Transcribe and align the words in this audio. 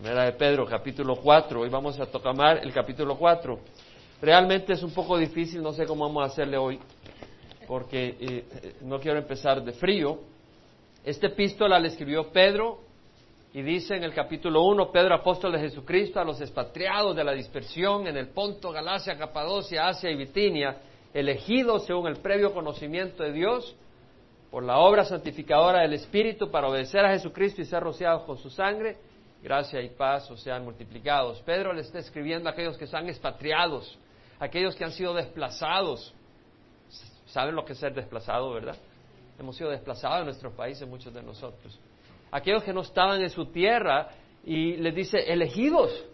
Primera 0.00 0.26
de 0.26 0.32
Pedro, 0.34 0.64
capítulo 0.64 1.16
4. 1.16 1.60
Hoy 1.60 1.68
vamos 1.68 1.98
a 1.98 2.06
tocar 2.06 2.60
el 2.62 2.72
capítulo 2.72 3.18
4. 3.18 3.58
Realmente 4.22 4.74
es 4.74 4.82
un 4.84 4.92
poco 4.92 5.18
difícil, 5.18 5.60
no 5.60 5.72
sé 5.72 5.86
cómo 5.86 6.06
vamos 6.06 6.22
a 6.22 6.26
hacerle 6.26 6.56
hoy, 6.56 6.78
porque 7.66 8.16
eh, 8.20 8.74
no 8.82 9.00
quiero 9.00 9.18
empezar 9.18 9.60
de 9.60 9.72
frío. 9.72 10.20
Este 11.04 11.26
epístola 11.26 11.80
le 11.80 11.88
escribió 11.88 12.30
Pedro 12.30 12.78
y 13.52 13.60
dice 13.62 13.96
en 13.96 14.04
el 14.04 14.14
capítulo 14.14 14.62
1, 14.66 14.92
Pedro, 14.92 15.16
apóstol 15.16 15.50
de 15.50 15.58
Jesucristo, 15.58 16.20
a 16.20 16.24
los 16.24 16.40
expatriados 16.40 17.16
de 17.16 17.24
la 17.24 17.32
dispersión 17.32 18.06
en 18.06 18.16
el 18.16 18.28
Ponto, 18.28 18.70
Galacia, 18.70 19.18
Capadocia, 19.18 19.88
Asia 19.88 20.12
y 20.12 20.14
Bitinia, 20.14 20.76
elegidos 21.12 21.86
según 21.86 22.06
el 22.06 22.18
previo 22.18 22.54
conocimiento 22.54 23.24
de 23.24 23.32
Dios, 23.32 23.74
por 24.48 24.62
la 24.62 24.78
obra 24.78 25.04
santificadora 25.04 25.80
del 25.80 25.94
Espíritu 25.94 26.52
para 26.52 26.68
obedecer 26.68 27.04
a 27.04 27.10
Jesucristo 27.10 27.62
y 27.62 27.64
ser 27.64 27.82
rociados 27.82 28.22
con 28.22 28.38
su 28.38 28.48
sangre, 28.48 28.96
gracia 29.42 29.80
y 29.80 29.90
paz 29.90 30.30
os 30.30 30.40
sean 30.40 30.64
multiplicados. 30.64 31.40
Pedro 31.42 31.72
le 31.72 31.82
está 31.82 31.98
escribiendo 31.98 32.48
a 32.48 32.52
aquellos 32.52 32.76
que 32.76 32.84
están 32.84 33.08
expatriados, 33.08 33.98
aquellos 34.38 34.74
que 34.74 34.84
han 34.84 34.92
sido 34.92 35.14
desplazados. 35.14 36.14
¿Saben 37.26 37.54
lo 37.54 37.64
que 37.64 37.72
es 37.72 37.78
ser 37.78 37.94
desplazado, 37.94 38.52
verdad? 38.52 38.76
Hemos 39.38 39.56
sido 39.56 39.70
desplazados 39.70 40.20
en 40.20 40.24
nuestros 40.26 40.52
países, 40.54 40.88
muchos 40.88 41.12
de 41.12 41.22
nosotros. 41.22 41.78
Aquellos 42.30 42.62
que 42.62 42.72
no 42.72 42.80
estaban 42.80 43.20
en 43.20 43.30
su 43.30 43.46
tierra 43.46 44.08
y 44.44 44.76
les 44.76 44.94
dice 44.94 45.18
elegidos, 45.32 46.04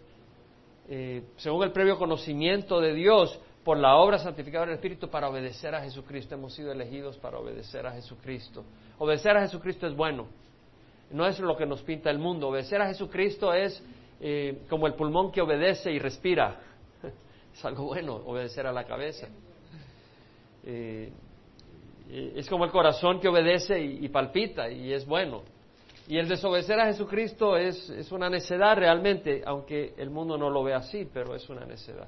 eh, 0.89 1.23
según 1.37 1.63
el 1.63 1.71
previo 1.71 1.97
conocimiento 1.97 2.79
de 2.79 2.93
Dios, 2.93 3.39
por 3.65 3.79
la 3.79 3.95
obra 3.95 4.19
santificadora 4.19 4.69
del 4.69 4.75
Espíritu 4.75 5.09
para 5.09 5.27
obedecer 5.27 5.73
a 5.73 5.81
Jesucristo. 5.81 6.35
Hemos 6.35 6.53
sido 6.53 6.71
elegidos 6.71 7.17
para 7.17 7.39
obedecer 7.39 7.87
a 7.87 7.91
Jesucristo. 7.93 8.63
Obedecer 8.99 9.35
a 9.35 9.41
Jesucristo 9.41 9.87
es 9.87 9.95
bueno. 9.95 10.27
No 11.11 11.25
es 11.27 11.39
lo 11.39 11.55
que 11.55 11.65
nos 11.65 11.81
pinta 11.81 12.09
el 12.09 12.19
mundo. 12.19 12.49
Obedecer 12.49 12.81
a 12.81 12.87
Jesucristo 12.87 13.53
es 13.53 13.81
eh, 14.19 14.63
como 14.69 14.87
el 14.87 14.93
pulmón 14.93 15.31
que 15.31 15.41
obedece 15.41 15.91
y 15.91 15.99
respira. 15.99 16.59
es 17.53 17.65
algo 17.65 17.85
bueno, 17.85 18.15
obedecer 18.15 18.65
a 18.67 18.71
la 18.71 18.83
cabeza. 18.83 19.27
Eh, 20.63 21.11
es 22.09 22.47
como 22.47 22.65
el 22.65 22.71
corazón 22.71 23.19
que 23.19 23.27
obedece 23.27 23.81
y, 23.81 24.07
palpita 24.09 24.69
y 24.69 24.93
es 24.93 25.05
bueno. 25.05 25.43
Y 26.07 26.17
el 26.17 26.27
desobedecer 26.27 26.79
a 26.79 26.85
Jesucristo 26.85 27.57
es, 27.57 27.89
es 27.89 28.11
una 28.11 28.29
necedad 28.29 28.77
realmente, 28.77 29.41
aunque 29.45 29.95
el 29.97 30.11
mundo 30.11 30.37
no 30.37 30.51
lo 30.51 30.63
ve 30.63 30.75
así, 30.75 31.09
pero 31.11 31.35
es 31.35 31.49
una 31.49 31.65
necedad. 31.65 32.07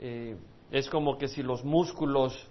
Eh, 0.00 0.34
es 0.72 0.88
como 0.88 1.18
que 1.18 1.28
si 1.28 1.42
los 1.42 1.62
músculos 1.62 2.48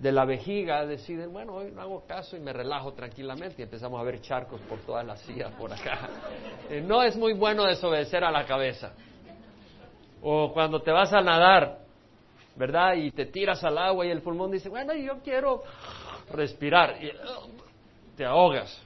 de 0.00 0.12
la 0.12 0.24
vejiga 0.24 0.86
deciden, 0.86 1.32
bueno, 1.32 1.54
hoy 1.54 1.72
no 1.72 1.80
hago 1.80 2.06
caso 2.06 2.36
y 2.36 2.40
me 2.40 2.52
relajo 2.52 2.92
tranquilamente 2.92 3.56
y 3.58 3.64
empezamos 3.64 4.00
a 4.00 4.04
ver 4.04 4.20
charcos 4.20 4.60
por 4.62 4.78
todas 4.80 5.04
las 5.04 5.20
sillas 5.22 5.52
por 5.52 5.72
acá. 5.72 6.08
Eh, 6.70 6.82
no 6.82 7.02
es 7.02 7.16
muy 7.16 7.32
bueno 7.32 7.64
desobedecer 7.64 8.22
a 8.22 8.30
la 8.30 8.44
cabeza. 8.44 8.92
O 10.20 10.52
cuando 10.52 10.82
te 10.82 10.90
vas 10.90 11.10
a 11.14 11.22
nadar, 11.22 11.78
¿verdad? 12.56 12.92
Y 12.96 13.10
te 13.10 13.24
tiras 13.24 13.64
al 13.64 13.78
agua 13.78 14.04
y 14.04 14.10
el 14.10 14.20
pulmón 14.20 14.50
dice, 14.50 14.68
bueno, 14.68 14.92
yo 14.92 15.20
quiero 15.24 15.62
respirar. 16.30 17.02
Y 17.02 17.06
uh, 17.06 17.50
te 18.18 18.26
ahogas 18.26 18.82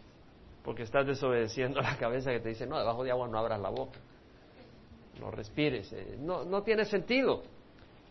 porque 0.63 0.85
estás 0.85 1.09
desobedeciendo 1.09 1.81
a 1.81 1.83
la 1.91 1.97
cabeza 1.97 2.31
que 2.31 2.39
te 2.39 2.51
dice, 2.51 2.69
no, 2.69 2.79
debajo 2.79 3.03
de 3.03 3.11
agua 3.11 3.27
no 3.27 3.37
abras 3.37 3.61
la 3.61 3.71
boca, 3.71 3.99
no 5.19 5.33
respires. 5.33 5.93
Eh, 5.93 6.19
no, 6.21 6.45
no 6.45 6.63
tiene 6.63 6.85
sentido 6.85 7.43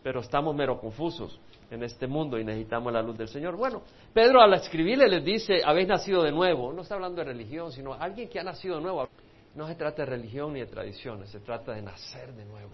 pero 0.02 0.20
estamos 0.20 0.54
mero 0.54 0.80
confusos 0.80 1.38
en 1.70 1.82
este 1.82 2.06
mundo 2.06 2.38
y 2.38 2.44
necesitamos 2.44 2.92
la 2.92 3.02
luz 3.02 3.16
del 3.16 3.28
Señor. 3.28 3.56
Bueno, 3.56 3.82
Pedro 4.12 4.40
al 4.40 4.52
escribirle 4.54 5.08
les 5.08 5.24
dice, 5.24 5.62
habéis 5.64 5.88
nacido 5.88 6.22
de 6.22 6.32
nuevo. 6.32 6.72
No 6.72 6.82
está 6.82 6.96
hablando 6.96 7.18
de 7.18 7.24
religión, 7.24 7.72
sino 7.72 7.94
alguien 7.94 8.28
que 8.28 8.38
ha 8.40 8.42
nacido 8.42 8.76
de 8.76 8.82
nuevo. 8.82 9.08
No 9.54 9.66
se 9.66 9.74
trata 9.74 10.02
de 10.02 10.06
religión 10.06 10.52
ni 10.52 10.60
de 10.60 10.66
tradiciones, 10.66 11.30
se 11.30 11.40
trata 11.40 11.72
de 11.72 11.82
nacer 11.82 12.32
de 12.34 12.44
nuevo. 12.44 12.72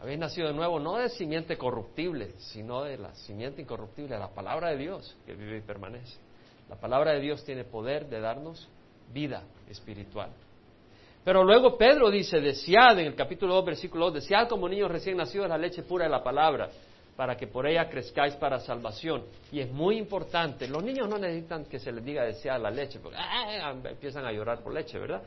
Habéis 0.00 0.18
nacido 0.18 0.48
de 0.48 0.54
nuevo 0.54 0.80
no 0.80 0.96
de 0.96 1.08
simiente 1.10 1.56
corruptible, 1.56 2.32
sino 2.38 2.82
de 2.82 2.98
la 2.98 3.14
simiente 3.14 3.62
incorruptible, 3.62 4.14
de 4.14 4.18
la 4.18 4.30
palabra 4.30 4.70
de 4.70 4.78
Dios 4.78 5.16
que 5.24 5.34
vive 5.34 5.58
y 5.58 5.60
permanece. 5.60 6.18
La 6.68 6.76
palabra 6.76 7.12
de 7.12 7.20
Dios 7.20 7.44
tiene 7.44 7.64
poder 7.64 8.08
de 8.08 8.20
darnos 8.20 8.68
vida 9.12 9.44
espiritual. 9.68 10.30
Pero 11.24 11.44
luego 11.44 11.76
Pedro 11.78 12.10
dice, 12.10 12.40
desead 12.40 12.98
en 12.98 13.06
el 13.06 13.14
capítulo 13.14 13.54
2, 13.54 13.64
versículo 13.64 14.06
2, 14.06 14.14
desead 14.14 14.48
como 14.48 14.68
niños 14.68 14.90
recién 14.90 15.16
nacidos 15.16 15.48
la 15.48 15.56
leche 15.56 15.82
pura 15.82 16.04
de 16.04 16.10
la 16.10 16.22
palabra, 16.22 16.68
para 17.16 17.36
que 17.36 17.46
por 17.46 17.66
ella 17.66 17.88
crezcáis 17.88 18.34
para 18.34 18.58
salvación. 18.58 19.24
Y 19.52 19.60
es 19.60 19.70
muy 19.70 19.98
importante, 19.98 20.66
los 20.66 20.82
niños 20.82 21.08
no 21.08 21.18
necesitan 21.18 21.64
que 21.66 21.78
se 21.78 21.92
les 21.92 22.04
diga 22.04 22.24
desear 22.24 22.60
la 22.60 22.70
leche, 22.70 22.98
porque 22.98 23.18
ah, 23.20 23.72
empiezan 23.84 24.24
a 24.24 24.32
llorar 24.32 24.62
por 24.62 24.74
leche, 24.74 24.98
¿verdad? 24.98 25.22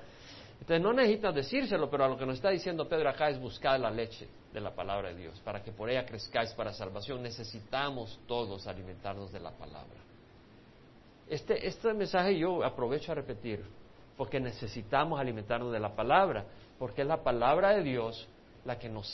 Entonces 0.59 0.81
no 0.81 0.93
necesitan 0.93 1.33
decírselo, 1.33 1.89
pero 1.89 2.05
a 2.05 2.07
lo 2.09 2.17
que 2.17 2.25
nos 2.25 2.35
está 2.35 2.49
diciendo 2.49 2.87
Pedro 2.87 3.09
acá 3.09 3.29
es 3.29 3.39
buscar 3.39 3.79
la 3.79 3.91
leche 3.91 4.27
de 4.51 4.59
la 4.59 4.73
palabra 4.73 5.09
de 5.09 5.15
Dios, 5.15 5.39
para 5.45 5.61
que 5.61 5.71
por 5.71 5.89
ella 5.89 6.05
crezcáis 6.05 6.51
para 6.53 6.73
salvación. 6.73 7.21
Necesitamos 7.21 8.19
todos 8.27 8.67
alimentarnos 8.67 9.31
de 9.31 9.39
la 9.39 9.51
palabra. 9.51 9.99
Este, 11.29 11.65
este 11.67 11.93
mensaje 11.93 12.37
yo 12.37 12.63
aprovecho 12.63 13.11
a 13.11 13.15
repetir, 13.15 13.63
porque 14.17 14.39
necesitamos 14.39 15.19
alimentarnos 15.19 15.71
de 15.71 15.79
la 15.79 15.95
palabra, 15.95 16.45
porque 16.79 17.01
es 17.01 17.07
la 17.07 17.23
palabra 17.23 17.69
de 17.75 17.83
Dios 17.83 18.27
la 18.63 18.79
que 18.79 18.89
nos 18.89 19.07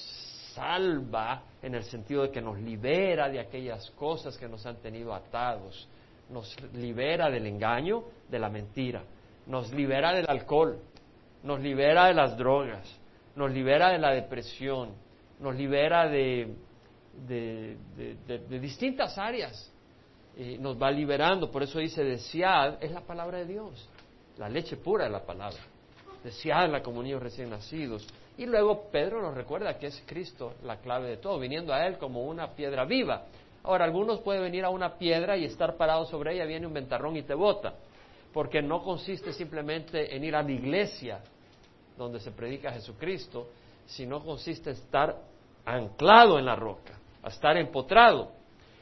salva 0.54 1.44
en 1.62 1.76
el 1.76 1.84
sentido 1.84 2.24
de 2.24 2.32
que 2.32 2.42
nos 2.42 2.60
libera 2.60 3.30
de 3.30 3.40
aquellas 3.40 3.90
cosas 3.92 4.38
que 4.38 4.48
nos 4.48 4.66
han 4.66 4.78
tenido 4.78 5.14
atados, 5.14 5.88
nos 6.30 6.56
libera 6.74 7.30
del 7.30 7.48
engaño, 7.48 8.04
de 8.30 8.40
la 8.40 8.50
mentira, 8.50 9.04
nos 9.48 9.72
libera 9.72 10.14
del 10.14 10.30
alcohol, 10.30 10.80
nos 11.44 11.60
libera 11.60 12.08
de 12.08 12.14
las 12.14 12.38
drogas, 12.38 12.88
nos 13.36 13.52
libera 13.52 13.90
de 13.90 13.98
la 13.98 14.12
depresión, 14.12 14.92
nos 15.40 15.56
libera 15.56 16.08
de, 16.08 16.54
distintas 18.50 19.18
áreas, 19.18 19.72
y 20.38 20.58
nos 20.58 20.82
va 20.82 20.92
liberando, 20.92 21.52
por 21.52 21.64
eso 21.64 21.80
dice 21.80 22.04
desead, 22.04 22.82
es 22.82 22.92
la 22.92 23.02
palabra 23.02 23.40
de 23.40 23.46
Dios 23.46 23.90
la 24.42 24.50
leche 24.50 24.76
pura 24.76 25.04
de 25.04 25.12
la 25.12 25.24
palabra. 25.24 25.60
Deseadla 26.24 26.82
como 26.82 27.04
niños 27.04 27.22
recién 27.22 27.52
nacidos. 27.52 28.08
Y 28.40 28.48
luego 28.48 28.90
Pedro 28.92 29.22
nos 29.22 29.36
recuerda 29.36 29.78
que 29.78 29.86
es 29.86 30.04
Cristo 30.08 30.56
la 30.64 30.78
clave 30.78 31.10
de 31.10 31.18
todo, 31.18 31.38
viniendo 31.38 31.72
a 31.72 31.86
Él 31.86 32.00
como 32.00 32.26
una 32.26 32.56
piedra 32.56 32.84
viva. 32.86 33.26
Ahora, 33.62 33.86
algunos 33.86 34.20
pueden 34.22 34.42
venir 34.42 34.66
a 34.66 34.72
una 34.72 34.98
piedra 34.98 35.38
y 35.38 35.46
estar 35.46 35.78
parados 35.78 36.10
sobre 36.10 36.34
ella, 36.34 36.46
viene 36.46 36.66
un 36.66 36.74
ventarrón 36.74 37.16
y 37.18 37.22
te 37.22 37.36
bota, 37.36 37.76
porque 38.34 38.64
no 38.64 38.82
consiste 38.82 39.32
simplemente 39.32 40.16
en 40.16 40.24
ir 40.24 40.36
a 40.36 40.42
la 40.42 40.52
iglesia 40.52 41.20
donde 41.96 42.20
se 42.20 42.32
predica 42.32 42.72
Jesucristo, 42.72 43.50
sino 43.86 44.24
consiste 44.24 44.72
en 44.72 44.76
estar 44.78 45.18
anclado 45.66 46.40
en 46.40 46.46
la 46.46 46.56
roca, 46.56 46.98
a 47.22 47.28
estar 47.28 47.56
empotrado. 47.58 48.32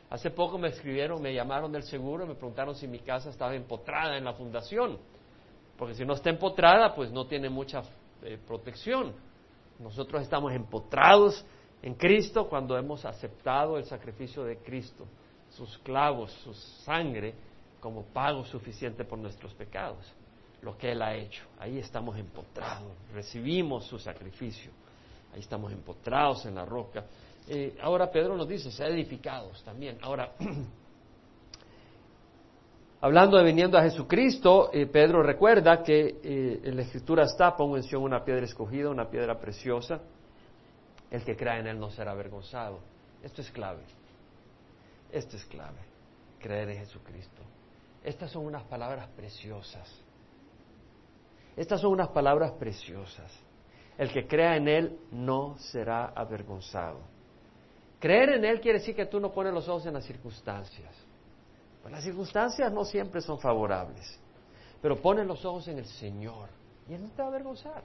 Hace 0.10 0.32
poco 0.32 0.58
me 0.58 0.70
escribieron, 0.70 1.22
me 1.22 1.34
llamaron 1.34 1.70
del 1.70 1.84
seguro, 1.84 2.26
me 2.26 2.36
preguntaron 2.36 2.76
si 2.76 2.88
mi 2.88 3.00
casa 3.00 3.30
estaba 3.30 3.54
empotrada 3.54 4.18
en 4.18 4.24
la 4.24 4.32
fundación 4.32 4.98
porque 5.80 5.96
si 5.96 6.04
no 6.04 6.14
está 6.14 6.30
empotrada, 6.30 6.94
pues 6.94 7.10
no 7.10 7.26
tiene 7.26 7.50
mucha 7.50 7.82
eh, 8.22 8.38
protección. 8.46 9.14
Nosotros 9.80 10.22
estamos 10.22 10.52
empotrados 10.52 11.46
en 11.82 11.94
Cristo 11.94 12.50
cuando 12.50 12.78
hemos 12.78 13.06
aceptado 13.06 13.78
el 13.78 13.86
sacrificio 13.86 14.44
de 14.44 14.58
Cristo, 14.58 15.06
sus 15.52 15.78
clavos, 15.78 16.34
su 16.44 16.54
sangre, 16.54 17.34
como 17.80 18.04
pago 18.04 18.44
suficiente 18.44 19.06
por 19.06 19.18
nuestros 19.20 19.54
pecados, 19.54 20.06
lo 20.62 20.78
que 20.78 20.92
Él 20.92 21.02
ha 21.02 21.16
hecho. 21.16 21.46
Ahí 21.58 21.78
estamos 21.78 22.18
empotrados, 22.18 22.92
recibimos 23.14 23.86
su 23.86 23.98
sacrificio, 23.98 24.72
ahí 25.34 25.40
estamos 25.40 25.72
empotrados 25.72 26.46
en 26.46 26.56
la 26.56 26.66
roca. 26.66 27.06
Eh, 27.48 27.78
ahora 27.82 28.12
Pedro 28.12 28.36
nos 28.36 28.50
dice, 28.50 28.70
sea 28.70 28.88
edificados 28.88 29.64
también. 29.64 29.98
Ahora, 30.02 30.34
Hablando 33.02 33.38
de 33.38 33.46
viniendo 33.46 33.78
a 33.78 33.84
Jesucristo, 33.84 34.72
eh, 34.74 34.86
Pedro 34.86 35.24
recuerda 35.24 35.82
que 35.82 36.20
eh, 36.22 36.60
en 36.66 36.76
la 36.76 36.82
Escritura 36.82 37.24
está, 37.24 37.56
pongo 37.56 37.78
en 37.78 37.84
una 37.96 38.26
piedra 38.26 38.44
escogida, 38.44 38.90
una 38.90 39.10
piedra 39.10 39.40
preciosa. 39.40 40.02
El 41.10 41.24
que 41.24 41.38
crea 41.38 41.60
en 41.60 41.68
Él 41.68 41.80
no 41.80 41.90
será 41.90 42.12
avergonzado. 42.12 42.80
Esto 43.24 43.42
es 43.42 43.50
clave. 43.52 43.84
Esto 45.12 45.38
es 45.38 45.46
clave. 45.46 45.80
Creer 46.40 46.70
en 46.72 46.80
Jesucristo. 46.80 47.42
Estas 48.04 48.32
son 48.32 48.46
unas 48.46 48.64
palabras 48.64 49.08
preciosas. 49.16 49.90
Estas 51.56 51.80
son 51.80 51.94
unas 51.94 52.10
palabras 52.10 52.52
preciosas. 52.54 53.32
El 53.98 54.12
que 54.12 54.28
crea 54.28 54.58
en 54.58 54.68
Él 54.68 55.00
no 55.12 55.58
será 55.58 56.08
avergonzado. 56.08 57.00
Creer 58.00 58.32
en 58.32 58.44
Él 58.44 58.60
quiere 58.60 58.80
decir 58.80 58.94
que 58.94 59.06
tú 59.06 59.22
no 59.22 59.32
pones 59.32 59.54
los 59.54 59.70
ojos 59.70 59.86
en 59.86 59.94
las 59.94 60.06
circunstancias. 60.06 60.94
Pues 61.90 61.98
las 61.98 62.04
circunstancias 62.04 62.72
no 62.72 62.86
siempre 62.86 63.20
son 63.20 63.40
favorables, 63.40 64.20
pero 64.80 65.02
pone 65.02 65.26
los 65.26 65.44
ojos 65.44 65.68
en 65.70 65.80
el 65.80 65.88
Señor 65.88 66.48
y 66.88 66.94
Él 66.94 67.02
no 67.02 67.10
te 67.10 67.24
va 67.24 67.30
a 67.30 67.32
avergonzar. 67.32 67.84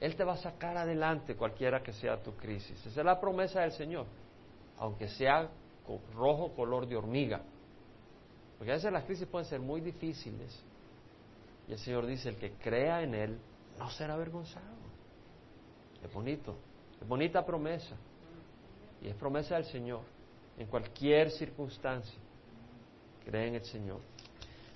Él 0.00 0.16
te 0.16 0.24
va 0.24 0.32
a 0.32 0.36
sacar 0.38 0.78
adelante 0.78 1.36
cualquiera 1.36 1.82
que 1.82 1.92
sea 1.92 2.22
tu 2.22 2.32
crisis. 2.34 2.78
Esa 2.86 3.00
es 3.00 3.04
la 3.04 3.20
promesa 3.20 3.60
del 3.60 3.72
Señor, 3.72 4.06
aunque 4.78 5.08
sea 5.08 5.50
rojo 6.14 6.54
color 6.54 6.86
de 6.86 6.96
hormiga. 6.96 7.42
Porque 8.56 8.72
a 8.72 8.76
veces 8.76 8.90
las 8.90 9.04
crisis 9.04 9.26
pueden 9.26 9.46
ser 9.48 9.60
muy 9.60 9.82
difíciles. 9.82 10.58
Y 11.68 11.72
el 11.72 11.78
Señor 11.78 12.06
dice, 12.06 12.30
el 12.30 12.36
que 12.36 12.52
crea 12.52 13.02
en 13.02 13.14
Él 13.14 13.38
no 13.78 13.90
ser 13.90 14.10
avergonzado. 14.10 14.64
Es 16.02 16.10
bonito, 16.10 16.56
es 17.02 17.06
bonita 17.06 17.44
promesa. 17.44 17.96
Y 19.02 19.08
es 19.08 19.14
promesa 19.14 19.56
del 19.56 19.66
Señor 19.66 20.00
en 20.56 20.66
cualquier 20.68 21.30
circunstancia. 21.30 22.24
Cree 23.24 23.48
en 23.48 23.54
el 23.56 23.64
Señor. 23.64 24.00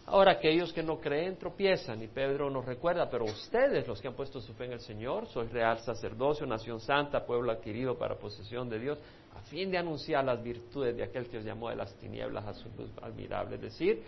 Ahora 0.07 0.33
aquellos 0.33 0.73
que 0.73 0.83
no 0.83 0.99
creen 0.99 1.37
tropiezan 1.37 2.03
y 2.03 2.07
Pedro 2.07 2.49
nos 2.49 2.65
recuerda, 2.65 3.11
pero 3.11 3.27
ustedes 3.27 3.87
los 3.87 4.01
que 4.01 4.09
han 4.09 4.15
puesto 4.15 4.41
su 4.41 4.55
fe 4.55 4.65
en 4.65 4.73
el 4.73 4.81
Señor, 4.81 5.27
sois 5.27 5.53
real 5.53 5.81
sacerdocio, 5.81 6.47
nación 6.47 6.81
santa, 6.81 7.27
pueblo 7.27 7.53
adquirido 7.53 7.99
para 7.99 8.15
posesión 8.15 8.71
de 8.71 8.79
Dios, 8.79 8.99
a 9.37 9.43
fin 9.43 9.71
de 9.71 9.77
anunciar 9.77 10.25
las 10.25 10.43
virtudes 10.43 10.97
de 10.97 11.05
aquel 11.05 11.29
que 11.29 11.37
os 11.37 11.45
llamó 11.45 11.69
de 11.69 11.77
las 11.77 11.93
tinieblas 11.97 12.47
a 12.47 12.55
su 12.55 12.71
luz 12.71 12.91
admirable. 13.03 13.57
Es 13.57 13.61
decir, 13.61 14.03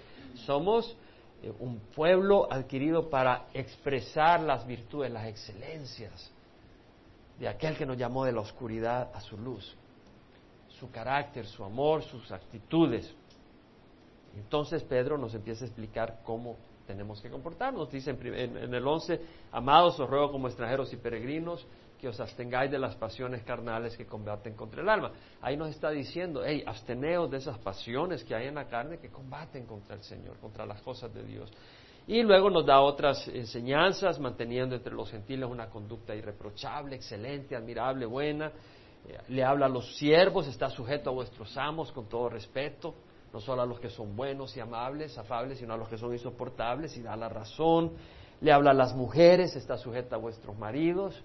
somos 0.47 0.97
eh, 1.43 1.53
un 1.59 1.79
pueblo 1.95 2.51
adquirido 2.51 3.11
para 3.11 3.49
expresar 3.53 4.41
las 4.41 4.67
virtudes, 4.67 5.13
las 5.13 5.27
excelencias 5.27 6.33
de 7.39 7.47
aquel 7.47 7.77
que 7.77 7.85
nos 7.85 7.99
llamó 7.99 8.25
de 8.25 8.33
la 8.33 8.41
oscuridad 8.41 9.11
a 9.15 9.21
su 9.21 9.37
luz, 9.37 9.75
su 10.79 10.91
carácter, 10.91 11.47
su 11.47 11.63
amor, 11.63 12.03
sus 12.05 12.31
actitudes. 12.33 13.15
Entonces 14.41 14.83
Pedro 14.85 15.19
nos 15.19 15.35
empieza 15.35 15.65
a 15.65 15.69
explicar 15.69 16.21
cómo 16.25 16.57
tenemos 16.87 17.21
que 17.21 17.31
comportarnos. 17.31 17.91
Dice 17.91 18.11
en, 18.11 18.75
el 18.75 18.87
11, 18.87 19.21
amados, 19.53 20.01
os 20.01 20.09
ruego 20.09 20.33
como 20.33 20.49
extranjeros 20.49 20.93
y 20.93 20.97
peregrinos 20.97 21.67
que 22.01 22.09
os 22.09 22.19
abstengáis 22.19 22.71
de 22.71 22.79
las 22.79 22.97
pasiones 22.97 23.43
carnales 23.43 23.97
que 23.97 24.07
combaten 24.07 24.55
contra 24.55 24.81
el 24.81 24.89
alma. 24.89 25.13
Ahí 25.43 25.57
nos 25.57 25.69
está 25.69 25.91
diciendo, 25.91 26.43
hey, 26.45 26.65
absteneos 26.67 27.31
de 27.31 27.37
esas 27.37 27.59
pasiones 27.59 28.25
que 28.25 28.35
hay 28.35 28.47
en 28.47 28.55
la 28.55 28.67
carne 28.67 28.99
que 28.99 29.11
combaten 29.11 29.67
contra 29.67 29.95
el 29.95 30.03
Señor, 30.03 30.39
contra 30.39 30.65
las 30.65 30.81
cosas 30.81 31.13
de 31.13 31.23
Dios. 31.23 31.53
Y 32.07 32.23
luego 32.23 32.49
nos 32.49 32.65
da 32.65 32.81
otras 32.81 33.29
enseñanzas, 33.29 34.19
manteniendo 34.19 34.75
entre 34.75 34.95
los 34.95 35.11
gentiles 35.11 35.49
una 35.49 35.69
conducta 35.69 36.15
irreprochable, 36.15 36.97
excelente, 36.97 37.55
admirable, 37.55 38.07
buena. 38.07 38.47
Eh, 39.07 39.19
le 39.29 39.45
habla 39.45 39.67
a 39.67 39.69
los 39.69 39.97
siervos, 39.97 40.47
está 40.49 40.71
sujeto 40.71 41.11
a 41.11 41.13
vuestros 41.13 41.55
amos 41.59 41.93
con 41.93 42.09
todo 42.09 42.31
respeto 42.31 42.95
no 43.33 43.41
solo 43.41 43.63
a 43.63 43.67
los 43.67 43.79
que 43.79 43.89
son 43.89 44.17
buenos 44.17 44.57
y 44.57 44.61
amables, 44.61 45.17
afables, 45.17 45.59
sino 45.59 45.75
a 45.75 45.77
los 45.77 45.89
que 45.89 45.97
son 45.97 46.13
insoportables 46.13 46.97
y 46.97 47.03
da 47.03 47.17
la 47.17 47.29
razón. 47.29 47.93
Le 48.41 48.53
habla 48.53 48.71
a 48.71 48.75
las 48.75 48.95
mujeres, 48.95 49.55
está 49.55 49.77
sujeta 49.77 50.17
a 50.17 50.19
vuestros 50.19 50.59
maridos, 50.59 51.23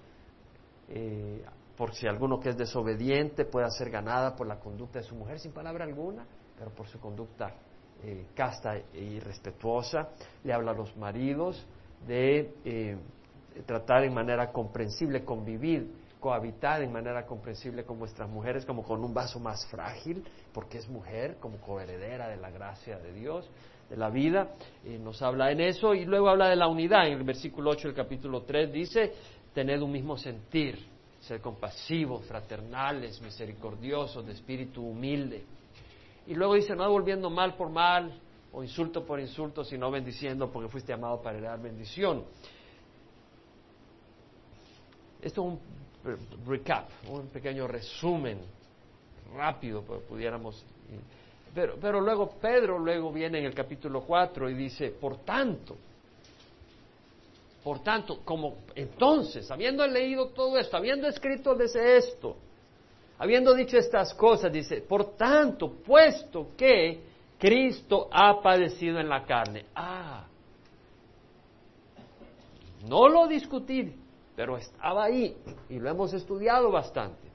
eh, 0.89 1.43
por 1.75 1.93
si 1.93 2.07
alguno 2.07 2.39
que 2.39 2.49
es 2.49 2.57
desobediente 2.57 3.45
pueda 3.45 3.69
ser 3.69 3.89
ganada 3.89 4.35
por 4.35 4.47
la 4.47 4.59
conducta 4.59 4.99
de 4.99 5.05
su 5.05 5.15
mujer 5.15 5.39
sin 5.39 5.51
palabra 5.51 5.85
alguna, 5.85 6.25
pero 6.57 6.71
por 6.71 6.87
su 6.87 6.99
conducta 6.99 7.53
eh, 8.03 8.27
casta 8.35 8.77
e 8.77 9.01
irrespetuosa. 9.01 10.09
Le 10.43 10.53
habla 10.53 10.71
a 10.71 10.75
los 10.75 10.95
maridos 10.95 11.65
de 12.05 12.53
eh, 12.63 12.97
tratar 13.65 14.03
en 14.03 14.13
manera 14.13 14.51
comprensible, 14.51 15.23
convivir 15.23 16.04
cohabitar 16.25 16.81
en 16.81 16.91
manera 16.91 17.23
comprensible 17.23 17.83
con 17.83 17.99
vuestras 17.99 18.27
mujeres 18.27 18.65
como 18.65 18.81
con 18.81 19.03
un 19.03 19.13
vaso 19.13 19.39
más 19.39 19.63
frágil, 19.67 20.23
porque 20.51 20.79
es 20.79 20.89
mujer, 20.89 21.37
como 21.39 21.61
coheredera 21.61 22.29
de 22.29 22.37
la 22.37 22.49
gracia 22.49 22.97
de 22.97 23.13
Dios, 23.13 23.47
de 23.91 23.95
la 23.95 24.09
vida, 24.09 24.49
nos 25.01 25.21
habla 25.21 25.51
en 25.51 25.61
eso 25.61 25.93
y 25.93 26.03
luego 26.03 26.29
habla 26.29 26.49
de 26.49 26.55
la 26.55 26.67
unidad. 26.67 27.05
En 27.05 27.19
el 27.19 27.23
versículo 27.23 27.69
8 27.69 27.89
del 27.89 27.95
capítulo 27.95 28.41
3 28.41 28.73
dice, 28.73 29.13
tened 29.53 29.79
un 29.83 29.91
mismo 29.91 30.17
sentir, 30.17 30.83
ser 31.19 31.41
compasivos, 31.41 32.25
fraternales, 32.25 33.21
misericordiosos, 33.21 34.25
de 34.25 34.31
espíritu 34.31 34.81
humilde. 34.81 35.43
Y 36.25 36.33
luego 36.33 36.55
dice, 36.55 36.75
no 36.75 36.89
volviendo 36.89 37.29
mal 37.29 37.53
por 37.53 37.69
mal 37.69 38.19
o 38.51 38.63
insulto 38.63 39.05
por 39.05 39.19
insulto, 39.19 39.63
sino 39.63 39.91
bendiciendo 39.91 40.51
porque 40.51 40.69
fuiste 40.69 40.91
amado 40.91 41.21
para 41.21 41.37
heredar 41.37 41.61
bendición. 41.61 42.23
Esto 45.21 45.41
es 45.43 45.47
un 45.53 45.84
recap, 46.47 46.89
un 47.09 47.27
pequeño 47.27 47.67
resumen 47.67 48.39
rápido, 49.35 49.81
pues, 49.83 50.01
pudiéramos. 50.03 50.63
Pero, 51.53 51.77
pero 51.79 52.01
luego 52.01 52.29
Pedro 52.41 52.77
luego 52.77 53.11
viene 53.11 53.39
en 53.39 53.45
el 53.45 53.53
capítulo 53.53 54.01
4 54.01 54.49
y 54.49 54.53
dice, 54.53 54.89
por 54.89 55.17
tanto, 55.19 55.75
por 57.63 57.79
tanto, 57.79 58.19
como 58.23 58.57
entonces, 58.75 59.49
habiendo 59.49 59.87
leído 59.87 60.27
todo 60.27 60.57
esto, 60.57 60.77
habiendo 60.77 61.07
escrito 61.07 61.55
desde 61.55 61.97
esto, 61.97 62.35
habiendo 63.17 63.55
dicho 63.55 63.77
estas 63.77 64.13
cosas, 64.13 64.51
dice, 64.51 64.81
por 64.81 65.15
tanto, 65.15 65.71
puesto 65.71 66.49
que 66.55 66.99
Cristo 67.39 68.07
ha 68.11 68.41
padecido 68.41 68.99
en 68.99 69.09
la 69.09 69.23
carne. 69.25 69.65
Ah, 69.73 70.25
no 72.87 73.07
lo 73.07 73.27
discutir, 73.27 73.95
pero 74.35 74.57
estaba 74.57 75.05
ahí 75.05 75.37
y 75.69 75.79
lo 75.79 75.89
hemos 75.89 76.13
estudiado 76.13 76.71
bastante. 76.71 77.29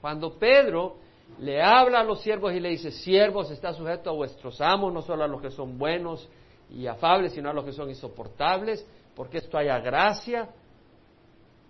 Cuando 0.00 0.38
Pedro 0.38 0.96
le 1.38 1.62
habla 1.62 2.00
a 2.00 2.04
los 2.04 2.20
siervos 2.20 2.52
y 2.52 2.60
le 2.60 2.70
dice, 2.70 2.90
siervos, 2.90 3.50
está 3.50 3.72
sujeto 3.72 4.10
a 4.10 4.12
vuestros 4.12 4.60
amos, 4.60 4.92
no 4.92 5.02
solo 5.02 5.24
a 5.24 5.28
los 5.28 5.40
que 5.40 5.50
son 5.50 5.78
buenos 5.78 6.28
y 6.70 6.86
afables, 6.86 7.32
sino 7.32 7.50
a 7.50 7.52
los 7.52 7.64
que 7.64 7.72
son 7.72 7.88
insoportables, 7.88 8.86
porque 9.14 9.38
esto 9.38 9.56
haya 9.56 9.78
gracia. 9.78 10.48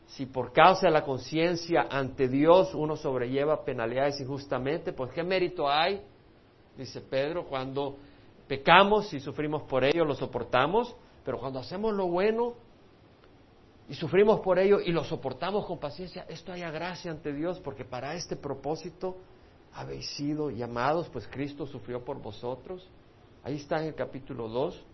Si 0.07 0.27
por 0.27 0.53
causa 0.53 0.87
de 0.87 0.93
la 0.93 1.05
conciencia 1.05 1.87
ante 1.91 2.29
Dios 2.29 2.75
uno 2.75 2.97
sobrelleva 2.97 3.65
penalidades 3.65 4.21
injustamente, 4.21 4.93
pues 4.93 5.13
qué 5.13 5.23
mérito 5.23 5.69
hay, 5.69 6.03
dice 6.77 7.01
Pedro, 7.01 7.45
cuando 7.45 7.97
pecamos 8.49 9.13
y 9.15 9.21
sufrimos 9.21 9.63
por 9.63 9.85
ello, 9.85 10.05
lo 10.05 10.15
soportamos, 10.15 10.95
pero 11.25 11.39
cuando 11.39 11.61
hacemos 11.61 11.95
lo 11.95 12.09
bueno, 12.09 12.55
y 13.89 13.95
sufrimos 13.95 14.41
por 14.41 14.59
ello 14.59 14.81
y 14.81 14.93
lo 14.93 15.05
soportamos 15.05 15.67
con 15.67 15.79
paciencia, 15.79 16.25
esto 16.29 16.53
haya 16.53 16.71
gracia 16.71 17.11
ante 17.11 17.33
Dios, 17.33 17.61
porque 17.61 17.85
para 17.85 18.15
este 18.15 18.37
propósito 18.37 19.17
habéis 19.75 20.09
sido 20.15 20.51
llamados, 20.51 21.09
pues 21.09 21.27
Cristo 21.29 21.67
sufrió 21.67 22.05
por 22.05 22.21
vosotros. 22.21 22.89
Ahí 23.43 23.57
está 23.57 23.81
en 23.81 23.89
el 23.89 23.95
capítulo 23.95 24.49
2. 24.49 24.85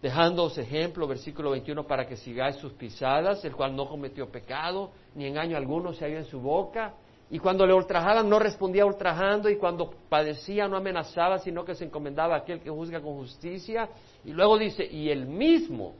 Dejándoos 0.00 0.58
ejemplo, 0.58 1.06
versículo 1.06 1.50
21, 1.50 1.86
para 1.86 2.06
que 2.06 2.16
sigáis 2.16 2.56
sus 2.56 2.72
pisadas, 2.72 3.44
el 3.44 3.54
cual 3.54 3.74
no 3.74 3.88
cometió 3.88 4.30
pecado, 4.30 4.90
ni 5.14 5.26
engaño 5.26 5.56
alguno 5.56 5.92
se 5.92 6.04
halló 6.04 6.18
en 6.18 6.26
su 6.26 6.40
boca. 6.40 6.94
Y 7.30 7.38
cuando 7.38 7.66
le 7.66 7.72
ultrajaban, 7.72 8.28
no 8.28 8.38
respondía 8.38 8.84
ultrajando, 8.84 9.48
y 9.48 9.56
cuando 9.56 9.90
padecía, 10.08 10.68
no 10.68 10.76
amenazaba, 10.76 11.38
sino 11.38 11.64
que 11.64 11.74
se 11.74 11.84
encomendaba 11.84 12.34
a 12.34 12.38
aquel 12.38 12.60
que 12.60 12.70
juzga 12.70 13.00
con 13.00 13.14
justicia. 13.14 13.88
Y 14.24 14.32
luego 14.32 14.58
dice, 14.58 14.84
y 14.84 15.10
el 15.10 15.26
mismo 15.26 15.94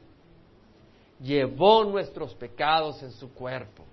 llevó 1.19 1.83
nuestros 1.83 2.33
pecados 2.35 3.01
en 3.03 3.11
su 3.11 3.33
cuerpo. 3.33 3.83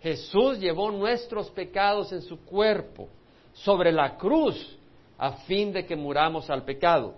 Jesús 0.00 0.58
llevó 0.58 0.90
nuestros 0.90 1.50
pecados 1.50 2.12
en 2.12 2.22
su 2.22 2.38
cuerpo 2.44 3.08
sobre 3.52 3.90
la 3.90 4.16
cruz 4.16 4.78
a 5.16 5.32
fin 5.32 5.72
de 5.72 5.84
que 5.84 5.96
muramos 5.96 6.48
al 6.50 6.64
pecado. 6.64 7.14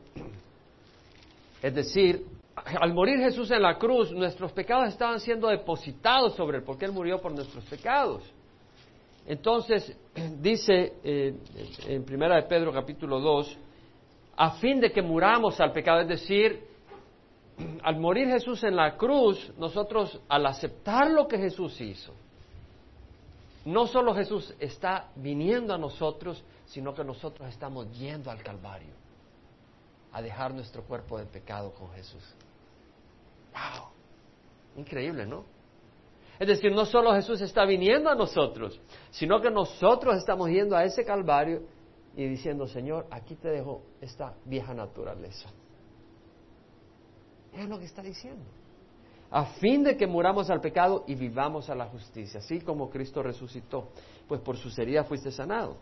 Es 1.60 1.74
decir, 1.74 2.26
al 2.54 2.94
morir 2.94 3.18
Jesús 3.18 3.50
en 3.50 3.62
la 3.62 3.76
cruz, 3.76 4.10
nuestros 4.12 4.52
pecados 4.52 4.88
estaban 4.88 5.20
siendo 5.20 5.48
depositados 5.48 6.34
sobre 6.34 6.58
él, 6.58 6.64
porque 6.64 6.86
él 6.86 6.92
murió 6.92 7.20
por 7.20 7.32
nuestros 7.32 7.64
pecados. 7.64 8.22
Entonces, 9.26 9.94
dice 10.40 10.94
eh, 11.04 11.34
en 11.86 12.04
Primera 12.04 12.36
de 12.36 12.42
Pedro 12.42 12.72
capítulo 12.72 13.20
2, 13.20 13.58
a 14.36 14.52
fin 14.52 14.80
de 14.80 14.90
que 14.90 15.02
muramos 15.02 15.60
al 15.60 15.72
pecado, 15.72 16.00
es 16.00 16.08
decir, 16.08 16.69
al 17.82 17.98
morir 17.98 18.28
Jesús 18.28 18.62
en 18.64 18.76
la 18.76 18.96
cruz, 18.96 19.52
nosotros 19.58 20.20
al 20.28 20.46
aceptar 20.46 21.10
lo 21.10 21.26
que 21.26 21.38
Jesús 21.38 21.80
hizo, 21.80 22.14
no 23.64 23.86
solo 23.86 24.14
Jesús 24.14 24.54
está 24.58 25.10
viniendo 25.16 25.74
a 25.74 25.78
nosotros, 25.78 26.42
sino 26.66 26.94
que 26.94 27.04
nosotros 27.04 27.48
estamos 27.48 27.90
yendo 27.98 28.30
al 28.30 28.42
Calvario 28.42 28.94
a 30.12 30.22
dejar 30.22 30.54
nuestro 30.54 30.82
cuerpo 30.82 31.18
de 31.18 31.26
pecado 31.26 31.72
con 31.72 31.90
Jesús. 31.92 32.22
¡Wow! 33.52 33.88
Increíble, 34.76 35.26
¿no? 35.26 35.44
Es 36.38 36.48
decir, 36.48 36.72
no 36.72 36.86
solo 36.86 37.12
Jesús 37.12 37.40
está 37.42 37.66
viniendo 37.66 38.08
a 38.08 38.14
nosotros, 38.14 38.80
sino 39.10 39.40
que 39.40 39.50
nosotros 39.50 40.16
estamos 40.16 40.48
yendo 40.48 40.74
a 40.74 40.84
ese 40.84 41.04
Calvario 41.04 41.62
y 42.16 42.26
diciendo, 42.26 42.66
Señor, 42.66 43.06
aquí 43.10 43.34
te 43.36 43.48
dejo 43.48 43.82
esta 44.00 44.34
vieja 44.46 44.72
naturaleza. 44.72 45.50
Es 47.57 47.69
lo 47.69 47.78
que 47.78 47.85
está 47.85 48.02
diciendo. 48.02 48.45
A 49.30 49.45
fin 49.45 49.85
de 49.85 49.97
que 49.97 50.07
muramos 50.07 50.50
al 50.50 50.61
pecado 50.61 51.04
y 51.07 51.14
vivamos 51.14 51.71
a 51.71 51.75
la 51.75 51.87
justicia, 51.87 52.40
así 52.40 52.61
como 52.61 52.90
Cristo 52.90 53.23
resucitó. 53.23 53.88
Pues 54.26 54.40
por 54.40 54.57
su 54.57 54.69
heridas 54.80 55.07
fuiste 55.07 55.30
sanado. 55.30 55.76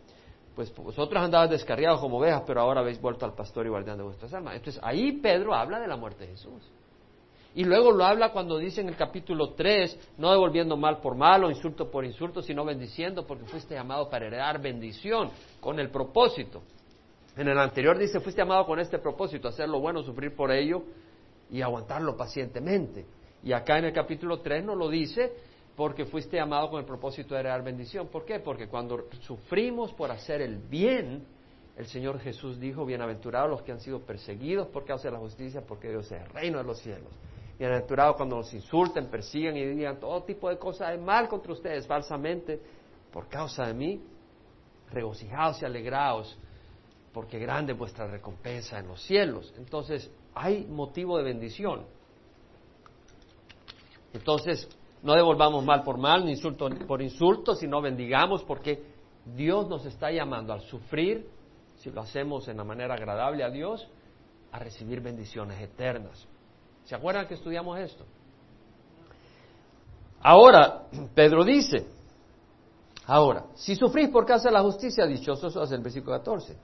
Pues 0.55 0.75
vosotros 0.75 1.23
andabas 1.23 1.51
descarriados 1.51 2.01
como 2.01 2.19
ovejas, 2.19 2.43
pero 2.47 2.61
ahora 2.61 2.81
habéis 2.81 3.01
vuelto 3.01 3.25
al 3.25 3.33
pastor 3.33 3.67
y 3.67 3.71
guardián 3.71 3.97
de 3.97 4.05
vuestras 4.05 4.35
almas. 4.35 4.57
Entonces 4.57 4.83
ahí 4.85 5.13
Pedro 5.13 5.55
habla 5.55 5.81
de 5.81 5.87
la 5.87 5.97
muerte 5.97 6.25
de 6.25 6.33
Jesús. 6.33 6.63
Y 7.55 7.65
luego 7.65 7.91
lo 7.91 8.05
habla 8.05 8.33
cuando 8.33 8.59
dice 8.59 8.83
en 8.83 8.89
el 8.89 8.97
capítulo 8.97 9.55
3, 9.55 10.15
no 10.19 10.31
devolviendo 10.31 10.77
mal 10.77 11.01
por 11.01 11.15
mal 11.15 11.45
o 11.45 11.51
insulto 11.51 11.91
por 11.91 12.05
insulto, 12.05 12.43
sino 12.43 12.65
bendiciendo 12.65 13.27
porque 13.27 13.47
fuiste 13.47 13.75
llamado 13.75 14.11
para 14.11 14.27
heredar 14.27 14.61
bendición 14.61 15.31
con 15.61 15.81
el 15.81 15.91
propósito. 15.91 16.63
En 17.37 17.49
el 17.49 17.59
anterior 17.59 17.97
dice, 17.97 18.21
fuiste 18.21 18.43
llamado 18.43 18.67
con 18.67 18.79
este 18.79 18.99
propósito, 18.99 19.49
hacer 19.49 19.69
lo 19.69 19.81
bueno, 19.81 20.03
sufrir 20.03 20.37
por 20.37 20.53
ello 20.53 20.83
y 21.50 21.62
aguantarlo 21.62 22.17
pacientemente. 22.17 23.07
Y 23.43 23.52
acá 23.52 23.78
en 23.78 23.87
el 23.87 23.93
capítulo 23.93 24.40
3 24.40 24.64
nos 24.64 24.76
lo 24.76 24.88
dice 24.88 25.33
porque 25.76 26.05
fuiste 26.07 26.37
llamado 26.37 26.71
con 26.71 26.81
el 26.81 26.87
propósito 26.87 27.37
de 27.37 27.45
dar 27.45 27.62
bendición. 27.62 28.09
¿Por 28.09 28.25
qué? 28.25 28.40
Porque 28.40 28.67
cuando 28.67 29.07
sufrimos 29.21 29.93
por 29.95 30.11
hacer 30.11 30.43
el 30.43 30.59
bien, 30.59 31.25
el 31.76 31.87
Señor 31.87 32.19
Jesús 32.19 32.59
dijo, 32.59 32.85
bienaventurados 32.85 33.49
los 33.49 33.62
que 33.62 33.71
han 33.71 33.78
sido 33.78 34.00
perseguidos 34.00 34.67
por 34.67 34.85
causa 34.85 35.07
de 35.07 35.12
la 35.12 35.21
justicia, 35.21 35.62
porque 35.64 35.88
Dios 35.88 36.11
es 36.11 36.21
el 36.21 36.28
reino 36.31 36.59
de 36.59 36.64
los 36.64 36.81
cielos. 36.81 37.12
Bienaventurados 37.57 38.17
cuando 38.17 38.37
nos 38.37 38.52
insulten, 38.52 39.07
persigan 39.07 39.57
y 39.57 39.64
digan 39.64 40.00
todo 40.00 40.25
tipo 40.25 40.49
de 40.49 40.59
cosas 40.59 40.90
de 40.90 40.99
mal 40.99 41.28
contra 41.28 41.52
ustedes 41.52 41.87
falsamente 41.87 42.61
por 43.12 43.28
causa 43.28 43.67
de 43.67 43.75
mí. 43.75 44.02
Regocijaos 44.90 45.62
y 45.62 45.64
alegraos, 45.64 46.37
porque 47.12 47.38
grande 47.38 47.73
es 47.73 47.78
vuestra 47.78 48.09
recompensa 48.09 48.81
en 48.81 48.88
los 48.88 49.00
cielos. 49.02 49.55
Entonces, 49.57 50.11
hay 50.38 50.64
motivo 50.66 51.18
de 51.18 51.25
bendición. 51.25 51.85
Entonces, 54.12 54.68
no 55.02 55.14
devolvamos 55.14 55.64
mal 55.64 55.83
por 55.83 55.99
mal, 55.99 56.25
ni 56.25 56.33
insulto 56.33 56.68
por 56.87 57.02
insulto, 57.02 57.54
sino 57.54 57.80
bendigamos 57.80 58.45
porque 58.45 58.83
Dios 59.25 59.68
nos 59.68 59.85
está 59.85 60.11
llamando 60.11 60.52
al 60.52 60.61
sufrir, 60.62 61.28
si 61.76 61.90
lo 61.90 62.00
hacemos 62.00 62.49
en 62.49 62.57
la 62.57 62.64
manera 62.64 62.95
agradable 62.95 63.45
a 63.45 63.50
Dios, 63.50 63.87
a 64.52 64.59
recibir 64.59 65.00
bendiciones 65.00 65.61
eternas. 65.61 66.26
¿Se 66.85 66.95
acuerdan 66.95 67.26
que 67.26 67.35
estudiamos 67.35 67.78
esto? 67.78 68.04
Ahora, 70.21 70.87
Pedro 71.14 71.45
dice, 71.45 71.87
ahora, 73.07 73.45
si 73.54 73.76
sufrís 73.76 74.09
por 74.09 74.25
causa 74.25 74.49
de 74.49 74.54
la 74.54 74.62
justicia, 74.62 75.07
dichosos 75.07 75.54
es 75.54 75.71
el 75.71 75.80
versículo 75.80 76.16
14. 76.16 76.57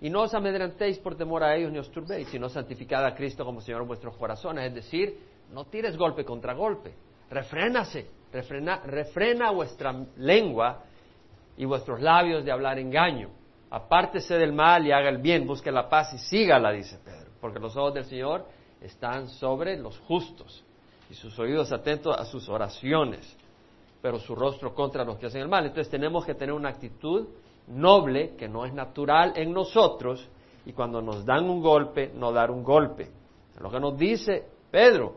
Y 0.00 0.08
no 0.08 0.22
os 0.22 0.32
amedrentéis 0.32 0.98
por 0.98 1.14
temor 1.14 1.42
a 1.42 1.54
ellos 1.54 1.70
ni 1.70 1.78
os 1.78 1.90
turbéis, 1.90 2.28
sino 2.28 2.48
santificad 2.48 3.04
a 3.04 3.14
Cristo 3.14 3.44
como 3.44 3.60
Señor 3.60 3.82
en 3.82 3.88
vuestros 3.88 4.16
corazones. 4.16 4.66
Es 4.66 4.74
decir, 4.74 5.18
no 5.52 5.66
tires 5.66 5.96
golpe 5.96 6.24
contra 6.24 6.54
golpe. 6.54 6.94
Refrénase, 7.30 8.06
refrena, 8.32 8.80
refrena 8.84 9.50
vuestra 9.50 9.94
lengua 10.16 10.84
y 11.56 11.64
vuestros 11.66 12.00
labios 12.00 12.44
de 12.44 12.52
hablar 12.52 12.78
engaño. 12.78 13.28
Apártese 13.70 14.36
del 14.36 14.52
mal 14.52 14.86
y 14.86 14.92
haga 14.92 15.10
el 15.10 15.18
bien, 15.18 15.46
busque 15.46 15.70
la 15.70 15.88
paz 15.88 16.14
y 16.14 16.18
sígala, 16.18 16.72
dice 16.72 16.98
Pedro. 17.04 17.30
Porque 17.40 17.58
los 17.58 17.76
ojos 17.76 17.94
del 17.94 18.04
Señor 18.04 18.46
están 18.80 19.28
sobre 19.28 19.76
los 19.76 19.98
justos 19.98 20.64
y 21.10 21.14
sus 21.14 21.38
oídos 21.38 21.72
atentos 21.72 22.16
a 22.18 22.24
sus 22.24 22.48
oraciones, 22.48 23.36
pero 24.00 24.18
su 24.18 24.34
rostro 24.34 24.74
contra 24.74 25.04
los 25.04 25.18
que 25.18 25.26
hacen 25.26 25.42
el 25.42 25.48
mal. 25.48 25.66
Entonces 25.66 25.90
tenemos 25.90 26.24
que 26.24 26.34
tener 26.34 26.54
una 26.54 26.70
actitud 26.70 27.28
noble 27.70 28.34
que 28.36 28.48
no 28.48 28.64
es 28.64 28.74
natural 28.74 29.32
en 29.36 29.52
nosotros 29.52 30.28
y 30.66 30.72
cuando 30.72 31.00
nos 31.00 31.24
dan 31.24 31.48
un 31.48 31.62
golpe, 31.62 32.12
no 32.14 32.32
dar 32.32 32.50
un 32.50 32.62
golpe. 32.62 33.08
Lo 33.60 33.70
que 33.70 33.80
nos 33.80 33.96
dice 33.96 34.44
Pedro, 34.70 35.16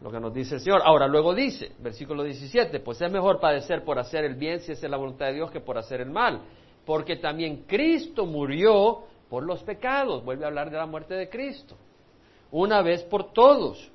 lo 0.00 0.10
que 0.10 0.20
nos 0.20 0.32
dice 0.32 0.56
el 0.56 0.60
Señor. 0.60 0.82
Ahora, 0.84 1.06
luego 1.06 1.34
dice, 1.34 1.72
versículo 1.78 2.22
17, 2.22 2.80
pues 2.80 3.00
es 3.00 3.10
mejor 3.10 3.40
padecer 3.40 3.84
por 3.84 3.98
hacer 3.98 4.24
el 4.24 4.34
bien 4.34 4.60
si 4.60 4.72
es 4.72 4.82
la 4.82 4.96
voluntad 4.96 5.26
de 5.26 5.34
Dios 5.34 5.50
que 5.50 5.60
por 5.60 5.78
hacer 5.78 6.00
el 6.00 6.10
mal, 6.10 6.42
porque 6.84 7.16
también 7.16 7.64
Cristo 7.66 8.26
murió 8.26 9.04
por 9.28 9.44
los 9.44 9.62
pecados. 9.62 10.24
Vuelve 10.24 10.44
a 10.44 10.48
hablar 10.48 10.70
de 10.70 10.76
la 10.76 10.86
muerte 10.86 11.14
de 11.14 11.28
Cristo. 11.28 11.76
Una 12.50 12.82
vez 12.82 13.02
por 13.04 13.32
todos. 13.32 13.90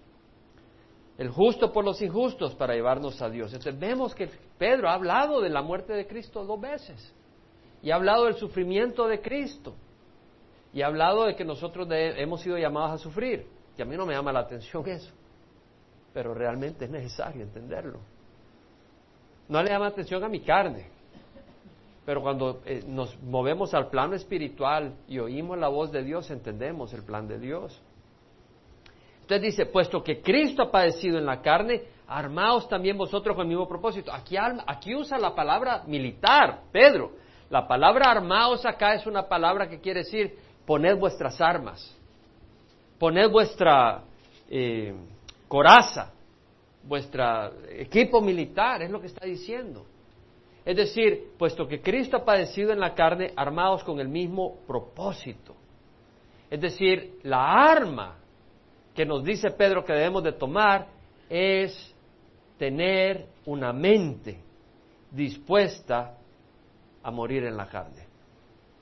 El 1.17 1.29
justo 1.29 1.71
por 1.73 1.83
los 1.83 2.01
injustos 2.01 2.55
para 2.55 2.73
llevarnos 2.73 3.21
a 3.21 3.29
Dios. 3.29 3.53
Entonces 3.53 3.77
vemos 3.77 4.15
que 4.15 4.29
Pedro 4.57 4.89
ha 4.89 4.93
hablado 4.93 5.41
de 5.41 5.49
la 5.49 5.61
muerte 5.61 5.91
de 5.93 6.07
Cristo 6.07 6.45
dos 6.45 6.59
veces 6.61 7.13
y 7.81 7.91
ha 7.91 7.95
hablado 7.95 8.25
del 8.25 8.35
sufrimiento 8.35 9.07
de 9.07 9.21
Cristo 9.21 9.75
y 10.73 10.81
ha 10.81 10.87
hablado 10.87 11.25
de 11.25 11.35
que 11.35 11.45
nosotros 11.45 11.87
hemos 11.89 12.41
sido 12.41 12.57
llamados 12.57 12.91
a 12.91 12.97
sufrir, 12.97 13.47
que 13.75 13.83
a 13.83 13.85
mí 13.85 13.95
no 13.95 14.05
me 14.05 14.13
llama 14.13 14.31
la 14.31 14.41
atención 14.41 14.87
eso, 14.87 15.11
pero 16.13 16.33
realmente 16.33 16.85
es 16.85 16.91
necesario 16.91 17.43
entenderlo. 17.43 17.99
No 19.47 19.63
le 19.63 19.69
llama 19.69 19.87
atención 19.87 20.23
a 20.23 20.29
mi 20.29 20.41
carne, 20.41 20.87
pero 22.05 22.21
cuando 22.21 22.61
eh, 22.65 22.83
nos 22.87 23.19
movemos 23.21 23.73
al 23.73 23.89
plano 23.89 24.15
espiritual 24.15 24.95
y 25.07 25.19
oímos 25.19 25.57
la 25.57 25.69
voz 25.69 25.91
de 25.91 26.03
Dios, 26.03 26.29
entendemos 26.29 26.93
el 26.93 27.03
plan 27.03 27.27
de 27.27 27.39
Dios. 27.39 27.81
Entonces 29.21 29.41
dice, 29.41 29.65
puesto 29.67 30.03
que 30.03 30.21
Cristo 30.21 30.63
ha 30.63 30.71
padecido 30.71 31.17
en 31.19 31.25
la 31.25 31.41
carne, 31.41 31.83
armaos 32.07 32.67
también 32.67 32.97
vosotros 32.97 33.35
con 33.35 33.43
el 33.43 33.49
mismo 33.49 33.67
propósito. 33.67 34.11
Aquí, 34.11 34.35
aquí 34.37 34.95
usa 34.95 35.19
la 35.19 35.35
palabra 35.35 35.83
militar, 35.85 36.63
Pedro. 36.71 37.11
La 37.49 37.67
palabra 37.67 38.11
armaos 38.11 38.65
acá 38.65 38.93
es 38.93 39.05
una 39.07 39.27
palabra 39.27 39.67
que 39.67 39.79
quiere 39.79 40.01
decir 40.03 40.37
poned 40.65 40.97
vuestras 40.97 41.41
armas, 41.41 41.97
poned 42.99 43.29
vuestra 43.31 44.03
eh, 44.49 44.93
coraza, 45.47 46.11
vuestro 46.83 47.51
equipo 47.69 48.21
militar, 48.21 48.83
es 48.83 48.91
lo 48.91 49.01
que 49.01 49.07
está 49.07 49.25
diciendo. 49.25 49.85
Es 50.63 50.77
decir, 50.77 51.31
puesto 51.39 51.67
que 51.67 51.81
Cristo 51.81 52.17
ha 52.17 52.25
padecido 52.25 52.71
en 52.71 52.79
la 52.79 52.93
carne, 52.93 53.33
armados 53.35 53.83
con 53.83 53.99
el 53.99 54.07
mismo 54.07 54.57
propósito. 54.67 55.55
Es 56.51 56.61
decir, 56.61 57.19
la 57.23 57.71
arma 57.71 58.17
que 58.93 59.05
nos 59.05 59.23
dice 59.23 59.49
Pedro 59.49 59.83
que 59.83 59.93
debemos 59.93 60.23
de 60.23 60.33
tomar 60.33 60.87
es 61.27 61.95
tener 62.59 63.25
una 63.45 63.73
mente 63.73 64.39
dispuesta 65.09 66.18
a 67.09 67.11
morir 67.11 67.43
en 67.43 67.57
la 67.57 67.67
carne, 67.67 68.07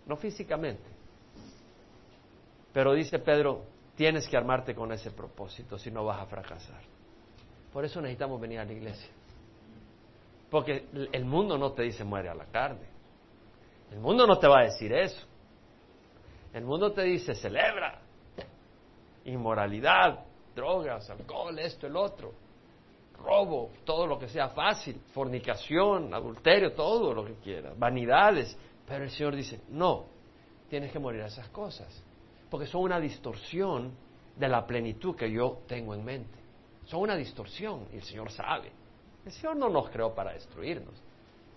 no 0.05 0.15
físicamente. 0.15 0.83
Pero 2.73 2.93
dice 2.93 3.19
Pedro, 3.19 3.63
tienes 3.95 4.27
que 4.27 4.37
armarte 4.37 4.75
con 4.75 4.91
ese 4.91 5.11
propósito, 5.11 5.77
si 5.77 5.89
no 5.89 6.05
vas 6.05 6.21
a 6.21 6.25
fracasar. 6.25 6.81
Por 7.73 7.83
eso 7.83 7.99
necesitamos 8.01 8.39
venir 8.39 8.59
a 8.59 8.65
la 8.65 8.73
iglesia. 8.73 9.09
Porque 10.49 10.87
el 11.11 11.25
mundo 11.25 11.57
no 11.57 11.73
te 11.73 11.83
dice 11.83 12.03
muere 12.03 12.29
a 12.29 12.35
la 12.35 12.45
carne. 12.45 12.87
El 13.91 13.99
mundo 13.99 14.27
no 14.27 14.37
te 14.37 14.47
va 14.47 14.59
a 14.59 14.63
decir 14.63 14.93
eso. 14.93 15.25
El 16.53 16.63
mundo 16.63 16.91
te 16.91 17.03
dice 17.03 17.35
celebra 17.35 18.01
inmoralidad, 19.25 20.25
drogas, 20.55 21.09
alcohol, 21.09 21.59
esto, 21.59 21.87
el 21.87 21.97
otro 21.97 22.46
robo, 23.17 23.71
todo 23.83 24.07
lo 24.07 24.17
que 24.17 24.27
sea 24.27 24.49
fácil, 24.49 24.99
fornicación, 25.13 26.13
adulterio, 26.13 26.73
todo 26.73 27.13
lo 27.13 27.25
que 27.25 27.35
quieras, 27.35 27.77
vanidades. 27.77 28.57
Pero 28.87 29.03
el 29.03 29.11
Señor 29.11 29.35
dice, 29.35 29.61
no, 29.69 30.05
tienes 30.69 30.91
que 30.91 30.99
morir 30.99 31.21
a 31.21 31.27
esas 31.27 31.49
cosas, 31.49 32.03
porque 32.49 32.67
son 32.67 32.81
una 32.81 32.99
distorsión 32.99 33.91
de 34.35 34.47
la 34.47 34.65
plenitud 34.65 35.15
que 35.15 35.31
yo 35.31 35.59
tengo 35.67 35.93
en 35.93 36.05
mente. 36.05 36.37
Son 36.85 37.01
una 37.01 37.15
distorsión 37.15 37.87
y 37.91 37.97
el 37.97 38.03
Señor 38.03 38.31
sabe. 38.31 38.71
El 39.25 39.31
Señor 39.31 39.57
no 39.57 39.69
nos 39.69 39.89
creó 39.89 40.13
para 40.15 40.31
destruirnos. 40.33 40.93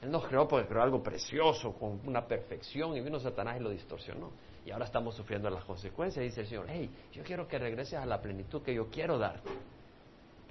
Él 0.03 0.11
nos 0.11 0.27
creó 0.27 0.49
porque 0.49 0.67
creó 0.67 0.83
algo 0.83 1.03
precioso, 1.03 1.73
con 1.75 2.01
una 2.07 2.27
perfección, 2.27 2.97
y 2.97 3.01
vino 3.01 3.21
Satanás 3.21 3.59
y 3.61 3.63
lo 3.63 3.71
distorsionó. 3.71 4.31
Y 4.65 4.71
ahora 4.71 4.87
estamos 4.87 5.15
sufriendo 5.15 5.51
las 5.51 5.65
consecuencias. 5.65 6.25
dice 6.25 6.41
el 6.41 6.47
Señor, 6.47 6.67
hey, 6.69 6.91
yo 7.13 7.23
quiero 7.23 7.47
que 7.47 7.59
regreses 7.59 7.95
a 7.95 8.07
la 8.07 8.21
plenitud 8.21 8.63
que 8.63 8.75
yo 8.75 8.89
quiero 8.89 9.19
darte. 9.19 9.51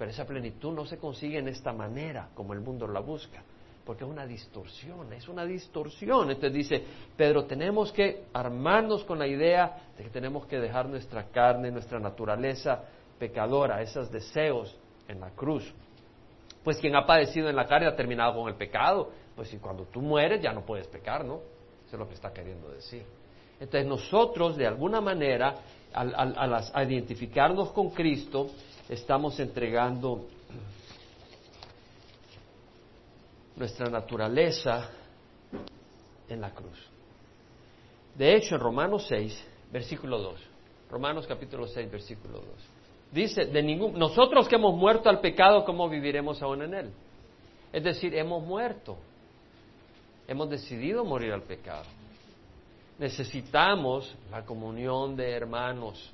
Pero 0.00 0.12
esa 0.12 0.24
plenitud 0.24 0.72
no 0.72 0.86
se 0.86 0.96
consigue 0.96 1.40
en 1.40 1.48
esta 1.48 1.74
manera, 1.74 2.30
como 2.32 2.54
el 2.54 2.60
mundo 2.60 2.88
la 2.88 3.00
busca, 3.00 3.42
porque 3.84 4.02
es 4.02 4.08
una 4.08 4.24
distorsión, 4.24 5.12
es 5.12 5.28
una 5.28 5.44
distorsión. 5.44 6.30
Entonces 6.30 6.54
dice, 6.54 6.84
Pedro, 7.14 7.44
tenemos 7.44 7.92
que 7.92 8.24
armarnos 8.32 9.04
con 9.04 9.18
la 9.18 9.26
idea 9.26 9.90
de 9.98 10.04
que 10.04 10.08
tenemos 10.08 10.46
que 10.46 10.58
dejar 10.58 10.88
nuestra 10.88 11.24
carne, 11.24 11.70
nuestra 11.70 12.00
naturaleza 12.00 12.82
pecadora, 13.18 13.82
esos 13.82 14.10
deseos 14.10 14.74
en 15.06 15.20
la 15.20 15.32
cruz. 15.32 15.70
Pues 16.64 16.78
quien 16.78 16.96
ha 16.96 17.04
padecido 17.04 17.50
en 17.50 17.56
la 17.56 17.66
carne 17.66 17.86
ha 17.86 17.94
terminado 17.94 18.40
con 18.40 18.48
el 18.48 18.54
pecado. 18.54 19.10
Pues 19.36 19.48
si 19.48 19.58
cuando 19.58 19.84
tú 19.84 20.00
mueres 20.00 20.40
ya 20.40 20.54
no 20.54 20.64
puedes 20.64 20.86
pecar, 20.86 21.26
¿no? 21.26 21.42
Eso 21.86 21.96
es 21.96 21.98
lo 21.98 22.08
que 22.08 22.14
está 22.14 22.32
queriendo 22.32 22.70
decir. 22.70 23.04
Entonces 23.60 23.86
nosotros, 23.86 24.56
de 24.56 24.66
alguna 24.66 25.02
manera, 25.02 25.56
al 25.92 26.90
identificarnos 26.90 27.72
con 27.72 27.90
Cristo, 27.90 28.46
estamos 28.90 29.38
entregando 29.38 30.26
nuestra 33.54 33.88
naturaleza 33.88 34.90
en 36.28 36.40
la 36.40 36.50
cruz. 36.50 36.76
De 38.16 38.34
hecho, 38.34 38.56
en 38.56 38.60
Romanos 38.60 39.06
6, 39.08 39.46
versículo 39.70 40.18
2, 40.18 40.40
Romanos 40.90 41.24
capítulo 41.28 41.68
6, 41.68 41.88
versículo 41.88 42.40
2, 42.40 42.44
dice, 43.12 43.44
de 43.46 43.62
ningún, 43.62 43.96
nosotros 43.96 44.48
que 44.48 44.56
hemos 44.56 44.74
muerto 44.74 45.08
al 45.08 45.20
pecado, 45.20 45.64
¿cómo 45.64 45.88
viviremos 45.88 46.42
aún 46.42 46.62
en 46.62 46.74
él? 46.74 46.90
Es 47.72 47.84
decir, 47.84 48.12
hemos 48.16 48.44
muerto, 48.44 48.98
hemos 50.26 50.50
decidido 50.50 51.04
morir 51.04 51.32
al 51.32 51.42
pecado. 51.42 51.84
Necesitamos 52.98 54.16
la 54.32 54.44
comunión 54.44 55.14
de 55.14 55.30
hermanos 55.30 56.12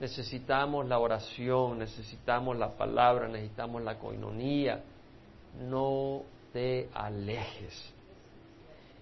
necesitamos 0.00 0.86
la 0.86 0.98
oración, 0.98 1.78
necesitamos 1.78 2.56
la 2.56 2.70
palabra, 2.70 3.28
necesitamos 3.28 3.82
la 3.82 3.98
coinonía. 3.98 4.82
No 5.60 6.22
te 6.52 6.88
alejes. 6.94 7.94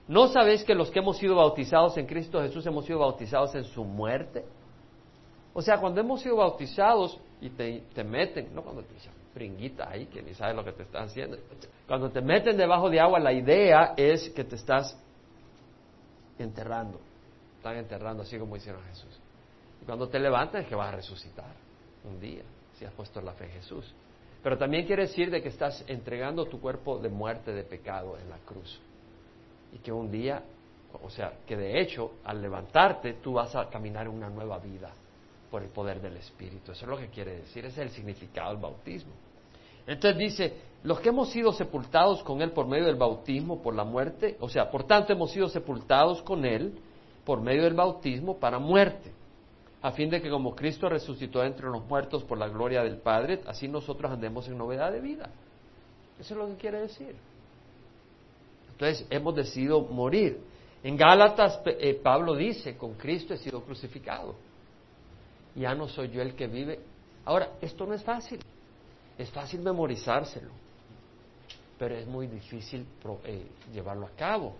¿No 0.09 0.29
sabes 0.29 0.65
que 0.65 0.75
los 0.75 0.91
que 0.91 1.01
hemos 1.01 1.19
sido 1.19 1.35
bautizados 1.35 1.97
en 1.99 2.07
Cristo 2.07 2.41
Jesús 2.41 2.65
hemos 2.67 2.85
sido 2.87 3.01
bautizados 3.01 3.55
en 3.55 3.65
su 3.65 3.85
muerte? 3.85 4.45
O 5.53 5.63
sea, 5.63 5.79
cuando 5.79 6.01
hemos 6.01 6.21
sido 6.21 6.37
bautizados 6.37 7.19
y 7.41 7.51
te, 7.51 8.05
meten, 8.05 8.55
no 8.55 8.63
cuando 8.63 8.83
te 8.83 8.95
dicen, 8.95 9.13
pringuita 9.35 9.91
ahí 9.91 10.07
que 10.07 10.23
ni 10.23 10.33
sabes 10.35 10.55
lo 10.55 10.65
que 10.65 10.73
te 10.73 10.85
están 10.85 11.05
haciendo. 11.05 11.37
Cuando 11.89 12.11
te 12.11 12.21
meten 12.21 12.57
debajo 12.57 12.89
de 12.89 13.01
agua, 13.01 13.19
la 13.19 13.33
idea 13.33 13.95
es 13.97 14.31
que 14.31 14.45
te 14.45 14.57
estás 14.57 14.97
enterrando. 16.39 17.01
Están 17.57 17.77
enterrando 17.77 18.23
así 18.23 18.39
como 18.39 18.57
hicieron 18.57 18.83
Jesús. 18.85 19.21
Cuando 19.87 20.09
te 20.09 20.19
levantas 20.19 20.63
es 20.63 20.69
que 20.69 20.75
vas 20.75 20.93
a 20.93 20.97
resucitar 20.97 21.55
un 22.05 22.21
día, 22.21 22.43
si 22.75 22.85
has 22.85 22.93
puesto 22.93 23.21
la 23.21 23.33
fe 23.33 23.45
en 23.45 23.53
Jesús. 23.53 23.95
Pero 24.43 24.59
también 24.59 24.87
quiere 24.87 25.03
decir 25.03 25.31
de 25.31 25.43
que 25.43 25.49
estás 25.49 25.85
entregando 25.87 26.45
tu 26.47 26.61
cuerpo 26.61 26.99
de 26.99 27.09
muerte, 27.09 27.53
de 27.53 27.65
pecado 27.65 28.19
en 28.19 28.29
la 28.29 28.39
cruz. 28.39 28.81
Y 29.73 29.79
que 29.79 29.93
un 29.93 30.11
día, 30.11 30.43
o 31.03 31.11
sea, 31.11 31.33
que 31.47 31.57
de 31.57 31.81
hecho 31.81 32.13
al 32.25 32.43
levantarte 32.43 33.15
tú 33.15 33.35
vas 33.35 33.55
a 33.55 33.69
caminar 33.69 34.09
una 34.09 34.29
nueva 34.29 34.59
vida 34.59 34.93
por 35.51 35.63
el 35.63 35.69
poder 35.69 36.01
del 36.01 36.17
Espíritu. 36.17 36.73
Eso 36.73 36.85
es 36.85 36.91
lo 36.91 36.99
que 36.99 37.09
quiere 37.09 37.37
decir, 37.37 37.65
ese 37.65 37.83
es 37.83 37.89
el 37.89 37.91
significado 37.91 38.51
del 38.51 38.61
bautismo. 38.61 39.13
Entonces 39.87 40.19
dice, 40.19 40.57
los 40.83 41.01
que 41.01 41.11
hemos 41.11 41.31
sido 41.31 41.53
sepultados 41.53 42.23
con 42.25 42.43
Él 42.43 42.51
por 42.51 42.67
medio 42.67 42.87
del 42.87 42.97
bautismo, 42.97 43.63
por 43.63 43.75
la 43.75 43.85
muerte, 43.85 44.37
o 44.41 44.49
sea, 44.49 44.71
por 44.71 44.85
tanto 44.85 45.13
hemos 45.13 45.31
sido 45.31 45.49
sepultados 45.49 46.23
con 46.23 46.45
Él 46.45 46.79
por 47.25 47.41
medio 47.41 47.65
del 47.65 47.75
bautismo 47.75 48.39
para 48.39 48.59
muerte, 48.59 49.13
a 49.87 49.93
fin 49.93 50.11
de 50.11 50.21
que 50.21 50.29
como 50.29 50.57
Cristo 50.57 50.89
resucitó 50.89 51.45
entre 51.45 51.69
los 51.69 51.87
muertos 51.87 52.25
por 52.25 52.37
la 52.39 52.49
gloria 52.49 52.83
del 52.83 52.97
Padre, 52.97 53.43
así 53.47 53.69
nosotros 53.69 54.11
andemos 54.11 54.49
en 54.49 54.59
novedad 54.59 54.91
de 54.91 55.01
vida. 55.01 55.31
Eso 56.19 56.35
es 56.35 56.41
lo 56.41 56.49
que 56.49 56.57
quiere 56.57 56.81
decir. 56.81 57.15
Entonces 58.73 59.07
hemos 59.11 59.37
decidido 59.37 59.83
morir. 59.83 60.41
En 60.83 60.97
Gálatas 60.97 61.61
eh, 61.67 62.01
Pablo 62.03 62.35
dice, 62.35 62.77
con 62.77 62.95
Cristo 62.95 63.33
he 63.35 63.37
sido 63.37 63.63
crucificado. 63.63 64.35
Ya 65.55 65.73
no 65.77 65.87
soy 65.87 66.09
yo 66.11 66.21
el 66.21 66.35
que 66.35 66.49
vive. 66.49 66.81
Ahora, 67.25 67.53
esto 67.61 67.87
no 67.87 67.95
es 67.95 68.03
fácil. 68.03 68.41
Es 69.17 69.31
fácil 69.31 69.61
memorizárselo, 69.61 70.51
pero 71.79 71.95
es 71.95 72.09
muy 72.09 72.27
difícil 72.27 72.85
eh, 73.23 73.47
llevarlo 73.73 74.07
a 74.07 74.11
cabo. 74.17 74.57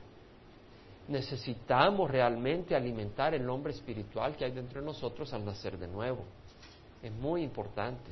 Necesitamos 1.09 2.11
realmente 2.11 2.75
alimentar 2.75 3.35
el 3.35 3.49
hombre 3.49 3.73
espiritual 3.73 4.37
que 4.37 4.45
hay 4.45 4.51
dentro 4.51 4.81
de 4.81 4.87
nosotros 4.87 5.33
al 5.33 5.45
nacer 5.45 5.79
de 5.79 5.87
nuevo. 5.87 6.25
Es 7.03 7.13
muy 7.13 7.43
importante. 7.43 8.11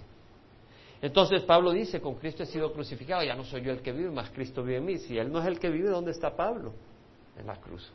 Entonces 1.02 1.42
Pablo 1.42 1.72
dice, 1.72 2.00
con 2.00 2.14
Cristo 2.14 2.44
he 2.44 2.46
sido 2.46 2.72
crucificado, 2.72 3.22
ya 3.22 3.34
no 3.34 3.44
soy 3.44 3.62
yo 3.62 3.72
el 3.72 3.82
que 3.82 3.92
vive, 3.92 4.10
más 4.10 4.30
Cristo 4.30 4.62
vive 4.62 4.78
en 4.78 4.84
mí. 4.84 4.98
Si 4.98 5.18
Él 5.18 5.30
no 5.30 5.40
es 5.40 5.46
el 5.46 5.58
que 5.58 5.68
vive, 5.68 5.90
¿dónde 5.90 6.12
está 6.12 6.34
Pablo? 6.34 6.72
En 7.38 7.46
la 7.46 7.56
cruz, 7.56 7.92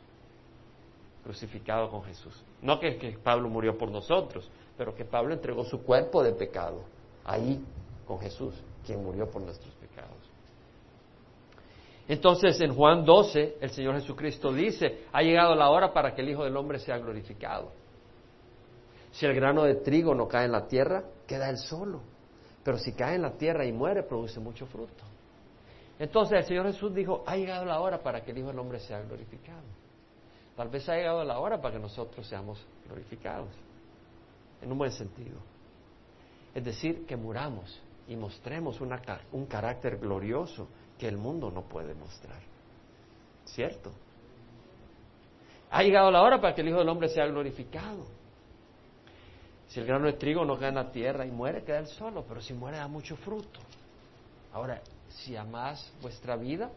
crucificado 1.24 1.90
con 1.90 2.04
Jesús. 2.04 2.40
No 2.62 2.78
que, 2.78 2.98
que 2.98 3.18
Pablo 3.18 3.48
murió 3.48 3.76
por 3.76 3.90
nosotros, 3.90 4.48
pero 4.76 4.94
que 4.94 5.04
Pablo 5.04 5.34
entregó 5.34 5.64
su 5.64 5.82
cuerpo 5.82 6.22
de 6.22 6.32
pecado 6.34 6.84
ahí 7.24 7.64
con 8.06 8.20
Jesús, 8.20 8.54
quien 8.86 9.02
murió 9.02 9.28
por 9.30 9.42
nuestros 9.42 9.74
pecados. 9.74 10.19
Entonces 12.10 12.60
en 12.60 12.74
Juan 12.74 13.04
12 13.04 13.58
el 13.60 13.70
Señor 13.70 13.94
Jesucristo 13.94 14.52
dice, 14.52 15.04
ha 15.12 15.22
llegado 15.22 15.54
la 15.54 15.70
hora 15.70 15.92
para 15.92 16.12
que 16.12 16.22
el 16.22 16.30
Hijo 16.30 16.42
del 16.42 16.56
Hombre 16.56 16.80
sea 16.80 16.98
glorificado. 16.98 17.70
Si 19.12 19.26
el 19.26 19.32
grano 19.32 19.62
de 19.62 19.76
trigo 19.76 20.12
no 20.12 20.26
cae 20.26 20.46
en 20.46 20.50
la 20.50 20.66
tierra, 20.66 21.04
queda 21.24 21.48
él 21.48 21.56
solo. 21.56 22.00
Pero 22.64 22.78
si 22.78 22.94
cae 22.94 23.14
en 23.14 23.22
la 23.22 23.34
tierra 23.34 23.64
y 23.64 23.70
muere, 23.70 24.02
produce 24.02 24.40
mucho 24.40 24.66
fruto. 24.66 25.04
Entonces 26.00 26.38
el 26.38 26.44
Señor 26.46 26.66
Jesús 26.66 26.92
dijo, 26.92 27.22
ha 27.24 27.36
llegado 27.36 27.64
la 27.64 27.78
hora 27.78 28.02
para 28.02 28.24
que 28.24 28.32
el 28.32 28.38
Hijo 28.38 28.48
del 28.48 28.58
Hombre 28.58 28.80
sea 28.80 29.00
glorificado. 29.02 29.62
Tal 30.56 30.68
vez 30.68 30.88
ha 30.88 30.96
llegado 30.96 31.22
la 31.22 31.38
hora 31.38 31.60
para 31.60 31.74
que 31.74 31.80
nosotros 31.80 32.26
seamos 32.26 32.60
glorificados, 32.88 33.50
en 34.60 34.72
un 34.72 34.78
buen 34.78 34.90
sentido. 34.90 35.38
Es 36.56 36.64
decir, 36.64 37.06
que 37.06 37.14
muramos 37.14 37.80
y 38.08 38.16
mostremos 38.16 38.80
un 38.80 39.46
carácter 39.46 39.98
glorioso 39.98 40.66
que 41.00 41.08
el 41.08 41.16
mundo 41.16 41.50
no 41.50 41.62
puede 41.62 41.94
mostrar. 41.94 42.38
¿Cierto? 43.46 43.90
Ha 45.70 45.82
llegado 45.82 46.10
la 46.10 46.20
hora 46.20 46.38
para 46.38 46.54
que 46.54 46.60
el 46.60 46.68
Hijo 46.68 46.78
del 46.78 46.90
Hombre 46.90 47.08
sea 47.08 47.26
glorificado. 47.26 48.04
Si 49.68 49.80
el 49.80 49.86
grano 49.86 50.06
de 50.06 50.12
trigo 50.12 50.44
no 50.44 50.58
la 50.58 50.92
tierra 50.92 51.24
y 51.24 51.30
muere, 51.30 51.64
queda 51.64 51.78
él 51.78 51.86
solo, 51.86 52.24
pero 52.28 52.42
si 52.42 52.52
muere 52.52 52.76
da 52.76 52.86
mucho 52.86 53.16
fruto. 53.16 53.60
Ahora, 54.52 54.82
si 55.08 55.34
amas 55.36 55.90
vuestra 56.02 56.36
vida, 56.36 56.70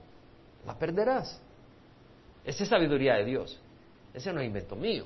la 0.65 0.77
perderás. 0.77 1.41
Esa 2.45 2.63
es 2.63 2.69
sabiduría 2.69 3.15
de 3.15 3.25
Dios. 3.25 3.59
Ese 4.13 4.31
no 4.31 4.39
es 4.39 4.47
invento 4.47 4.77
mío. 4.77 5.05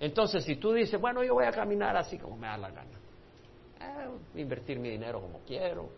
Entonces, 0.00 0.42
si 0.44 0.56
tú 0.56 0.72
dices, 0.72 1.00
bueno, 1.00 1.22
yo 1.22 1.34
voy 1.34 1.44
a 1.44 1.52
caminar 1.52 1.96
así 1.96 2.18
como 2.18 2.36
me 2.36 2.48
da 2.48 2.56
la 2.56 2.70
gana, 2.70 2.98
eh, 3.80 4.40
invertir 4.40 4.80
mi 4.80 4.88
dinero 4.90 5.20
como 5.20 5.40
quiero, 5.40 5.90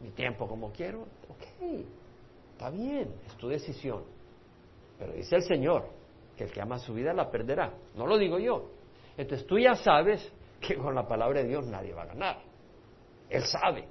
mi 0.00 0.10
tiempo 0.10 0.46
como 0.46 0.72
quiero, 0.72 1.02
ok, 1.28 1.84
está 2.52 2.70
bien, 2.70 3.14
es 3.26 3.34
tu 3.36 3.48
decisión. 3.48 4.04
Pero 4.98 5.12
dice 5.12 5.36
el 5.36 5.42
Señor 5.42 5.88
que 6.36 6.44
el 6.44 6.52
que 6.52 6.60
ama 6.60 6.78
su 6.78 6.94
vida 6.94 7.12
la 7.12 7.30
perderá. 7.30 7.72
No 7.94 8.06
lo 8.06 8.16
digo 8.16 8.38
yo. 8.38 8.70
Entonces 9.16 9.46
tú 9.46 9.58
ya 9.58 9.74
sabes 9.74 10.32
que 10.60 10.76
con 10.76 10.94
la 10.94 11.06
palabra 11.06 11.42
de 11.42 11.48
Dios 11.48 11.66
nadie 11.66 11.92
va 11.92 12.02
a 12.02 12.06
ganar. 12.06 12.38
Él 13.28 13.42
sabe. 13.44 13.86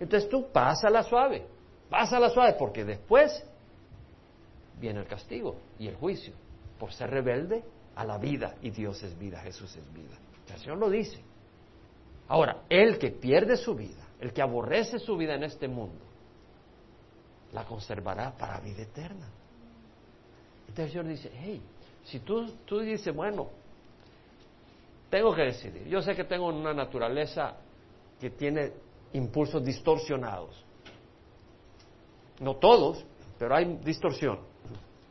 Entonces 0.00 0.28
tú 0.28 0.50
pásala 0.52 1.02
suave, 1.02 1.46
pásala 1.88 2.30
suave, 2.30 2.54
porque 2.58 2.84
después 2.84 3.46
viene 4.80 5.00
el 5.00 5.06
castigo 5.06 5.56
y 5.78 5.88
el 5.88 5.96
juicio 5.96 6.34
por 6.78 6.92
ser 6.92 7.10
rebelde 7.10 7.62
a 7.94 8.04
la 8.04 8.18
vida. 8.18 8.56
Y 8.62 8.70
Dios 8.70 9.02
es 9.02 9.16
vida, 9.18 9.40
Jesús 9.40 9.76
es 9.76 9.92
vida. 9.92 10.18
El 10.50 10.58
Señor 10.58 10.78
lo 10.78 10.90
dice. 10.90 11.22
Ahora, 12.28 12.62
el 12.68 12.98
que 12.98 13.10
pierde 13.10 13.56
su 13.56 13.74
vida, 13.74 14.01
el 14.22 14.32
que 14.32 14.40
aborrece 14.40 15.00
su 15.00 15.16
vida 15.16 15.34
en 15.34 15.42
este 15.42 15.66
mundo, 15.66 16.04
la 17.52 17.64
conservará 17.64 18.30
para 18.38 18.60
vida 18.60 18.82
eterna. 18.82 19.28
Entonces 20.60 20.84
el 20.86 20.90
Señor 20.92 21.06
dice, 21.08 21.30
hey, 21.34 21.60
si 22.04 22.20
tú, 22.20 22.46
tú 22.64 22.78
dices, 22.78 23.12
bueno, 23.14 23.48
tengo 25.10 25.34
que 25.34 25.42
decidir, 25.42 25.88
yo 25.88 26.00
sé 26.00 26.14
que 26.14 26.22
tengo 26.22 26.46
una 26.46 26.72
naturaleza 26.72 27.56
que 28.20 28.30
tiene 28.30 28.72
impulsos 29.12 29.64
distorsionados. 29.64 30.64
No 32.38 32.54
todos, 32.56 33.04
pero 33.40 33.56
hay 33.56 33.76
distorsión. 33.84 34.38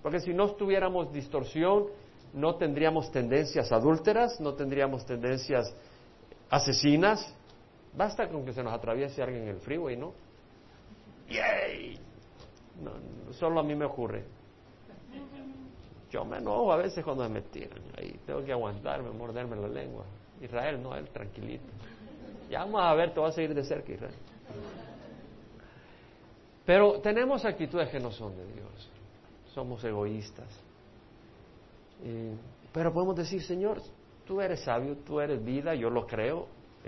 Porque 0.01 0.21
si 0.21 0.33
no 0.33 0.49
tuviéramos 0.55 1.11
distorsión, 1.11 1.87
no 2.33 2.55
tendríamos 2.55 3.11
tendencias 3.11 3.73
adúlteras, 3.73 4.39
no 4.39 4.53
tendríamos 4.53 5.05
tendencias 5.05 5.75
asesinas. 6.49 7.35
Basta 7.93 8.29
con 8.29 8.45
que 8.45 8.53
se 8.53 8.63
nos 8.63 8.73
atraviese 8.73 9.21
alguien 9.21 9.43
en 9.43 9.49
el 9.49 9.57
freeway, 9.57 9.97
¿no? 9.97 10.13
¡Yay! 11.29 11.99
No, 12.81 13.33
solo 13.33 13.59
a 13.59 13.63
mí 13.63 13.75
me 13.75 13.85
ocurre. 13.85 14.23
Yo 16.09 16.25
me 16.25 16.37
enojo 16.37 16.71
a 16.71 16.77
veces 16.77 17.03
cuando 17.03 17.27
me 17.29 17.41
tiran. 17.41 17.81
Ahí 17.97 18.19
tengo 18.25 18.43
que 18.43 18.51
aguantarme, 18.51 19.11
morderme 19.11 19.55
la 19.55 19.67
lengua. 19.67 20.05
Israel, 20.41 20.81
no, 20.81 20.95
él 20.95 21.09
tranquilito. 21.09 21.65
Ya 22.49 22.59
vamos 22.59 22.81
a 22.81 22.93
ver, 22.95 23.13
te 23.13 23.19
voy 23.19 23.29
a 23.29 23.31
seguir 23.31 23.53
de 23.53 23.63
cerca, 23.63 23.93
Israel. 23.93 24.15
Pero 26.65 26.99
tenemos 26.99 27.45
actitudes 27.45 27.89
que 27.89 27.99
no 27.99 28.11
son 28.11 28.35
de 28.35 28.45
Dios. 28.45 28.89
Somos 29.53 29.83
egoístas. 29.83 30.47
pero 32.73 32.91
podemos 32.93 33.15
decir, 33.15 33.41
Señor, 33.43 33.81
tú 34.25 34.41
eres 34.41 34.63
sabio, 34.63 34.97
tú 34.97 35.19
eres 35.19 35.43
vida, 35.43 35.75
yo 35.75 35.89
lo 35.89 36.05
creo, 36.05 36.47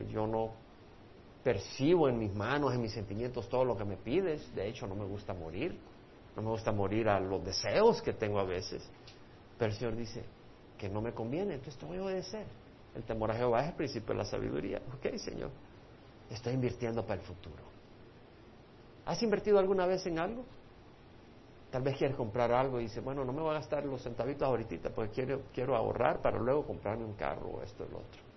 yo 0.10 0.28
no 0.28 0.63
percibo 1.44 2.08
en 2.08 2.18
mis 2.18 2.34
manos, 2.34 2.74
en 2.74 2.82
mis 2.82 2.94
sentimientos 2.94 3.50
todo 3.50 3.66
lo 3.66 3.78
que 3.78 3.84
me 3.84 3.98
pides, 3.98 4.54
de 4.56 4.68
hecho 4.68 4.88
no 4.88 4.96
me 4.96 5.06
gusta 5.06 5.34
morir, 5.34 5.78
no 6.36 6.42
me 6.42 6.50
gusta 6.50 6.72
morir 6.72 7.10
a 7.10 7.20
los 7.20 7.44
deseos 7.44 8.02
que 8.02 8.14
tengo 8.14 8.40
a 8.40 8.46
veces, 8.46 8.90
pero 9.58 9.72
el 9.72 9.78
Señor 9.78 9.96
dice 9.96 10.24
que 10.78 10.90
no 10.90 11.02
me 11.02 11.14
conviene, 11.14 11.56
entonces 11.56 11.78
te 11.78 11.86
voy 11.86 11.98
a 11.98 12.04
obedecer. 12.04 12.46
El 12.96 13.04
temor 13.04 13.32
a 13.32 13.36
Jehová 13.36 13.62
es 13.64 13.70
el 13.70 13.76
principio 13.76 14.14
de 14.14 14.20
la 14.20 14.26
sabiduría. 14.26 14.82
Ok, 14.96 15.16
Señor, 15.18 15.50
estoy 16.30 16.54
invirtiendo 16.54 17.04
para 17.04 17.20
el 17.20 17.26
futuro. 17.26 17.64
¿Has 19.06 19.22
invertido 19.24 19.60
alguna 19.60 19.86
vez 19.86 20.06
en 20.06 20.20
algo? 20.20 20.46
Tal 21.72 21.82
vez 21.82 21.98
quieres 21.98 22.16
comprar 22.16 22.52
algo 22.52 22.80
y 22.80 22.84
dices, 22.84 23.04
bueno, 23.04 23.26
no 23.26 23.34
me 23.34 23.42
voy 23.42 23.50
a 23.50 23.54
gastar 23.56 23.84
los 23.86 24.04
centavitos 24.04 24.44
ahorita 24.44 24.92
porque 24.92 25.12
quiero, 25.12 25.42
quiero 25.54 25.76
ahorrar 25.76 26.22
para 26.22 26.38
luego 26.38 26.66
comprarme 26.66 27.04
un 27.04 27.14
carro 27.14 27.48
o 27.48 27.64
esto 27.64 27.84
o 27.84 27.88
lo 27.88 27.98
otro. 27.98 28.33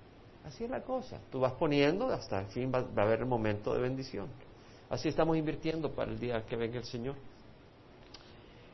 Así 0.46 0.62
es 0.62 0.70
la 0.70 0.82
cosa. 0.82 1.18
Tú 1.30 1.40
vas 1.40 1.54
poniendo 1.54 2.09
hasta 2.09 2.40
el 2.40 2.46
fin 2.46 2.72
va, 2.72 2.78
a 2.78 3.02
haber 3.02 3.20
el 3.20 3.26
momento 3.26 3.74
de 3.74 3.80
bendición. 3.80 4.28
Así 4.88 5.09
estamos 5.09 5.37
invirtiendo 5.37 5.90
para 5.90 6.12
el 6.12 6.20
día 6.20 6.46
que 6.46 6.54
venga 6.54 6.78
el 6.78 6.85
Señor. 6.85 7.16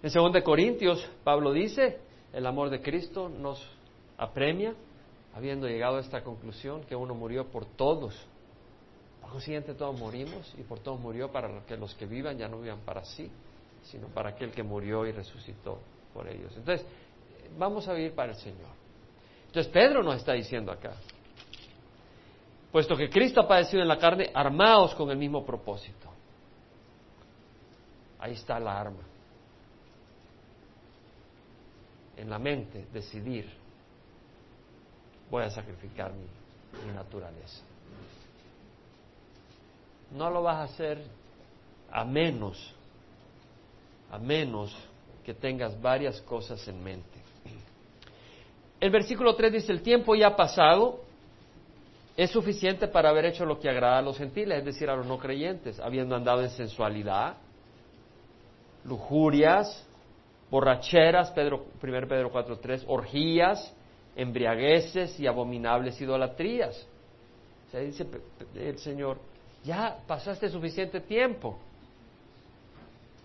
En 0.03 0.13
2 0.13 0.43
Corintios, 0.43 1.09
Pablo 1.25 1.53
dice, 1.53 1.99
el 2.35 2.47
amor 2.47 2.69
de 2.69 2.83
Cristo 2.83 3.31
nos 3.31 3.65
apremia, 4.19 4.75
habiendo 5.35 5.67
llegado 5.67 5.97
a 5.97 6.01
esta 6.01 6.23
conclusión 6.23 6.83
que 6.83 6.95
uno 6.95 7.15
murió 7.15 7.47
por 7.47 7.65
todos. 7.65 8.15
Por 9.23 9.31
consiguiente, 9.31 9.73
todos 9.73 9.99
morimos 9.99 10.55
y 10.59 10.63
por 10.65 10.81
todos 10.81 11.01
murió 11.01 11.33
para 11.33 11.65
que 11.65 11.79
los 11.79 11.95
que 11.95 12.05
vivan 12.05 12.37
ya 12.37 12.49
no 12.49 12.61
vivan 12.61 12.81
para 12.81 13.03
sí, 13.05 13.31
sino 13.85 14.09
para 14.09 14.31
aquel 14.31 14.51
que 14.51 14.63
murió 14.63 15.07
y 15.07 15.13
resucitó 15.13 15.79
por 16.13 16.29
ellos. 16.29 16.53
Entonces, 16.55 16.87
vamos 17.57 17.89
a 17.89 17.95
vivir 17.95 18.15
para 18.15 18.33
el 18.33 18.39
Señor. 18.39 18.83
Entonces, 19.47 19.73
Pedro 19.73 20.03
nos 20.03 20.17
está 20.17 20.35
diciendo 20.35 20.71
acá, 20.71 20.93
Puesto 22.73 22.97
que 22.97 23.11
Cristo 23.11 23.43
ha 23.43 23.47
padecido 23.47 23.83
en 23.83 23.89
la 23.89 23.99
carne, 23.99 24.31
armaos 24.33 24.95
con 24.95 25.11
el 25.11 25.19
mismo 25.19 25.45
propósito. 25.45 26.09
Ahí 28.19 28.33
está 28.33 28.59
la 28.59 28.81
arma. 28.81 29.03
En 32.17 32.31
la 32.31 32.39
mente, 32.39 32.87
decidir, 32.93 33.53
voy 35.31 35.45
a 35.45 35.51
sacrificar 35.51 36.13
mi, 36.13 36.27
mi 36.87 36.93
naturaleza. 36.95 37.63
No 40.13 40.31
lo 40.31 40.43
vas 40.43 40.57
a 40.57 40.63
hacer 40.63 41.03
a 41.91 42.05
menos, 42.05 42.75
a 44.11 44.19
menos 44.19 44.75
que 45.25 45.35
tengas 45.35 45.79
varias 45.81 46.21
cosas 46.23 46.67
en 46.69 46.83
mente. 46.83 47.21
El 48.81 48.91
versículo 48.91 49.37
3 49.37 49.53
dice, 49.53 49.73
el 49.73 49.83
tiempo 49.83 50.15
ya 50.15 50.29
ha 50.29 50.37
pasado, 50.37 51.01
es 52.17 52.31
suficiente 52.31 52.89
para 52.89 53.11
haber 53.11 53.27
hecho 53.27 53.47
lo 53.47 53.59
que 53.59 53.69
agrada 53.69 53.99
a 53.99 54.03
los 54.03 54.19
gentiles, 54.19 54.59
es 54.59 54.65
decir, 54.65 54.91
a 54.91 54.97
los 54.97 55.07
no 55.07 55.19
creyentes, 55.19 55.81
habiendo 55.81 56.15
andado 56.15 56.43
en 56.43 56.51
sensualidad, 56.51 57.37
lujurias, 58.85 59.87
borracheras, 60.51 61.31
Pedro, 61.31 61.67
1 61.83 62.09
Pedro 62.09 62.31
4.3, 62.31 62.85
orgías, 62.87 63.75
embriagueces 64.15 65.19
y 65.19 65.27
abominables 65.27 65.99
idolatrías. 66.01 66.87
O 67.69 67.71
sea, 67.71 67.81
dice 67.81 68.07
el 68.57 68.79
Señor, 68.79 69.19
ya 69.65 69.97
pasaste 70.07 70.51
suficiente 70.51 71.01
tiempo. 71.01 71.59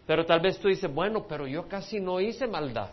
Pero 0.05 0.25
tal 0.25 0.39
vez 0.39 0.57
tú 0.59 0.69
dices, 0.69 0.93
bueno, 0.93 1.25
pero 1.27 1.45
yo 1.45 1.67
casi 1.67 1.99
no 1.99 2.21
hice 2.21 2.47
maldad. 2.47 2.91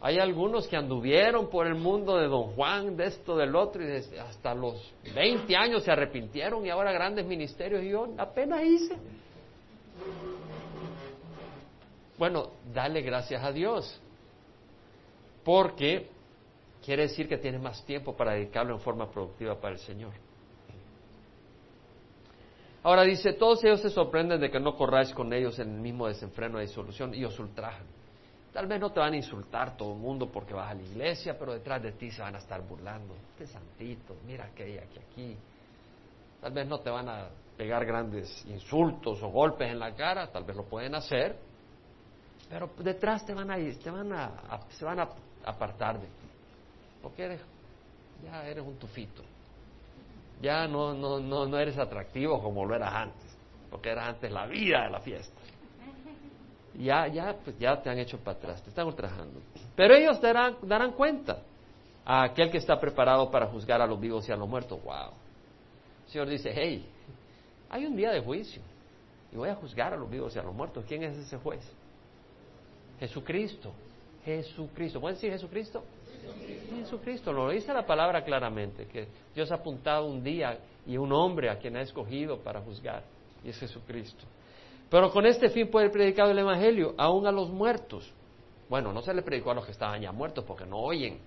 Hay 0.00 0.18
algunos 0.18 0.68
que 0.68 0.76
anduvieron 0.76 1.50
por 1.50 1.66
el 1.66 1.74
mundo 1.74 2.16
de 2.18 2.28
don 2.28 2.54
Juan, 2.54 2.96
de 2.96 3.06
esto, 3.06 3.36
del 3.36 3.56
otro, 3.56 3.82
y 3.82 3.90
hasta 4.18 4.54
los 4.54 4.92
20 5.12 5.56
años 5.56 5.82
se 5.82 5.90
arrepintieron 5.90 6.64
y 6.64 6.70
ahora 6.70 6.92
grandes 6.92 7.26
ministerios, 7.26 7.82
y 7.82 7.90
yo 7.90 8.08
apenas 8.16 8.62
hice. 8.62 8.96
Bueno, 12.16 12.50
dale 12.72 13.00
gracias 13.02 13.42
a 13.42 13.50
Dios, 13.50 14.00
porque 15.44 16.08
quiere 16.84 17.02
decir 17.02 17.28
que 17.28 17.38
tienes 17.38 17.60
más 17.60 17.84
tiempo 17.84 18.16
para 18.16 18.34
dedicarlo 18.34 18.74
en 18.74 18.80
forma 18.80 19.10
productiva 19.10 19.60
para 19.60 19.74
el 19.74 19.80
Señor. 19.80 20.12
Ahora 22.84 23.02
dice, 23.02 23.32
todos 23.32 23.64
ellos 23.64 23.80
se 23.80 23.90
sorprenden 23.90 24.40
de 24.40 24.48
que 24.48 24.60
no 24.60 24.76
corráis 24.76 25.12
con 25.12 25.32
ellos 25.32 25.58
en 25.58 25.74
el 25.74 25.80
mismo 25.80 26.06
desenfreno 26.06 26.58
de 26.58 26.66
disolución 26.66 27.12
y 27.14 27.24
os 27.24 27.36
ultrajan. 27.38 27.97
Tal 28.52 28.66
vez 28.66 28.80
no 28.80 28.90
te 28.90 29.00
van 29.00 29.12
a 29.12 29.16
insultar 29.16 29.76
todo 29.76 29.92
el 29.92 29.98
mundo 29.98 30.30
porque 30.30 30.54
vas 30.54 30.70
a 30.70 30.74
la 30.74 30.82
iglesia, 30.82 31.38
pero 31.38 31.52
detrás 31.52 31.82
de 31.82 31.92
ti 31.92 32.10
se 32.10 32.22
van 32.22 32.34
a 32.34 32.38
estar 32.38 32.60
burlando. 32.62 33.14
Este 33.32 33.46
santito, 33.46 34.16
mira 34.26 34.50
que 34.54 34.64
hay 34.64 34.78
aquí. 34.78 35.36
Tal 36.40 36.52
vez 36.52 36.66
no 36.66 36.80
te 36.80 36.90
van 36.90 37.08
a 37.08 37.28
pegar 37.56 37.84
grandes 37.84 38.44
insultos 38.46 39.22
o 39.22 39.28
golpes 39.28 39.70
en 39.70 39.78
la 39.78 39.94
cara, 39.94 40.30
tal 40.30 40.44
vez 40.44 40.56
lo 40.56 40.64
pueden 40.64 40.94
hacer, 40.94 41.36
pero 42.48 42.70
detrás 42.78 43.26
te 43.26 43.34
van 43.34 43.50
a 43.50 43.58
ir, 43.58 43.78
te 43.80 43.90
van 43.90 44.12
a, 44.12 44.60
se 44.70 44.84
van 44.84 45.00
a 45.00 45.08
apartar 45.44 45.98
de 46.00 46.06
ti, 46.06 46.28
porque 47.02 47.24
eres, 47.24 47.40
ya 48.22 48.46
eres 48.46 48.64
un 48.64 48.78
tufito 48.78 49.24
ya 50.40 50.66
no, 50.68 50.94
no, 50.94 51.18
no, 51.18 51.46
no 51.46 51.58
eres 51.58 51.78
atractivo 51.78 52.40
como 52.42 52.64
lo 52.64 52.74
eras 52.74 52.94
antes, 52.94 53.36
porque 53.70 53.90
eras 53.90 54.08
antes 54.08 54.30
la 54.30 54.46
vida 54.46 54.84
de 54.84 54.90
la 54.90 55.00
fiesta. 55.00 55.40
Ya, 56.78 57.08
ya, 57.08 57.36
pues 57.44 57.58
ya 57.58 57.80
te 57.82 57.90
han 57.90 57.98
hecho 57.98 58.18
para 58.18 58.38
atrás, 58.38 58.62
te 58.62 58.70
están 58.70 58.86
ultrajando. 58.86 59.40
Pero 59.74 59.94
ellos 59.94 60.20
darán, 60.20 60.56
darán 60.62 60.92
cuenta 60.92 61.42
a 62.04 62.24
aquel 62.24 62.50
que 62.50 62.58
está 62.58 62.78
preparado 62.78 63.30
para 63.30 63.46
juzgar 63.46 63.82
a 63.82 63.86
los 63.86 64.00
vivos 64.00 64.28
y 64.28 64.32
a 64.32 64.36
los 64.36 64.48
muertos. 64.48 64.80
Wow. 64.82 65.10
El 66.06 66.12
Señor 66.12 66.28
dice, 66.28 66.52
hey, 66.54 66.88
hay 67.68 67.84
un 67.84 67.96
día 67.96 68.12
de 68.12 68.20
juicio 68.20 68.62
y 69.32 69.36
voy 69.36 69.48
a 69.48 69.56
juzgar 69.56 69.92
a 69.92 69.96
los 69.96 70.08
vivos 70.08 70.34
y 70.36 70.38
a 70.38 70.42
los 70.42 70.54
muertos. 70.54 70.84
¿Quién 70.86 71.02
es 71.02 71.16
ese 71.16 71.36
juez? 71.36 71.60
Jesucristo. 73.00 73.72
Jesucristo. 74.24 75.00
¿Pueden 75.00 75.16
decir 75.16 75.32
Jesucristo? 75.32 75.82
Jesucristo, 76.70 77.32
lo 77.32 77.50
dice 77.50 77.72
la 77.72 77.86
palabra 77.86 78.22
claramente, 78.22 78.86
que 78.86 79.08
Dios 79.34 79.50
ha 79.50 79.56
apuntado 79.56 80.06
un 80.06 80.22
día 80.22 80.58
y 80.86 80.96
un 80.96 81.12
hombre 81.12 81.50
a 81.50 81.58
quien 81.58 81.76
ha 81.76 81.82
escogido 81.82 82.38
para 82.38 82.60
juzgar, 82.60 83.02
y 83.44 83.48
es 83.48 83.58
Jesucristo. 83.58 84.24
Pero 84.90 85.10
con 85.10 85.26
este 85.26 85.50
fin 85.50 85.70
puede 85.70 85.90
predicar 85.90 86.28
el 86.30 86.38
Evangelio 86.38 86.94
aún 86.96 87.26
a 87.26 87.32
los 87.32 87.50
muertos. 87.50 88.12
Bueno, 88.68 88.92
no 88.92 89.02
se 89.02 89.12
les 89.14 89.24
predicó 89.24 89.50
a 89.50 89.54
los 89.54 89.64
que 89.64 89.72
estaban 89.72 90.00
ya 90.00 90.12
muertos 90.12 90.44
porque 90.44 90.66
no 90.66 90.78
oyen. 90.78 91.18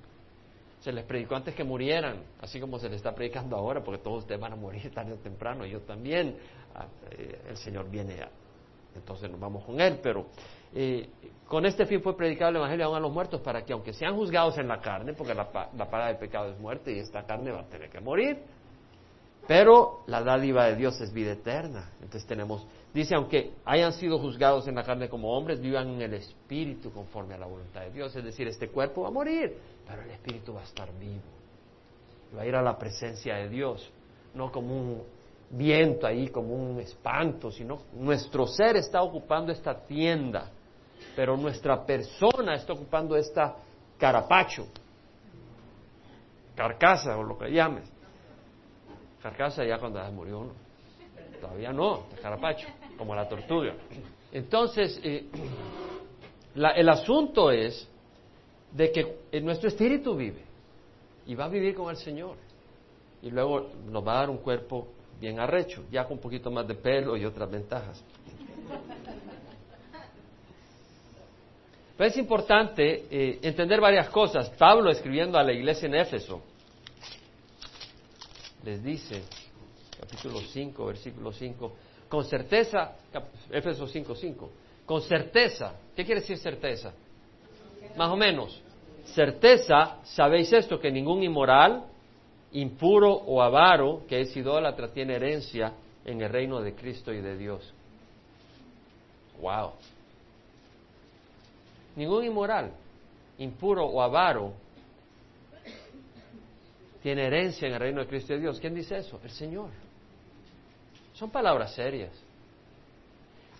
Se 0.79 0.91
les 0.91 1.05
predicó 1.05 1.35
antes 1.35 1.53
que 1.53 1.63
murieran, 1.63 2.23
así 2.39 2.59
como 2.59 2.79
se 2.79 2.89
les 2.89 2.97
está 2.97 3.13
predicando 3.13 3.55
ahora, 3.55 3.83
porque 3.83 4.01
todos 4.01 4.19
ustedes 4.19 4.41
van 4.41 4.53
a 4.53 4.55
morir 4.55 4.91
tarde 4.93 5.13
o 5.13 5.17
temprano, 5.17 5.65
yo 5.65 5.81
también. 5.81 6.37
Ah, 6.73 6.87
eh, 7.11 7.39
el 7.49 7.57
Señor 7.57 7.89
viene, 7.89 8.15
entonces 8.95 9.29
nos 9.29 9.39
vamos 9.39 9.63
con 9.63 9.79
Él, 9.79 9.99
pero 10.01 10.25
eh, 10.73 11.07
con 11.47 11.65
este 11.65 11.85
fin 11.85 12.01
fue 12.01 12.15
predicado 12.15 12.49
el 12.49 12.55
Evangelio 12.57 12.85
aún 12.85 12.95
a 12.95 12.99
los 12.99 13.11
muertos 13.11 13.41
para 13.41 13.63
que 13.63 13.73
aunque 13.73 13.93
sean 13.93 14.15
juzgados 14.15 14.57
en 14.57 14.67
la 14.67 14.79
carne, 14.79 15.13
porque 15.13 15.35
la, 15.35 15.49
la 15.77 15.89
paga 15.89 16.07
del 16.07 16.17
pecado 16.17 16.49
es 16.51 16.59
muerte 16.59 16.91
y 16.93 16.99
esta 16.99 17.25
carne 17.25 17.51
va 17.51 17.61
a 17.61 17.65
tener 17.65 17.89
que 17.89 17.99
morir, 17.99 18.39
pero 19.47 20.03
la 20.07 20.23
dádiva 20.23 20.65
de 20.67 20.75
Dios 20.75 20.99
es 21.01 21.11
vida 21.11 21.33
eterna. 21.33 21.89
Entonces 22.01 22.25
tenemos, 22.25 22.65
dice, 22.93 23.15
aunque 23.15 23.53
hayan 23.65 23.93
sido 23.93 24.19
juzgados 24.19 24.67
en 24.67 24.75
la 24.75 24.83
carne 24.83 25.09
como 25.09 25.35
hombres, 25.35 25.61
vivan 25.61 25.89
en 25.89 26.01
el 26.01 26.13
espíritu 26.15 26.91
conforme 26.91 27.35
a 27.35 27.37
la 27.37 27.45
voluntad 27.45 27.81
de 27.81 27.91
Dios. 27.91 28.15
Es 28.15 28.23
decir, 28.23 28.47
este 28.47 28.69
cuerpo 28.69 29.03
va 29.03 29.09
a 29.09 29.11
morir, 29.11 29.57
pero 29.87 30.01
el 30.01 30.11
espíritu 30.11 30.53
va 30.53 30.61
a 30.61 30.65
estar 30.65 30.89
vivo. 30.99 31.21
Va 32.37 32.43
a 32.43 32.45
ir 32.45 32.55
a 32.55 32.61
la 32.61 32.77
presencia 32.77 33.35
de 33.35 33.49
Dios, 33.49 33.91
no 34.33 34.51
como 34.51 34.75
un 34.75 35.03
viento 35.49 36.07
ahí, 36.07 36.29
como 36.29 36.53
un 36.53 36.79
espanto, 36.79 37.51
sino 37.51 37.81
nuestro 37.93 38.47
ser 38.47 38.77
está 38.77 39.01
ocupando 39.01 39.51
esta 39.51 39.75
tienda 39.85 40.49
pero 41.15 41.37
nuestra 41.37 41.85
persona 41.85 42.55
está 42.55 42.73
ocupando 42.73 43.15
esta 43.15 43.55
carapacho, 43.97 44.67
carcasa 46.55 47.17
o 47.17 47.23
lo 47.23 47.37
que 47.37 47.51
llames. 47.51 47.91
Carcasa 49.21 49.63
ya 49.63 49.77
cuando 49.77 49.99
murió 50.11 50.39
uno. 50.39 50.53
Todavía 51.39 51.71
no, 51.71 52.05
carapacho, 52.21 52.67
como 53.01 53.15
la 53.15 53.27
tortuga. 53.27 53.73
Entonces, 54.31 55.01
eh, 55.03 55.25
el 56.53 56.87
asunto 56.87 57.49
es 57.49 57.89
de 58.71 58.91
que 58.91 59.41
nuestro 59.41 59.69
espíritu 59.69 60.15
vive 60.15 60.43
y 61.25 61.33
va 61.33 61.45
a 61.45 61.49
vivir 61.49 61.73
con 61.73 61.89
el 61.89 61.97
Señor. 61.97 62.35
Y 63.23 63.31
luego 63.31 63.71
nos 63.89 64.07
va 64.07 64.13
a 64.13 64.19
dar 64.19 64.29
un 64.29 64.37
cuerpo 64.37 64.87
bien 65.19 65.39
arrecho, 65.39 65.83
ya 65.89 66.03
con 66.03 66.17
un 66.17 66.19
poquito 66.19 66.51
más 66.51 66.67
de 66.67 66.75
pelo 66.75 67.17
y 67.17 67.25
otras 67.25 67.49
ventajas. 67.49 68.03
es 71.97 72.17
importante 72.17 73.07
eh, 73.09 73.39
entender 73.41 73.81
varias 73.81 74.09
cosas. 74.09 74.47
Pablo 74.51 74.91
escribiendo 74.91 75.39
a 75.39 75.43
la 75.43 75.53
iglesia 75.53 75.87
en 75.87 75.95
Éfeso 75.95 76.43
les 78.63 78.83
dice, 78.83 79.23
capítulo 79.99 80.39
5, 80.39 80.85
versículo 80.85 81.31
5, 81.31 81.73
con 82.11 82.25
certeza, 82.25 82.97
Éfeso 83.49 83.87
5, 83.87 84.15
5, 84.15 84.51
con 84.85 85.01
certeza, 85.01 85.75
¿qué 85.95 86.03
quiere 86.03 86.19
decir 86.19 86.37
certeza? 86.37 86.91
Más 87.95 88.09
o 88.09 88.17
menos, 88.17 88.61
certeza, 89.05 89.99
sabéis 90.03 90.51
esto, 90.51 90.77
que 90.77 90.91
ningún 90.91 91.23
inmoral, 91.23 91.85
impuro 92.51 93.13
o 93.13 93.41
avaro, 93.41 94.03
que 94.09 94.19
es 94.19 94.35
idólatra, 94.35 94.89
tiene 94.89 95.15
herencia 95.15 95.71
en 96.03 96.19
el 96.19 96.29
reino 96.29 96.59
de 96.59 96.75
Cristo 96.75 97.13
y 97.13 97.21
de 97.21 97.37
Dios. 97.37 97.73
Wow. 99.39 99.71
Ningún 101.95 102.25
inmoral, 102.25 102.73
impuro 103.37 103.85
o 103.85 104.01
avaro 104.01 104.51
tiene 107.01 107.27
herencia 107.27 107.69
en 107.69 107.75
el 107.75 107.79
reino 107.79 108.01
de 108.01 108.07
Cristo 108.07 108.33
y 108.33 108.35
de 108.35 108.41
Dios. 108.41 108.59
¿Quién 108.59 108.75
dice 108.75 108.97
eso? 108.97 109.17
El 109.23 109.31
Señor. 109.31 109.69
Son 111.21 111.29
palabras 111.29 111.75
serias. 111.75 112.11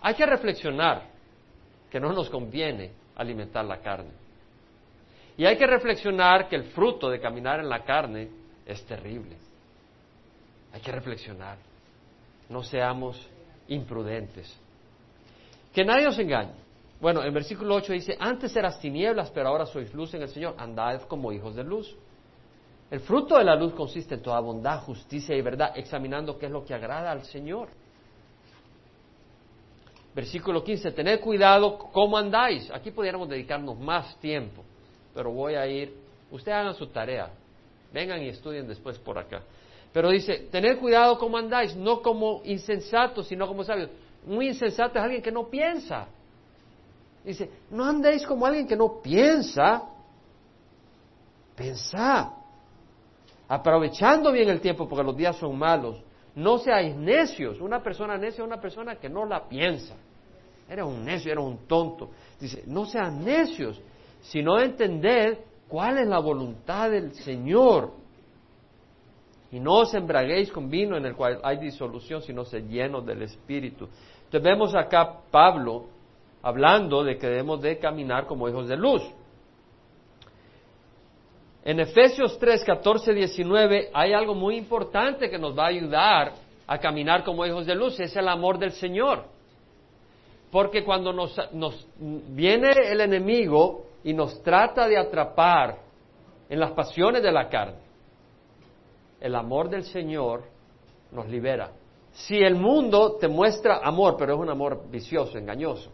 Hay 0.00 0.16
que 0.16 0.26
reflexionar 0.26 1.04
que 1.92 2.00
no 2.00 2.12
nos 2.12 2.28
conviene 2.28 2.90
alimentar 3.14 3.64
la 3.64 3.78
carne. 3.78 4.10
Y 5.36 5.44
hay 5.46 5.56
que 5.56 5.68
reflexionar 5.68 6.48
que 6.48 6.56
el 6.56 6.64
fruto 6.72 7.08
de 7.08 7.20
caminar 7.20 7.60
en 7.60 7.68
la 7.68 7.84
carne 7.84 8.28
es 8.66 8.84
terrible. 8.84 9.36
Hay 10.72 10.80
que 10.80 10.90
reflexionar. 10.90 11.56
No 12.48 12.64
seamos 12.64 13.24
imprudentes. 13.68 14.58
Que 15.72 15.84
nadie 15.84 16.08
os 16.08 16.18
engañe. 16.18 16.56
Bueno, 17.00 17.22
en 17.22 17.32
versículo 17.32 17.76
8 17.76 17.92
dice, 17.92 18.16
antes 18.18 18.56
eras 18.56 18.80
tinieblas, 18.80 19.30
pero 19.30 19.50
ahora 19.50 19.66
sois 19.66 19.94
luz 19.94 20.12
en 20.14 20.22
el 20.22 20.28
Señor, 20.30 20.56
andad 20.58 21.02
como 21.02 21.30
hijos 21.30 21.54
de 21.54 21.62
luz. 21.62 21.96
El 22.92 23.00
fruto 23.00 23.38
de 23.38 23.44
la 23.44 23.56
luz 23.56 23.72
consiste 23.72 24.16
en 24.16 24.20
toda 24.20 24.38
bondad, 24.40 24.82
justicia 24.82 25.34
y 25.34 25.40
verdad, 25.40 25.72
examinando 25.74 26.36
qué 26.36 26.44
es 26.44 26.52
lo 26.52 26.62
que 26.62 26.74
agrada 26.74 27.10
al 27.10 27.24
Señor. 27.24 27.70
Versículo 30.14 30.62
15, 30.62 30.92
tened 30.92 31.20
cuidado 31.20 31.78
cómo 31.78 32.18
andáis. 32.18 32.70
Aquí 32.70 32.90
pudiéramos 32.90 33.30
dedicarnos 33.30 33.78
más 33.78 34.14
tiempo, 34.20 34.62
pero 35.14 35.32
voy 35.32 35.54
a 35.54 35.66
ir, 35.66 35.96
ustedes 36.30 36.54
hagan 36.54 36.74
su 36.74 36.86
tarea, 36.88 37.30
vengan 37.94 38.22
y 38.22 38.28
estudien 38.28 38.68
después 38.68 38.98
por 38.98 39.18
acá. 39.18 39.40
Pero 39.90 40.10
dice, 40.10 40.48
tened 40.50 40.78
cuidado 40.78 41.18
como 41.18 41.38
andáis, 41.38 41.74
no 41.74 42.02
como 42.02 42.42
insensatos, 42.44 43.26
sino 43.26 43.48
como 43.48 43.64
sabios. 43.64 43.88
Muy 44.26 44.48
insensato 44.48 44.98
es 44.98 45.02
alguien 45.02 45.22
que 45.22 45.32
no 45.32 45.48
piensa. 45.48 46.08
Dice, 47.24 47.50
no 47.70 47.86
andéis 47.86 48.26
como 48.26 48.44
alguien 48.44 48.66
que 48.66 48.76
no 48.76 49.00
piensa, 49.00 49.82
pensad, 51.56 52.41
aprovechando 53.52 54.32
bien 54.32 54.48
el 54.48 54.62
tiempo 54.62 54.88
porque 54.88 55.04
los 55.04 55.14
días 55.14 55.36
son 55.36 55.58
malos. 55.58 56.02
No 56.34 56.56
seáis 56.56 56.96
necios. 56.96 57.60
Una 57.60 57.82
persona 57.82 58.16
necia 58.16 58.42
es 58.42 58.46
una 58.46 58.58
persona 58.58 58.96
que 58.96 59.10
no 59.10 59.26
la 59.26 59.46
piensa. 59.46 59.94
Era 60.66 60.86
un 60.86 61.04
necio, 61.04 61.30
era 61.30 61.42
un 61.42 61.66
tonto. 61.66 62.08
Dice, 62.40 62.64
no 62.66 62.86
sean 62.86 63.22
necios, 63.22 63.78
sino 64.22 64.58
entender 64.58 65.44
cuál 65.68 65.98
es 65.98 66.06
la 66.06 66.18
voluntad 66.18 66.90
del 66.90 67.12
Señor. 67.12 67.92
Y 69.50 69.60
no 69.60 69.80
os 69.80 69.92
embraguéis 69.92 70.50
con 70.50 70.70
vino 70.70 70.96
en 70.96 71.04
el 71.04 71.14
cual 71.14 71.38
hay 71.44 71.58
disolución, 71.58 72.22
sino 72.22 72.46
se 72.46 72.62
llenos 72.62 73.04
del 73.04 73.20
Espíritu. 73.20 73.86
Entonces 74.24 74.42
vemos 74.42 74.74
acá 74.74 75.18
Pablo 75.30 75.88
hablando 76.40 77.04
de 77.04 77.18
que 77.18 77.26
debemos 77.26 77.60
de 77.60 77.78
caminar 77.78 78.26
como 78.26 78.48
hijos 78.48 78.66
de 78.66 78.78
luz. 78.78 79.02
En 81.64 81.78
Efesios 81.78 82.38
3, 82.38 82.64
14, 82.64 83.14
19 83.14 83.90
hay 83.94 84.12
algo 84.12 84.34
muy 84.34 84.56
importante 84.56 85.30
que 85.30 85.38
nos 85.38 85.56
va 85.56 85.64
a 85.64 85.68
ayudar 85.68 86.32
a 86.66 86.78
caminar 86.78 87.22
como 87.22 87.46
hijos 87.46 87.66
de 87.66 87.74
luz, 87.74 88.00
es 88.00 88.16
el 88.16 88.28
amor 88.28 88.58
del 88.58 88.72
Señor. 88.72 89.24
Porque 90.50 90.84
cuando 90.84 91.12
nos, 91.12 91.38
nos 91.52 91.86
viene 91.98 92.70
el 92.90 93.00
enemigo 93.00 93.86
y 94.02 94.12
nos 94.12 94.42
trata 94.42 94.88
de 94.88 94.98
atrapar 94.98 95.78
en 96.48 96.58
las 96.58 96.72
pasiones 96.72 97.22
de 97.22 97.32
la 97.32 97.48
carne, 97.48 97.78
el 99.20 99.34
amor 99.36 99.70
del 99.70 99.84
Señor 99.84 100.42
nos 101.12 101.28
libera. 101.28 101.70
Si 102.12 102.36
el 102.36 102.56
mundo 102.56 103.16
te 103.20 103.28
muestra 103.28 103.78
amor, 103.82 104.16
pero 104.18 104.34
es 104.34 104.40
un 104.40 104.50
amor 104.50 104.82
vicioso, 104.90 105.38
engañoso, 105.38 105.90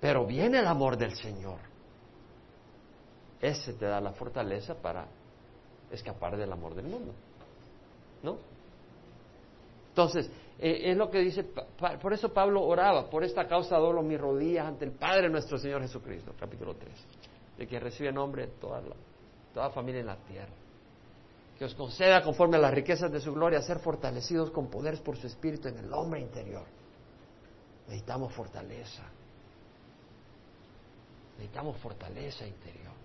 pero 0.00 0.26
viene 0.26 0.58
el 0.58 0.66
amor 0.66 0.96
del 0.96 1.14
Señor. 1.14 1.69
Ese 3.40 3.72
te 3.74 3.86
da 3.86 4.00
la 4.00 4.12
fortaleza 4.12 4.74
para 4.74 5.06
escapar 5.90 6.36
del 6.36 6.52
amor 6.52 6.74
del 6.74 6.86
mundo. 6.86 7.12
¿No? 8.22 8.36
Entonces, 9.88 10.30
eh, 10.58 10.90
es 10.90 10.96
lo 10.96 11.10
que 11.10 11.20
dice, 11.20 11.44
por 12.02 12.12
eso 12.12 12.32
Pablo 12.32 12.62
oraba, 12.62 13.08
por 13.08 13.24
esta 13.24 13.48
causa 13.48 13.76
doblo 13.76 14.02
mis 14.02 14.20
rodillas 14.20 14.66
ante 14.66 14.84
el 14.84 14.92
Padre 14.92 15.28
nuestro 15.28 15.58
Señor 15.58 15.80
Jesucristo, 15.80 16.34
capítulo 16.38 16.74
3, 16.74 16.92
de 17.58 17.66
que 17.66 17.80
recibe 17.80 18.12
nombre 18.12 18.46
toda, 18.60 18.80
la, 18.82 18.94
toda 19.54 19.70
familia 19.70 20.00
en 20.00 20.06
la 20.06 20.16
tierra. 20.16 20.52
Que 21.58 21.64
os 21.64 21.74
conceda, 21.74 22.22
conforme 22.22 22.56
a 22.56 22.60
las 22.60 22.72
riquezas 22.72 23.10
de 23.10 23.20
su 23.20 23.32
gloria, 23.32 23.60
ser 23.62 23.80
fortalecidos 23.80 24.50
con 24.50 24.68
poderes 24.68 25.00
por 25.00 25.16
su 25.16 25.26
Espíritu 25.26 25.68
en 25.68 25.78
el 25.78 25.92
hombre 25.92 26.20
interior. 26.20 26.64
Necesitamos 27.86 28.32
fortaleza. 28.32 29.02
Necesitamos 31.36 31.76
fortaleza 31.78 32.46
interior. 32.46 32.99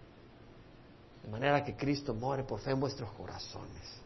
De 1.26 1.32
manera 1.32 1.64
que 1.64 1.76
Cristo 1.76 2.14
muere 2.14 2.44
por 2.44 2.60
fe 2.60 2.70
en 2.70 2.80
vuestros 2.80 3.12
corazones. 3.14 4.02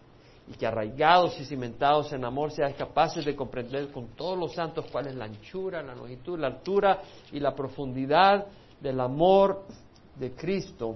Y 0.47 0.53
que 0.53 0.65
arraigados 0.65 1.38
y 1.39 1.45
cimentados 1.45 2.13
en 2.13 2.23
amor 2.23 2.51
seáis 2.51 2.77
capaces 2.77 3.25
de 3.25 3.36
comprender 3.36 3.91
con 3.91 4.15
todos 4.15 4.39
los 4.39 4.53
santos 4.53 4.86
cuál 4.89 5.08
es 5.08 5.15
la 5.15 5.25
anchura, 5.25 5.84
la 5.84 5.93
longitud, 5.93 6.39
la 6.39 6.47
altura 6.47 7.01
y 7.34 7.41
la 7.41 7.53
profundidad 7.53 8.47
del 8.79 9.01
amor 9.01 9.65
de 10.15 10.32
Cristo 10.32 10.95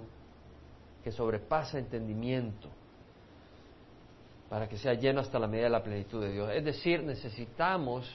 que 1.04 1.12
sobrepasa 1.12 1.78
entendimiento 1.78 2.70
para 4.50 4.70
que 4.70 4.78
sea 4.78 4.94
lleno 4.94 5.20
hasta 5.20 5.38
la 5.38 5.48
medida 5.48 5.66
de 5.66 5.72
la 5.72 5.84
plenitud 5.84 6.22
de 6.22 6.32
Dios. 6.32 6.50
Es 6.54 6.64
decir, 6.64 7.04
necesitamos 7.04 8.10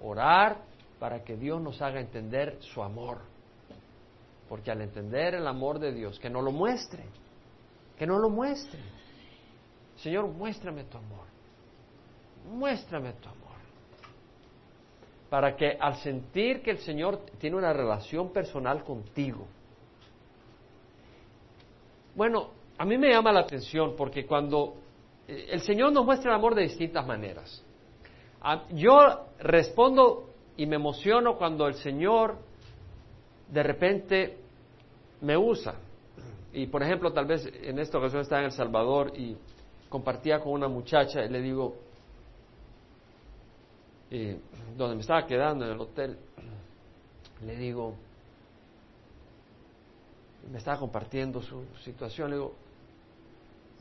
orar 0.00 0.62
para 0.98 1.22
que 1.22 1.36
Dios 1.36 1.60
nos 1.60 1.82
haga 1.82 2.00
entender 2.00 2.56
su 2.60 2.82
amor 2.82 3.18
porque 4.52 4.70
al 4.70 4.82
entender 4.82 5.34
el 5.34 5.46
amor 5.46 5.78
de 5.78 5.94
Dios, 5.94 6.18
que 6.18 6.28
no 6.28 6.42
lo 6.42 6.52
muestre, 6.52 7.04
que 7.98 8.06
no 8.06 8.18
lo 8.18 8.30
muestre. 8.30 8.80
Señor, 9.96 10.28
muéstrame 10.28 10.84
tu 10.84 10.98
amor. 10.98 11.26
Muéstrame 12.50 13.12
tu 13.14 13.28
amor. 13.28 13.42
Para 15.30 15.56
que 15.56 15.76
al 15.80 15.96
sentir 15.96 16.62
que 16.62 16.72
el 16.72 16.78
Señor 16.78 17.20
tiene 17.38 17.56
una 17.56 17.72
relación 17.72 18.32
personal 18.32 18.84
contigo, 18.84 19.46
bueno, 22.14 22.50
a 22.76 22.84
mí 22.84 22.98
me 22.98 23.10
llama 23.10 23.32
la 23.32 23.40
atención 23.40 23.94
porque 23.96 24.26
cuando 24.26 24.74
eh, 25.28 25.46
el 25.50 25.60
Señor 25.60 25.92
nos 25.92 26.04
muestra 26.04 26.30
el 26.30 26.36
amor 26.36 26.54
de 26.54 26.62
distintas 26.62 27.06
maneras. 27.06 27.64
Yo 28.72 29.26
respondo 29.38 30.30
y 30.56 30.66
me 30.66 30.76
emociono 30.76 31.36
cuando 31.36 31.68
el 31.68 31.74
Señor 31.74 32.38
de 33.48 33.62
repente 33.62 34.38
me 35.20 35.36
usa. 35.36 35.76
Y 36.52 36.66
por 36.66 36.82
ejemplo, 36.82 37.12
tal 37.12 37.26
vez 37.26 37.48
en 37.62 37.78
esta 37.78 37.98
ocasión 37.98 38.22
estaba 38.22 38.40
en 38.42 38.46
El 38.46 38.52
Salvador 38.52 39.12
y 39.16 39.36
compartía 39.88 40.40
con 40.40 40.52
una 40.52 40.68
muchacha 40.68 41.24
y 41.24 41.28
le 41.28 41.40
digo, 41.40 41.76
eh, 44.10 44.38
donde 44.76 44.96
me 44.96 45.00
estaba 45.00 45.26
quedando 45.26 45.64
en 45.64 45.72
el 45.72 45.80
hotel, 45.80 46.18
le 47.44 47.56
digo, 47.56 47.94
me 50.50 50.58
estaba 50.58 50.78
compartiendo 50.78 51.40
su 51.40 51.64
situación, 51.82 52.30
le 52.30 52.36
digo, 52.36 52.54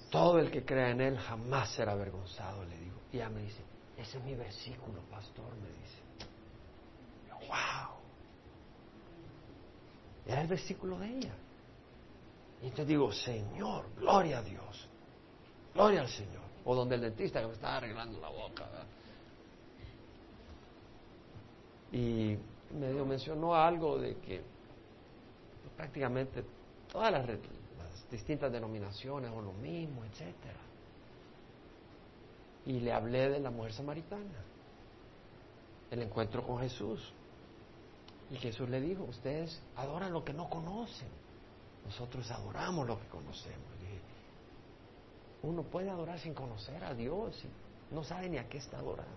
todo 0.09 0.39
el 0.39 0.49
que 0.49 0.63
crea 0.63 0.89
en 0.89 1.01
Él 1.01 1.17
jamás 1.17 1.71
será 1.71 1.93
avergonzado, 1.93 2.63
le 2.65 2.77
digo. 2.77 2.97
Y 3.11 3.17
ella 3.17 3.29
me 3.29 3.41
dice, 3.41 3.61
ese 3.97 4.17
es 4.17 4.23
mi 4.23 4.35
versículo, 4.35 5.01
pastor, 5.09 5.45
me 5.55 5.67
dice. 5.67 7.47
wow. 7.47 7.95
Era 10.25 10.41
el 10.41 10.47
versículo 10.47 10.97
de 10.99 11.17
ella. 11.17 11.33
Y 12.61 12.65
entonces 12.65 12.87
digo, 12.87 13.11
Señor, 13.11 13.85
gloria 13.97 14.39
a 14.39 14.43
Dios. 14.43 14.87
Gloria 15.73 16.01
al 16.01 16.09
Señor. 16.09 16.41
O 16.65 16.75
donde 16.75 16.95
el 16.95 17.01
dentista 17.01 17.41
que 17.41 17.47
me 17.47 17.53
estaba 17.53 17.77
arreglando 17.77 18.19
la 18.19 18.29
boca. 18.29 18.67
Y 21.91 22.37
me 22.79 22.93
mencionó 23.03 23.55
algo 23.55 23.97
de 23.97 24.15
que 24.17 24.41
prácticamente 25.75 26.43
todas 26.91 27.11
las, 27.11 27.27
las 27.27 28.09
distintas 28.11 28.51
denominaciones 28.51 29.31
o 29.31 29.41
lo 29.41 29.53
mismo, 29.53 30.05
etcétera. 30.05 30.59
Y 32.65 32.79
le 32.79 32.93
hablé 32.93 33.29
de 33.29 33.39
la 33.39 33.49
mujer 33.49 33.73
samaritana, 33.73 34.45
el 35.89 36.03
encuentro 36.03 36.45
con 36.45 36.59
Jesús. 36.59 37.11
Y 38.29 38.35
Jesús 38.35 38.69
le 38.69 38.79
dijo, 38.79 39.03
ustedes 39.03 39.61
adoran 39.75 40.13
lo 40.13 40.23
que 40.23 40.31
no 40.31 40.49
conocen, 40.49 41.09
nosotros 41.85 42.29
adoramos 42.31 42.87
lo 42.87 42.99
que 42.99 43.07
conocemos. 43.07 43.71
uno 45.43 45.63
puede 45.63 45.89
adorar 45.89 46.19
sin 46.19 46.33
conocer 46.33 46.83
a 46.83 46.93
Dios, 46.93 47.43
y 47.43 47.95
no 47.95 48.03
sabe 48.03 48.29
ni 48.29 48.37
a 48.37 48.47
qué 48.47 48.59
está 48.59 48.77
adorando. 48.77 49.11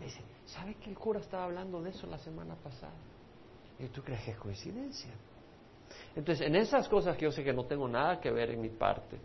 Me 0.00 0.06
dice, 0.06 0.20
¿sabe 0.46 0.74
que 0.74 0.90
el 0.90 0.98
cura 0.98 1.20
estaba 1.20 1.44
hablando 1.44 1.80
de 1.80 1.90
eso 1.90 2.06
la 2.06 2.18
semana 2.18 2.56
pasada? 2.56 2.92
¿Y 3.78 3.86
tú 3.86 4.02
crees 4.02 4.22
que 4.24 4.32
es 4.32 4.38
coincidencia? 4.38 5.12
Entonces, 6.16 6.46
en 6.46 6.56
esas 6.56 6.88
cosas 6.88 7.16
que 7.16 7.24
yo 7.24 7.32
sé 7.32 7.44
que 7.44 7.52
no 7.52 7.64
tengo 7.66 7.86
nada 7.88 8.20
que 8.20 8.30
ver 8.30 8.50
en 8.50 8.60
mi 8.60 8.70
parte, 8.70 9.18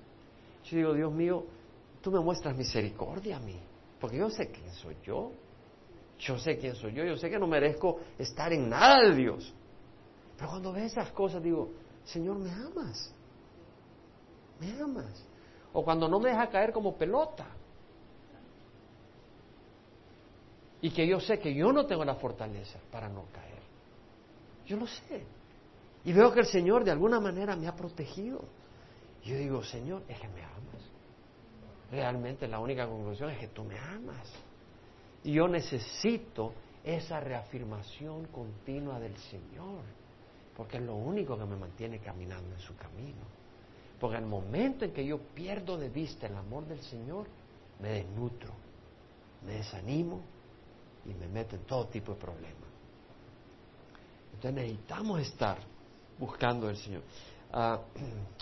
yo 0.66 0.78
digo, 0.78 0.94
Dios 0.94 1.12
mío, 1.12 1.46
tú 2.02 2.12
me 2.12 2.20
muestras 2.20 2.56
misericordia 2.56 3.38
a 3.38 3.40
mí, 3.40 3.60
porque 4.00 4.18
yo 4.18 4.30
sé 4.30 4.52
quién 4.52 4.72
soy 4.74 4.96
yo. 5.04 5.32
Yo 6.20 6.38
sé 6.38 6.58
quién 6.58 6.76
soy 6.76 6.94
yo, 6.94 7.06
yo 7.06 7.16
sé 7.16 7.30
que 7.30 7.40
no 7.40 7.48
merezco 7.48 8.00
estar 8.18 8.52
en 8.52 8.70
nada 8.70 9.00
de 9.08 9.16
Dios. 9.16 9.54
Pero 10.36 10.50
cuando 10.50 10.74
veo 10.74 10.84
esas 10.84 11.12
cosas 11.12 11.42
digo, 11.42 11.72
Señor, 12.12 12.38
me 12.38 12.52
amas. 12.52 13.14
Me 14.60 14.80
amas. 14.80 15.26
O 15.74 15.84
cuando 15.84 16.08
no 16.08 16.20
me 16.20 16.30
deja 16.30 16.50
caer 16.50 16.72
como 16.72 16.98
pelota. 16.98 17.46
Y 20.82 20.92
que 20.92 21.08
yo 21.08 21.20
sé 21.20 21.40
que 21.40 21.54
yo 21.54 21.72
no 21.72 21.86
tengo 21.86 22.06
la 22.06 22.16
fortaleza 22.16 22.80
para 22.92 23.10
no 23.10 23.26
caer. 23.34 23.60
Yo 24.66 24.78
lo 24.78 24.88
sé. 24.88 25.26
Y 26.06 26.14
veo 26.14 26.32
que 26.32 26.40
el 26.40 26.46
Señor 26.46 26.84
de 26.84 26.92
alguna 26.92 27.20
manera 27.20 27.56
me 27.56 27.68
ha 27.68 27.76
protegido. 27.76 28.42
Yo 29.24 29.36
digo, 29.36 29.64
Señor, 29.64 30.04
es 30.08 30.20
que 30.20 30.28
me 30.30 30.42
amas. 30.42 30.60
Realmente 31.92 32.48
la 32.48 32.60
única 32.60 32.88
conclusión 32.88 33.30
es 33.32 33.40
que 33.40 33.48
tú 33.48 33.64
me 33.64 33.78
amas. 33.78 34.32
Y 35.24 35.34
yo 35.34 35.48
necesito 35.48 36.54
esa 36.84 37.20
reafirmación 37.20 38.28
continua 38.28 39.00
del 39.00 39.18
Señor, 39.18 39.84
porque 40.60 40.76
es 40.76 40.84
lo 40.84 40.96
único 40.96 41.38
que 41.38 41.46
me 41.46 41.56
mantiene 41.56 42.00
caminando 42.00 42.54
en 42.54 42.60
su 42.60 42.76
camino. 42.76 43.22
Porque 43.98 44.18
el 44.18 44.26
momento 44.26 44.84
en 44.84 44.92
que 44.92 45.06
yo 45.06 45.18
pierdo 45.18 45.78
de 45.78 45.88
vista 45.88 46.28
el 46.28 46.36
amor 46.36 46.66
del 46.66 46.82
Señor, 46.82 47.28
me 47.80 47.92
desnutro, 47.92 48.52
me 49.46 49.54
desanimo 49.54 50.20
y 51.06 51.14
me 51.14 51.30
meto 51.30 51.56
en 51.56 51.62
todo 51.62 51.88
tipo 51.88 52.14
de 52.14 52.20
problemas. 52.20 52.70
Entonces 54.34 54.54
necesitamos 54.54 55.22
estar 55.22 55.60
buscando 56.18 56.68
al 56.68 56.76
Señor. 56.76 57.04
Ah, 57.54 57.80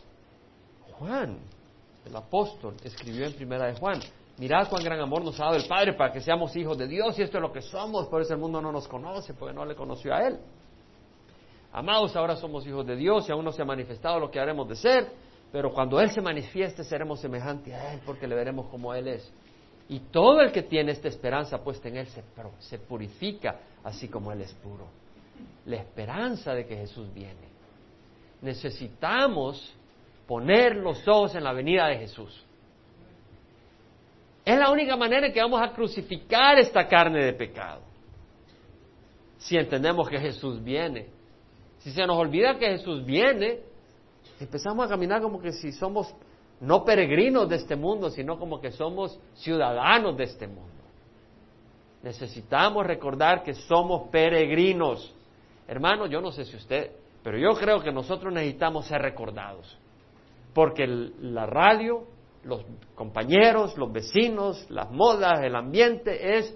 Juan, 0.97 1.37
el 2.03 2.15
apóstol, 2.15 2.77
escribió 2.83 3.27
en 3.27 3.33
Primera 3.33 3.67
de 3.67 3.75
Juan, 3.75 3.99
mirad 4.39 4.67
cuán 4.67 4.83
gran 4.83 4.99
amor 4.99 5.23
nos 5.23 5.39
ha 5.39 5.43
dado 5.43 5.57
el 5.57 5.67
Padre 5.67 5.93
para 5.93 6.11
que 6.11 6.21
seamos 6.21 6.55
hijos 6.55 6.79
de 6.79 6.87
Dios 6.87 7.19
y 7.19 7.21
esto 7.21 7.37
es 7.37 7.41
lo 7.43 7.53
que 7.53 7.61
somos, 7.61 8.07
por 8.07 8.23
eso 8.23 8.33
el 8.33 8.39
mundo 8.39 8.59
no 8.59 8.71
nos 8.71 8.87
conoce, 8.87 9.35
porque 9.35 9.53
no 9.53 9.63
le 9.65 9.75
conoció 9.75 10.15
a 10.15 10.27
Él. 10.27 10.39
Amados, 11.71 12.15
ahora 12.15 12.35
somos 12.35 12.65
hijos 12.65 12.85
de 12.85 12.95
Dios 12.95 13.27
y 13.27 13.31
aún 13.31 13.45
no 13.45 13.51
se 13.51 13.61
ha 13.61 13.65
manifestado 13.65 14.19
lo 14.19 14.31
que 14.31 14.39
haremos 14.39 14.67
de 14.67 14.75
ser, 14.75 15.11
pero 15.51 15.71
cuando 15.71 15.99
Él 15.99 16.11
se 16.11 16.21
manifieste 16.21 16.83
seremos 16.83 17.19
semejantes 17.19 17.73
a 17.73 17.93
Él 17.93 18.01
porque 18.05 18.27
le 18.27 18.35
veremos 18.35 18.67
como 18.67 18.93
Él 18.93 19.07
es. 19.07 19.31
Y 19.89 19.99
todo 19.99 20.41
el 20.41 20.51
que 20.51 20.63
tiene 20.63 20.91
esta 20.91 21.07
esperanza 21.07 21.63
puesta 21.63 21.87
en 21.87 21.97
Él 21.97 22.07
se, 22.07 22.23
se 22.59 22.79
purifica 22.79 23.59
así 23.83 24.07
como 24.07 24.31
Él 24.31 24.41
es 24.41 24.53
puro. 24.53 24.87
La 25.65 25.77
esperanza 25.77 26.53
de 26.53 26.65
que 26.65 26.75
Jesús 26.75 27.13
viene. 27.13 27.47
Necesitamos 28.41 29.73
poner 30.27 30.75
los 30.75 31.07
ojos 31.07 31.35
en 31.35 31.43
la 31.43 31.53
venida 31.53 31.87
de 31.87 31.99
Jesús. 31.99 32.43
Es 34.43 34.57
la 34.57 34.69
única 34.69 34.95
manera 34.95 35.27
en 35.27 35.33
que 35.33 35.41
vamos 35.41 35.61
a 35.61 35.73
crucificar 35.73 36.57
esta 36.57 36.87
carne 36.87 37.23
de 37.23 37.33
pecado. 37.33 37.81
Si 39.37 39.57
entendemos 39.57 40.09
que 40.09 40.19
Jesús 40.19 40.63
viene. 40.63 41.16
Si 41.87 41.93
se 41.93 42.05
nos 42.05 42.17
olvida 42.17 42.59
que 42.59 42.67
Jesús 42.67 43.05
viene, 43.05 43.61
empezamos 44.41 44.85
a 44.85 44.89
caminar 44.89 45.21
como 45.21 45.39
que 45.39 45.53
si 45.53 45.71
somos 45.71 46.13
no 46.59 46.83
peregrinos 46.83 47.47
de 47.47 47.55
este 47.55 47.77
mundo, 47.77 48.09
sino 48.09 48.37
como 48.37 48.59
que 48.59 48.71
somos 48.71 49.17
ciudadanos 49.35 50.17
de 50.17 50.25
este 50.25 50.47
mundo. 50.47 50.83
Necesitamos 52.03 52.85
recordar 52.85 53.41
que 53.41 53.53
somos 53.53 54.09
peregrinos. 54.09 55.15
Hermano, 55.65 56.07
yo 56.07 56.19
no 56.19 56.33
sé 56.33 56.43
si 56.43 56.57
usted, 56.57 56.91
pero 57.23 57.37
yo 57.37 57.53
creo 57.57 57.81
que 57.81 57.93
nosotros 57.93 58.33
necesitamos 58.33 58.85
ser 58.85 59.01
recordados. 59.01 59.77
Porque 60.53 60.85
la 60.85 61.45
radio, 61.45 62.03
los 62.43 62.65
compañeros, 62.95 63.77
los 63.77 63.93
vecinos, 63.93 64.69
las 64.69 64.91
modas, 64.91 65.39
el 65.41 65.55
ambiente 65.55 66.37
es, 66.37 66.53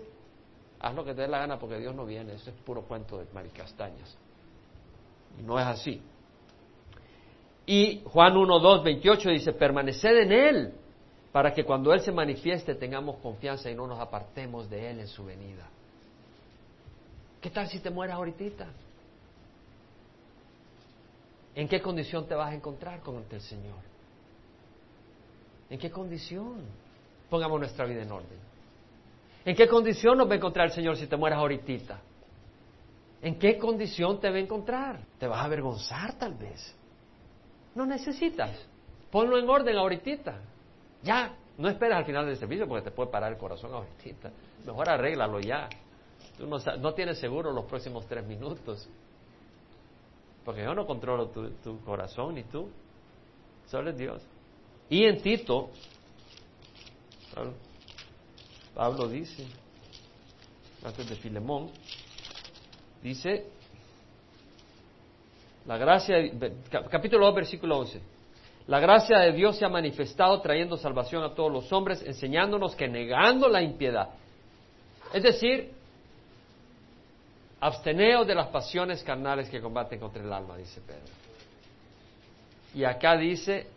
haz 0.82 0.94
lo 0.94 1.06
que 1.06 1.14
te 1.14 1.22
dé 1.22 1.30
la 1.30 1.40
gana 1.40 1.58
porque 1.58 1.80
Dios 1.80 1.96
no 1.96 2.06
viene. 2.06 2.34
Eso 2.34 2.50
es 2.50 2.56
puro 2.66 2.82
cuento 2.82 3.18
de 3.18 3.28
maricastañas. 3.34 4.18
No 5.40 5.60
es 5.60 5.66
así. 5.66 6.02
Y 7.66 8.04
Juan 8.06 8.36
1, 8.36 8.60
2, 8.60 8.84
28 8.84 9.30
dice, 9.30 9.54
permaneced 9.54 10.18
en 10.18 10.32
Él, 10.32 10.74
para 11.32 11.54
que 11.54 11.64
cuando 11.64 11.94
Él 11.94 12.02
se 12.02 12.12
manifieste 12.12 12.76
tengamos 12.76 13.18
confianza 13.18 13.70
y 13.70 13.76
no 13.76 13.88
nos 13.88 14.00
apartemos 14.00 14.70
de 14.70 14.92
Él 14.92 15.00
en 15.00 15.08
su 15.08 15.24
venida. 15.24 15.68
¿Qué 17.40 17.50
tal 17.50 17.68
si 17.68 17.80
te 17.80 17.90
mueras 17.90 18.18
ahorita? 18.18 18.68
¿En 21.56 21.68
qué 21.68 21.82
condición 21.82 22.28
te 22.28 22.36
vas 22.36 22.52
a 22.52 22.56
encontrar 22.56 23.00
con 23.02 23.24
el 23.30 23.42
Señor? 23.42 23.80
¿En 25.70 25.80
qué 25.80 25.90
condición? 25.90 26.62
Pongamos 27.30 27.60
nuestra 27.60 27.86
vida 27.86 28.04
en 28.04 28.12
orden. 28.12 28.40
¿En 29.46 29.56
qué 29.56 29.68
condición 29.68 30.18
nos 30.18 30.30
va 30.30 30.34
a 30.34 30.36
encontrar 30.36 30.68
el 30.68 30.74
Señor 30.74 30.98
si 30.98 31.08
te 31.08 31.16
mueras 31.18 31.40
ahorita? 31.40 32.00
¿En 33.22 33.38
qué 33.38 33.58
condición 33.58 34.20
te 34.20 34.30
va 34.30 34.38
a 34.38 34.40
encontrar? 34.40 35.00
Te 35.20 35.28
vas 35.28 35.40
a 35.40 35.46
avergonzar 35.46 36.14
tal 36.18 36.34
vez. 36.34 36.76
No 37.76 37.86
necesitas. 37.86 38.52
Ponlo 39.12 39.38
en 39.38 39.50
orden 39.50 39.78
ahorita. 39.78 40.40
Ya. 41.04 41.36
No 41.58 41.70
esperes 41.70 41.98
al 41.98 42.06
final 42.06 42.26
del 42.26 42.38
servicio 42.38 42.68
porque 42.68 42.90
te 42.90 42.92
puede 42.92 43.12
parar 43.12 43.32
el 43.32 43.38
corazón 43.38 43.72
ahorita. 43.74 44.32
Mejor 44.66 44.90
arréglalo 44.90 45.40
ya. 45.40 45.70
Tú 46.38 46.48
no, 46.48 46.94
tienes 46.94 47.20
seguro 47.20 47.52
los 47.52 47.66
próximos 47.66 48.08
tres 48.08 48.26
minutos. 48.26 48.90
Porque 50.44 50.64
yo 50.64 50.74
no 50.74 50.88
controlo 50.88 51.28
tu, 51.28 51.80
corazón 51.86 52.36
ni 52.36 52.44
tú. 52.44 52.70
Solo 53.68 53.92
es 53.92 53.98
Dios. 53.98 54.24
Y 54.90 55.06
en 55.06 55.22
Tito, 55.22 55.70
Pablo 58.74 59.08
dice, 59.08 59.46
antes 60.84 61.08
de 61.08 61.16
Filemón, 61.16 61.70
dice 63.02 63.46
la 65.66 65.78
gracia, 65.78 66.18
capítulo 66.90 67.28
2, 67.28 67.36
versículo 67.36 67.78
11. 67.80 68.02
La 68.68 68.80
gracia 68.80 69.20
de 69.20 69.32
Dios 69.32 69.58
se 69.58 69.66
ha 69.66 69.70
manifestado 69.70 70.40
trayendo 70.42 70.78
salvación 70.78 71.24
a 71.24 71.34
todos 71.34 71.52
los 71.52 71.72
hombres, 71.72 72.02
enseñándonos 72.06 72.76
que 72.76 72.88
negando 72.88 73.48
la 73.48 73.62
impiedad, 73.62 74.10
es 75.14 75.24
decir, 75.24 75.72
absteneos 77.60 78.26
de 78.26 78.36
las 78.36 78.48
pasiones 78.48 79.04
carnales 79.04 79.50
que 79.50 79.62
combaten 79.62 80.00
contra 80.00 80.24
el 80.24 80.32
alma, 80.32 80.58
dice 80.58 80.82
Pedro. 80.82 81.14
Y 82.74 82.84
acá 82.84 83.18
dice 83.18 83.68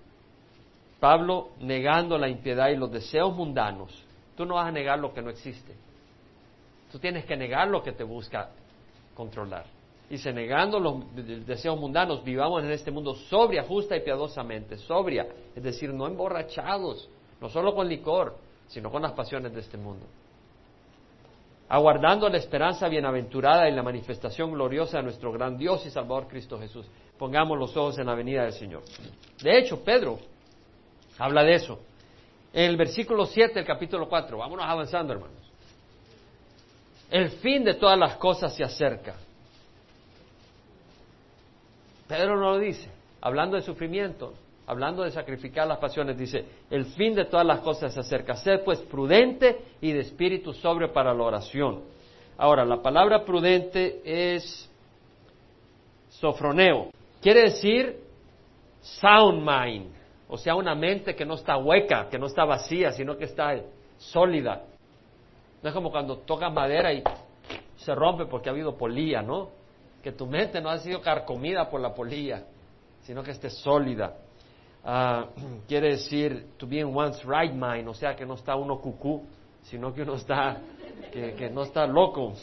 Pablo 1.01 1.51
negando 1.61 2.17
la 2.17 2.29
impiedad 2.29 2.69
y 2.69 2.77
los 2.77 2.91
deseos 2.91 3.35
mundanos. 3.35 3.93
Tú 4.37 4.47
no 4.47 4.55
vas 4.55 4.69
a 4.69 4.73
negar 4.73 4.99
lo 4.99 5.13
que 5.13 5.21
no 5.21 5.31
existe. 5.31 5.75
Tú 6.91 6.99
tienes 6.99 7.25
que 7.25 7.37
negar 7.37 7.69
lo 7.69 7.83
que 7.83 7.93
te 7.93 8.05
busca 8.05 8.51
controlar. 9.15 9.65
Dice, 10.09 10.33
negando 10.33 10.79
los 10.79 11.03
deseos 11.47 11.79
mundanos, 11.79 12.23
vivamos 12.23 12.63
en 12.63 12.71
este 12.71 12.91
mundo 12.91 13.15
sobria, 13.15 13.65
justa 13.65 13.97
y 13.97 14.01
piadosamente. 14.01 14.77
Sobria, 14.77 15.27
es 15.57 15.63
decir, 15.63 15.93
no 15.93 16.07
emborrachados, 16.07 17.09
no 17.41 17.49
solo 17.49 17.75
con 17.75 17.89
licor, 17.89 18.37
sino 18.69 18.91
con 18.91 19.03
las 19.03 19.13
pasiones 19.13 19.53
de 19.55 19.61
este 19.61 19.79
mundo. 19.79 20.05
Aguardando 21.69 22.29
la 22.29 22.37
esperanza 22.37 22.89
bienaventurada 22.89 23.69
y 23.69 23.73
la 23.73 23.83
manifestación 23.83 24.53
gloriosa 24.53 24.99
de 24.99 25.05
nuestro 25.05 25.33
gran 25.33 25.57
Dios 25.57 25.85
y 25.87 25.91
Salvador 25.91 26.29
Cristo 26.29 26.59
Jesús. 26.59 26.87
Pongamos 27.19 27.59
los 27.59 27.75
ojos 27.77 27.99
en 27.99 28.07
la 28.07 28.15
venida 28.15 28.43
del 28.43 28.53
Señor. 28.53 28.83
De 29.43 29.59
hecho, 29.59 29.83
Pedro 29.83 30.19
habla 31.19 31.43
de 31.43 31.55
eso. 31.55 31.79
En 32.53 32.71
el 32.71 32.77
versículo 32.77 33.25
7 33.25 33.55
del 33.55 33.65
capítulo 33.65 34.09
4, 34.09 34.37
vámonos 34.37 34.67
avanzando, 34.69 35.15
hermanos. 35.15 35.44
El 37.15 37.31
fin 37.31 37.63
de 37.63 37.75
todas 37.75 37.97
las 37.97 38.17
cosas 38.17 38.57
se 38.57 38.65
acerca. 38.65 39.15
Pedro 42.09 42.35
no 42.35 42.51
lo 42.51 42.59
dice, 42.59 42.91
hablando 43.21 43.55
de 43.55 43.63
sufrimiento, 43.63 44.35
hablando 44.67 45.05
de 45.05 45.13
sacrificar 45.13 45.69
las 45.69 45.79
pasiones, 45.79 46.19
dice, 46.19 46.45
el 46.71 46.87
fin 46.87 47.15
de 47.15 47.27
todas 47.27 47.47
las 47.47 47.61
cosas 47.61 47.95
se 47.95 48.01
acerca. 48.01 48.35
Sed 48.35 48.65
pues 48.65 48.81
prudente 48.81 49.61
y 49.81 49.93
de 49.93 50.01
espíritu 50.01 50.53
sobrio 50.55 50.93
para 50.93 51.15
la 51.15 51.23
oración. 51.23 51.85
Ahora, 52.37 52.65
la 52.65 52.83
palabra 52.83 53.25
prudente 53.25 54.03
es 54.05 54.69
sofroneo. 56.09 56.91
Quiere 57.23 57.43
decir 57.43 57.97
sound 58.81 59.39
mind, 59.39 59.95
o 60.27 60.37
sea, 60.37 60.57
una 60.57 60.75
mente 60.75 61.15
que 61.15 61.25
no 61.25 61.35
está 61.35 61.57
hueca, 61.59 62.09
que 62.11 62.19
no 62.19 62.27
está 62.27 62.45
vacía, 62.45 62.91
sino 62.91 63.17
que 63.17 63.27
está 63.27 63.55
sólida. 63.99 64.65
No 65.65 65.71
es 65.71 65.75
como 65.75 65.91
cuando 65.91 66.19
tocas 66.19 66.53
madera 66.53 66.93
y 66.93 67.03
se 67.79 67.95
rompe 67.95 68.27
porque 68.27 68.51
ha 68.51 68.53
habido 68.53 68.77
polilla, 68.77 69.23
¿no? 69.23 69.65
que 70.05 70.13
tu 70.13 70.27
mente 70.27 70.61
no 70.61 70.69
ha 70.69 70.77
sido 70.81 71.01
carcomida 71.01 71.71
por 71.71 71.81
la 71.81 71.95
polilla, 71.95 72.45
sino 73.01 73.23
que 73.23 73.31
esté 73.31 73.49
sólida. 73.49 74.15
Ah, 74.85 75.29
quiere 75.67 75.93
decir 75.93 76.49
to 76.59 76.67
be 76.67 76.81
in 76.81 76.95
one's 76.95 77.25
right 77.25 77.55
mind, 77.55 77.89
o 77.89 77.95
sea 77.95 78.15
que 78.15 78.27
no 78.27 78.35
está 78.35 78.55
uno 78.55 78.79
cucú, 78.79 79.25
sino 79.63 79.95
que 79.95 80.03
uno 80.03 80.17
está, 80.17 80.61
que, 81.11 81.49
no 81.51 81.63
está 81.63 81.87
loco. 81.87 82.35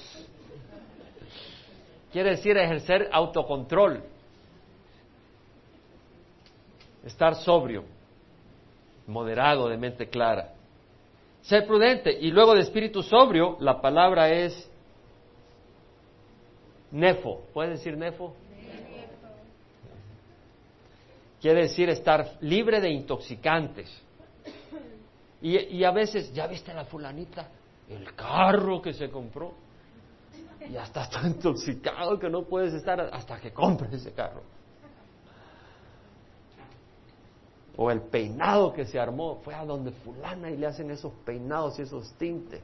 Quiere 2.12 2.32
decir 2.32 2.58
ejercer 2.58 3.08
autocontrol, 3.12 4.02
estar 7.06 7.36
sobrio, 7.36 7.84
moderado, 9.06 9.70
de 9.70 9.78
mente 9.78 10.10
clara. 10.10 10.56
Ser 11.42 11.66
prudente 11.66 12.12
y 12.12 12.32
luego 12.32 12.54
de 12.54 12.62
espíritu 12.62 13.02
sobrio, 13.02 13.58
la 13.60 13.82
palabra 13.82 14.30
es 14.30 14.72
Nefo. 16.92 17.42
¿Puedes 17.54 17.80
decir 17.80 17.98
nefo? 17.98 18.34
Quiere 21.40 21.62
decir 21.64 21.90
estar 21.90 22.38
libre 22.42 22.80
de 22.80 22.90
intoxicantes. 22.90 23.90
Y, 25.42 25.84
a 25.84 25.92
veces, 25.92 26.32
¿ya 26.34 26.46
viste 26.46 26.72
la 26.72 26.86
fulanita? 26.86 27.48
El 27.90 28.14
carro 28.14 28.80
que 28.80 28.94
se 28.94 29.10
compró. 29.10 29.54
Y 30.70 30.76
hasta 30.76 31.04
está 31.04 31.22
intoxicado 31.28 32.20
que 32.20 32.30
no 32.30 32.44
puedes 32.44 32.74
estar 32.74 33.02
hasta 33.02 33.40
que 33.40 33.52
compres 33.52 33.92
ese 33.94 34.14
carro. 34.14 34.44
O 37.78 37.90
el 37.90 38.02
peinado 38.02 38.74
que 38.74 38.86
se 38.86 39.00
armó, 39.00 39.40
fue 39.44 39.56
a 39.56 39.66
donde 39.66 39.92
fulana 39.92 40.50
y 40.50 40.58
le 40.58 40.68
hacen 40.68 40.92
esos 40.92 41.14
peinados 41.26 41.80
y 41.80 41.84
esos 41.84 42.14
tintes. 42.14 42.62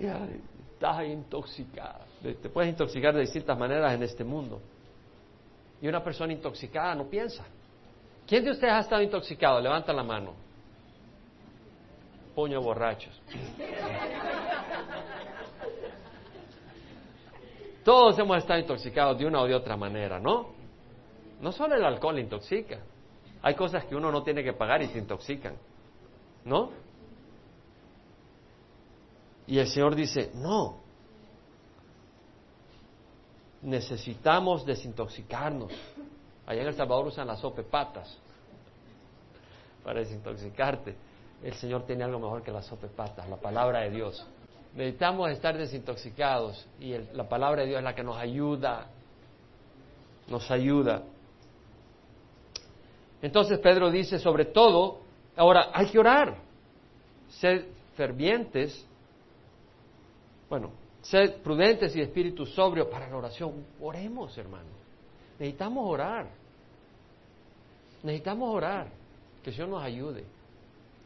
Y 0.00 0.06
estás 0.06 1.04
intoxicada. 1.04 2.06
Te 2.22 2.48
puedes 2.48 2.70
intoxicar 2.70 3.14
de 3.14 3.20
distintas 3.20 3.58
maneras 3.58 3.92
en 3.94 4.02
este 4.02 4.24
mundo. 4.24 4.60
Y 5.80 5.88
una 5.88 6.02
persona 6.02 6.32
intoxicada 6.32 6.94
no 6.94 7.04
piensa. 7.04 7.44
¿Quién 8.26 8.44
de 8.44 8.50
ustedes 8.50 8.72
ha 8.72 8.80
estado 8.80 9.02
intoxicado? 9.02 9.60
Levanta 9.60 9.92
la 9.92 10.02
mano. 10.02 10.34
Puño 12.34 12.60
borrachos. 12.60 13.20
Todos 17.84 18.18
hemos 18.18 18.36
estado 18.38 18.60
intoxicados 18.60 19.18
de 19.18 19.26
una 19.26 19.40
o 19.40 19.46
de 19.46 19.54
otra 19.54 19.76
manera, 19.76 20.20
¿no? 20.20 20.50
No 21.40 21.52
solo 21.52 21.74
el 21.74 21.84
alcohol 21.84 22.18
intoxica. 22.18 22.80
Hay 23.42 23.54
cosas 23.54 23.84
que 23.84 23.94
uno 23.94 24.10
no 24.10 24.22
tiene 24.22 24.42
que 24.42 24.52
pagar 24.52 24.82
y 24.82 24.88
se 24.88 24.98
intoxican. 24.98 25.54
¿No? 26.44 26.70
Y 29.46 29.58
el 29.58 29.66
Señor 29.68 29.94
dice, 29.94 30.30
no, 30.34 30.76
necesitamos 33.62 34.64
desintoxicarnos. 34.66 35.72
Allá 36.46 36.62
en 36.62 36.68
El 36.68 36.74
Salvador 36.74 37.06
usan 37.06 37.26
las 37.26 37.40
patas 37.70 38.16
para 39.84 40.00
desintoxicarte. 40.00 40.96
El 41.42 41.54
Señor 41.54 41.84
tiene 41.86 42.04
algo 42.04 42.18
mejor 42.18 42.42
que 42.42 42.50
las 42.50 42.68
patas, 42.96 43.28
la 43.28 43.36
palabra 43.36 43.80
de 43.80 43.90
Dios. 43.90 44.26
Necesitamos 44.74 45.30
estar 45.30 45.56
desintoxicados 45.56 46.66
y 46.78 46.96
la 47.14 47.28
palabra 47.28 47.62
de 47.62 47.68
Dios 47.68 47.78
es 47.78 47.84
la 47.84 47.94
que 47.94 48.02
nos 48.02 48.16
ayuda, 48.16 48.86
nos 50.28 50.50
ayuda. 50.50 51.02
Entonces 53.22 53.58
Pedro 53.58 53.90
dice, 53.90 54.18
sobre 54.18 54.44
todo, 54.44 55.00
ahora 55.36 55.70
hay 55.72 55.86
que 55.90 55.98
orar, 55.98 56.36
ser 57.28 57.66
fervientes 57.96 58.88
bueno, 60.48 60.70
sed 61.02 61.42
prudentes 61.42 61.94
y 61.94 62.00
espíritu 62.00 62.46
sobrio 62.46 62.88
para 62.88 63.08
la 63.08 63.16
oración. 63.16 63.66
Oremos, 63.80 64.36
hermano. 64.38 64.70
Necesitamos 65.38 65.88
orar. 65.88 66.28
Necesitamos 68.02 68.54
orar. 68.54 68.88
Que 69.42 69.50
Dios 69.50 69.68
nos 69.68 69.82
ayude. 69.82 70.24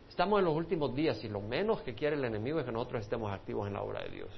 Estamos 0.09 0.39
en 0.39 0.45
los 0.45 0.55
últimos 0.55 0.95
días 0.95 1.23
y 1.25 1.29
lo 1.29 1.41
menos 1.41 1.83
que 1.83 1.95
quiere 1.95 2.17
el 2.17 2.25
enemigo 2.25 2.61
es 2.61 2.67
que 2.67 2.73
nosotros 2.73 3.03
estemos 3.03 3.33
activos 3.33 3.67
en 3.67 3.75
la 3.75 3.83
obra 3.83 4.03
de 4.03 4.11
Dios. 4.11 4.31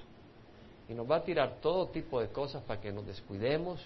Y 0.89 0.95
nos 0.95 1.11
va 1.11 1.17
a 1.17 1.25
tirar 1.25 1.59
todo 1.61 1.89
tipo 1.89 2.21
de 2.21 2.29
cosas 2.29 2.63
para 2.63 2.81
que 2.81 2.93
nos 2.93 3.07
descuidemos 3.07 3.85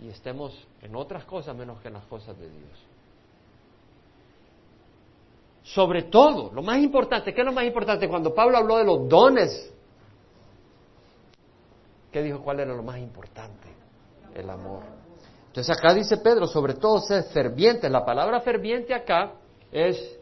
y 0.00 0.08
estemos 0.08 0.66
en 0.80 0.96
otras 0.96 1.24
cosas 1.24 1.54
menos 1.54 1.80
que 1.80 1.88
en 1.88 1.94
las 1.94 2.04
cosas 2.04 2.38
de 2.38 2.48
Dios. 2.48 2.86
Sobre 5.62 6.04
todo, 6.04 6.52
lo 6.52 6.62
más 6.62 6.78
importante, 6.78 7.32
¿qué 7.32 7.40
es 7.40 7.46
lo 7.46 7.52
más 7.52 7.64
importante? 7.64 8.08
Cuando 8.08 8.34
Pablo 8.34 8.58
habló 8.58 8.78
de 8.78 8.84
los 8.84 9.08
dones 9.08 9.72
¿Qué 12.12 12.22
dijo? 12.22 12.42
¿Cuál 12.42 12.60
era 12.60 12.74
lo 12.74 12.82
más 12.82 12.98
importante? 12.98 13.68
El 14.34 14.48
amor. 14.50 14.82
Entonces 15.46 15.76
acá 15.76 15.94
dice 15.94 16.18
Pedro, 16.18 16.46
sobre 16.46 16.74
todo 16.74 17.00
ser 17.00 17.24
ferviente. 17.24 17.88
La 17.88 18.04
palabra 18.04 18.40
ferviente 18.40 18.94
acá 18.94 19.32
es 19.70 20.18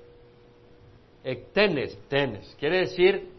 tenes, 1.53 1.99
tenes. 2.09 2.57
Quiere 2.59 2.79
decir 2.79 3.31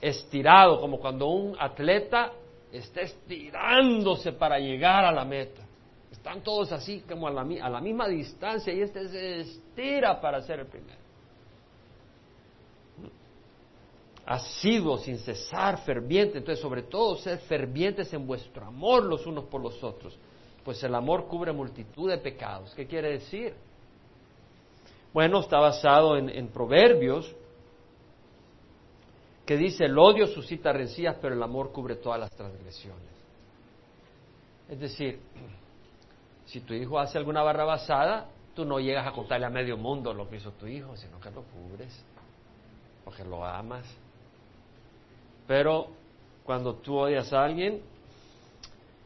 estirado, 0.00 0.80
como 0.80 0.98
cuando 0.98 1.26
un 1.28 1.54
atleta 1.58 2.32
está 2.72 3.02
estirándose 3.02 4.32
para 4.32 4.58
llegar 4.58 5.04
a 5.04 5.12
la 5.12 5.24
meta. 5.24 5.62
Están 6.10 6.42
todos 6.42 6.72
así 6.72 7.04
como 7.06 7.28
a 7.28 7.30
la, 7.30 7.42
a 7.42 7.68
la 7.68 7.80
misma 7.80 8.08
distancia 8.08 8.72
y 8.72 8.80
este 8.80 9.08
se 9.08 9.40
estira 9.40 10.18
para 10.20 10.40
ser 10.40 10.60
el 10.60 10.66
primero. 10.66 11.07
Sido 14.38 14.98
sin 14.98 15.18
cesar, 15.18 15.78
ferviente. 15.78 16.38
Entonces, 16.38 16.60
sobre 16.60 16.82
todo, 16.82 17.16
sed 17.16 17.40
fervientes 17.40 18.12
en 18.12 18.26
vuestro 18.26 18.66
amor 18.66 19.04
los 19.04 19.26
unos 19.26 19.44
por 19.44 19.62
los 19.62 19.82
otros, 19.82 20.18
pues 20.64 20.82
el 20.84 20.94
amor 20.94 21.26
cubre 21.26 21.52
multitud 21.52 22.10
de 22.10 22.18
pecados. 22.18 22.74
¿Qué 22.74 22.86
quiere 22.86 23.12
decir? 23.12 23.54
Bueno, 25.14 25.40
está 25.40 25.58
basado 25.58 26.18
en, 26.18 26.28
en 26.28 26.48
Proverbios, 26.48 27.34
que 29.46 29.56
dice, 29.56 29.86
el 29.86 29.98
odio 29.98 30.26
suscita 30.26 30.74
rencillas, 30.74 31.16
pero 31.22 31.34
el 31.34 31.42
amor 31.42 31.72
cubre 31.72 31.96
todas 31.96 32.20
las 32.20 32.30
transgresiones. 32.32 33.08
Es 34.68 34.78
decir, 34.78 35.20
si 36.44 36.60
tu 36.60 36.74
hijo 36.74 36.98
hace 36.98 37.16
alguna 37.16 37.42
barra 37.42 37.64
basada, 37.64 38.28
tú 38.54 38.66
no 38.66 38.78
llegas 38.78 39.06
a 39.06 39.12
contarle 39.12 39.46
a 39.46 39.50
medio 39.50 39.78
mundo 39.78 40.12
lo 40.12 40.28
que 40.28 40.36
hizo 40.36 40.52
tu 40.52 40.66
hijo, 40.66 40.96
sino 40.96 41.18
que 41.18 41.30
lo 41.30 41.42
cubres, 41.44 42.04
porque 43.04 43.24
lo 43.24 43.42
amas. 43.42 43.86
Pero 45.48 45.88
cuando 46.44 46.74
tú 46.74 46.96
odias 46.96 47.32
a 47.32 47.42
alguien, 47.42 47.80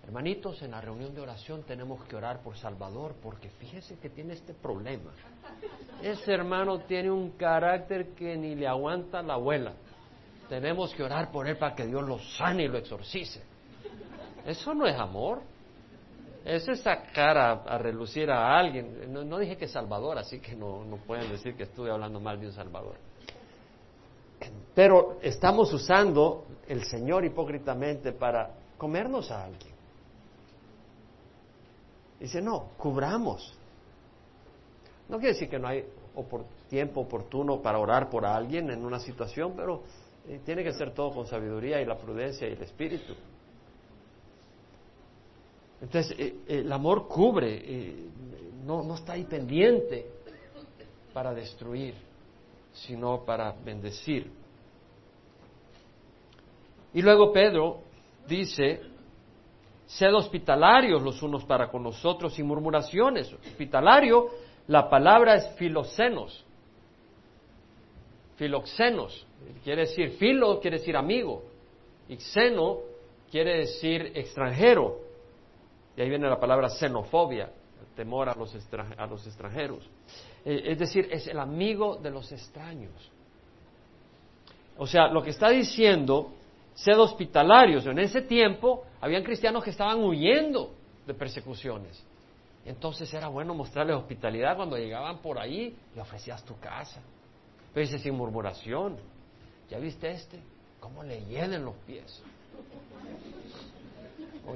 hermanitos, 0.04 0.60
en 0.60 0.72
la 0.72 0.80
reunión 0.80 1.14
de 1.14 1.20
oración 1.20 1.62
tenemos 1.62 2.04
que 2.04 2.16
orar 2.16 2.40
por 2.42 2.56
Salvador, 2.56 3.14
porque 3.22 3.48
fíjese 3.48 3.96
que 3.98 4.10
tiene 4.10 4.34
este 4.34 4.52
problema. 4.52 5.12
Ese 6.02 6.32
hermano 6.32 6.80
tiene 6.80 7.12
un 7.12 7.30
carácter 7.30 8.08
que 8.08 8.36
ni 8.36 8.56
le 8.56 8.66
aguanta 8.66 9.22
la 9.22 9.34
abuela. 9.34 9.72
Tenemos 10.48 10.92
que 10.94 11.04
orar 11.04 11.30
por 11.30 11.46
él 11.46 11.56
para 11.56 11.76
que 11.76 11.86
Dios 11.86 12.02
lo 12.02 12.18
sane 12.18 12.64
y 12.64 12.68
lo 12.68 12.76
exorcice. 12.76 13.40
Eso 14.44 14.74
no 14.74 14.84
es 14.84 14.98
amor. 14.98 15.40
Eso 16.44 16.72
es 16.72 16.80
sacar 16.80 17.38
a, 17.38 17.78
relucir 17.78 18.28
a 18.32 18.58
alguien. 18.58 19.12
No, 19.12 19.38
dije 19.38 19.56
que 19.56 19.68
Salvador, 19.68 20.18
así 20.18 20.40
que 20.40 20.56
no, 20.56 20.84
no 20.84 20.96
pueden 20.96 21.30
decir 21.30 21.54
que 21.54 21.62
estuve 21.62 21.92
hablando 21.92 22.18
mal 22.18 22.40
de 22.40 22.46
un 22.46 22.52
Salvador. 22.52 23.11
Pero 24.74 25.18
estamos 25.22 25.72
usando 25.72 26.44
el 26.66 26.84
Señor 26.84 27.24
hipócritamente 27.24 28.12
para 28.12 28.50
comernos 28.78 29.30
a 29.30 29.44
alguien. 29.44 29.72
Dice, 32.18 32.40
no, 32.40 32.70
cubramos. 32.76 33.52
No 35.08 35.18
quiere 35.18 35.34
decir 35.34 35.48
que 35.48 35.58
no 35.58 35.68
hay 35.68 35.84
tiempo 36.68 37.00
oportuno 37.00 37.60
para 37.60 37.78
orar 37.78 38.08
por 38.08 38.24
alguien 38.24 38.70
en 38.70 38.84
una 38.84 39.00
situación, 39.00 39.54
pero 39.56 39.82
eh, 40.28 40.40
tiene 40.44 40.62
que 40.62 40.72
ser 40.72 40.94
todo 40.94 41.12
con 41.12 41.26
sabiduría 41.26 41.80
y 41.80 41.84
la 41.84 41.96
prudencia 41.96 42.48
y 42.48 42.52
el 42.52 42.62
espíritu. 42.62 43.14
Entonces, 45.80 46.16
eh, 46.18 46.36
el 46.46 46.72
amor 46.72 47.08
cubre, 47.08 47.60
eh, 47.64 48.06
no, 48.64 48.82
no 48.84 48.94
está 48.94 49.14
ahí 49.14 49.24
pendiente 49.24 50.06
para 51.12 51.34
destruir, 51.34 51.94
sino 52.72 53.24
para 53.24 53.52
bendecir. 53.52 54.30
Y 56.94 57.02
luego 57.02 57.32
Pedro 57.32 57.80
dice, 58.26 58.80
sed 59.86 60.14
hospitalarios 60.14 61.02
los 61.02 61.22
unos 61.22 61.44
para 61.44 61.70
con 61.70 61.82
nosotros 61.82 62.34
sin 62.34 62.46
murmuraciones. 62.46 63.32
Hospitalario, 63.32 64.28
la 64.66 64.88
palabra 64.88 65.36
es 65.36 65.48
filoxenos. 65.56 66.44
Filoxenos, 68.36 69.26
quiere 69.62 69.82
decir 69.82 70.10
filo, 70.12 70.60
quiere 70.60 70.78
decir 70.78 70.96
amigo. 70.96 71.44
Y 72.08 72.16
xeno 72.16 72.78
quiere 73.30 73.58
decir 73.58 74.12
extranjero. 74.14 74.98
Y 75.96 76.02
ahí 76.02 76.08
viene 76.08 76.28
la 76.28 76.40
palabra 76.40 76.68
xenofobia, 76.68 77.50
temor 77.94 78.28
a 78.28 78.34
los, 78.34 78.54
a 78.96 79.06
los 79.06 79.26
extranjeros. 79.26 79.88
Eh, 80.44 80.62
es 80.66 80.78
decir, 80.78 81.08
es 81.10 81.26
el 81.26 81.38
amigo 81.38 81.96
de 81.96 82.10
los 82.10 82.30
extraños. 82.32 82.92
O 84.78 84.86
sea, 84.86 85.08
lo 85.08 85.22
que 85.22 85.30
está 85.30 85.50
diciendo 85.50 86.32
sed 86.74 86.98
hospitalarios. 86.98 87.86
En 87.86 87.98
ese 87.98 88.22
tiempo 88.22 88.84
habían 89.00 89.22
cristianos 89.22 89.62
que 89.64 89.70
estaban 89.70 90.02
huyendo 90.02 90.74
de 91.06 91.14
persecuciones. 91.14 92.02
Entonces 92.64 93.12
era 93.12 93.28
bueno 93.28 93.54
mostrarles 93.54 93.96
hospitalidad 93.96 94.56
cuando 94.56 94.76
llegaban 94.76 95.18
por 95.18 95.38
ahí 95.38 95.76
y 95.94 95.98
ofrecías 95.98 96.44
tu 96.44 96.58
casa. 96.58 97.00
Pero 97.74 97.86
dice 97.86 97.98
sin 97.98 98.14
murmuración. 98.14 98.96
¿Ya 99.68 99.78
viste 99.78 100.10
este? 100.10 100.38
¿Cómo 100.80 101.02
le 101.02 101.24
hieden 101.24 101.64
los 101.64 101.74
pies? 101.86 102.22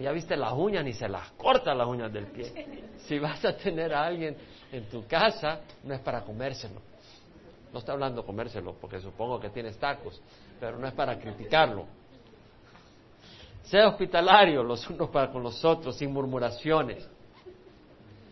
Ya 0.00 0.12
viste 0.12 0.36
las 0.36 0.52
uñas, 0.52 0.84
ni 0.84 0.92
se 0.92 1.08
las 1.08 1.30
corta 1.32 1.74
las 1.74 1.86
uñas 1.86 2.12
del 2.12 2.26
pie. 2.26 2.66
Si 3.06 3.18
vas 3.18 3.44
a 3.44 3.56
tener 3.56 3.94
a 3.94 4.04
alguien 4.04 4.36
en 4.72 4.88
tu 4.88 5.06
casa, 5.06 5.60
no 5.84 5.94
es 5.94 6.00
para 6.00 6.22
comérselo. 6.22 6.80
No 7.72 7.78
está 7.78 7.92
hablando 7.92 8.24
comérselo, 8.24 8.74
porque 8.80 9.00
supongo 9.00 9.38
que 9.38 9.50
tienes 9.50 9.76
tacos, 9.78 10.20
pero 10.58 10.78
no 10.78 10.86
es 10.86 10.94
para 10.94 11.18
criticarlo. 11.18 11.86
Sea 13.64 13.88
hospitalario 13.88 14.62
los 14.62 14.88
unos 14.88 15.10
para 15.10 15.30
con 15.30 15.42
los 15.42 15.64
otros, 15.64 15.96
sin 15.96 16.12
murmuraciones. 16.12 17.08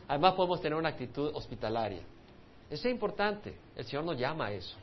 Además 0.07 0.35
podemos 0.35 0.61
tener 0.61 0.79
una 0.79 0.91
actitud 0.91 1.35
hospitalaria. 1.35 2.03
Eso 2.71 2.89
es 2.89 2.95
importante. 2.95 3.55
El 3.77 3.85
Señor 3.85 4.05
nos 4.05 4.19
llama 4.19 4.47
a 4.47 4.53
eso. 4.53 4.77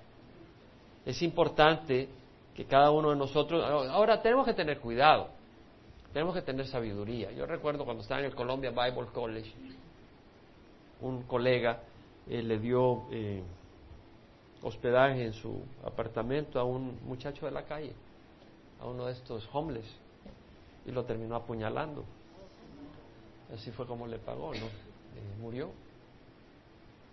Es 1.06 1.22
importante 1.22 2.10
que 2.56 2.66
cada 2.66 2.92
uno 2.92 3.12
de 3.12 3.16
nosotros... 3.16 3.64
Ahora 3.90 4.22
tenemos 4.22 4.46
que 4.46 4.54
tener 4.54 4.80
cuidado. 4.80 5.30
Tenemos 6.14 6.36
que 6.36 6.42
tener 6.42 6.68
sabiduría. 6.68 7.32
Yo 7.32 7.46
recuerdo 7.46 7.86
cuando 7.86 8.04
estaba 8.04 8.20
en 8.20 8.28
el 8.28 8.36
Columbia 8.36 8.72
Bible 8.72 9.08
College, 9.14 9.52
un 11.00 11.24
colega 11.24 11.82
eh, 12.28 12.42
le 12.44 12.60
dio 12.60 13.06
eh, 13.12 13.44
hospedaje 14.62 15.26
en 15.26 15.34
su 15.34 15.64
apartamento 15.84 16.60
a 16.60 16.64
un 16.64 17.00
muchacho 17.06 17.46
de 17.46 17.52
la 17.52 17.64
calle, 17.64 17.94
a 18.80 18.86
uno 18.86 19.06
de 19.06 19.14
estos 19.14 19.48
homeless 19.54 19.86
y 20.86 20.92
lo 20.92 21.06
terminó 21.06 21.36
apuñalando. 21.36 22.04
Así 23.54 23.72
fue 23.72 23.88
como 23.88 24.06
le 24.08 24.20
pagó, 24.20 24.54
¿no? 24.54 24.66
Eh, 24.66 25.36
murió, 25.40 25.72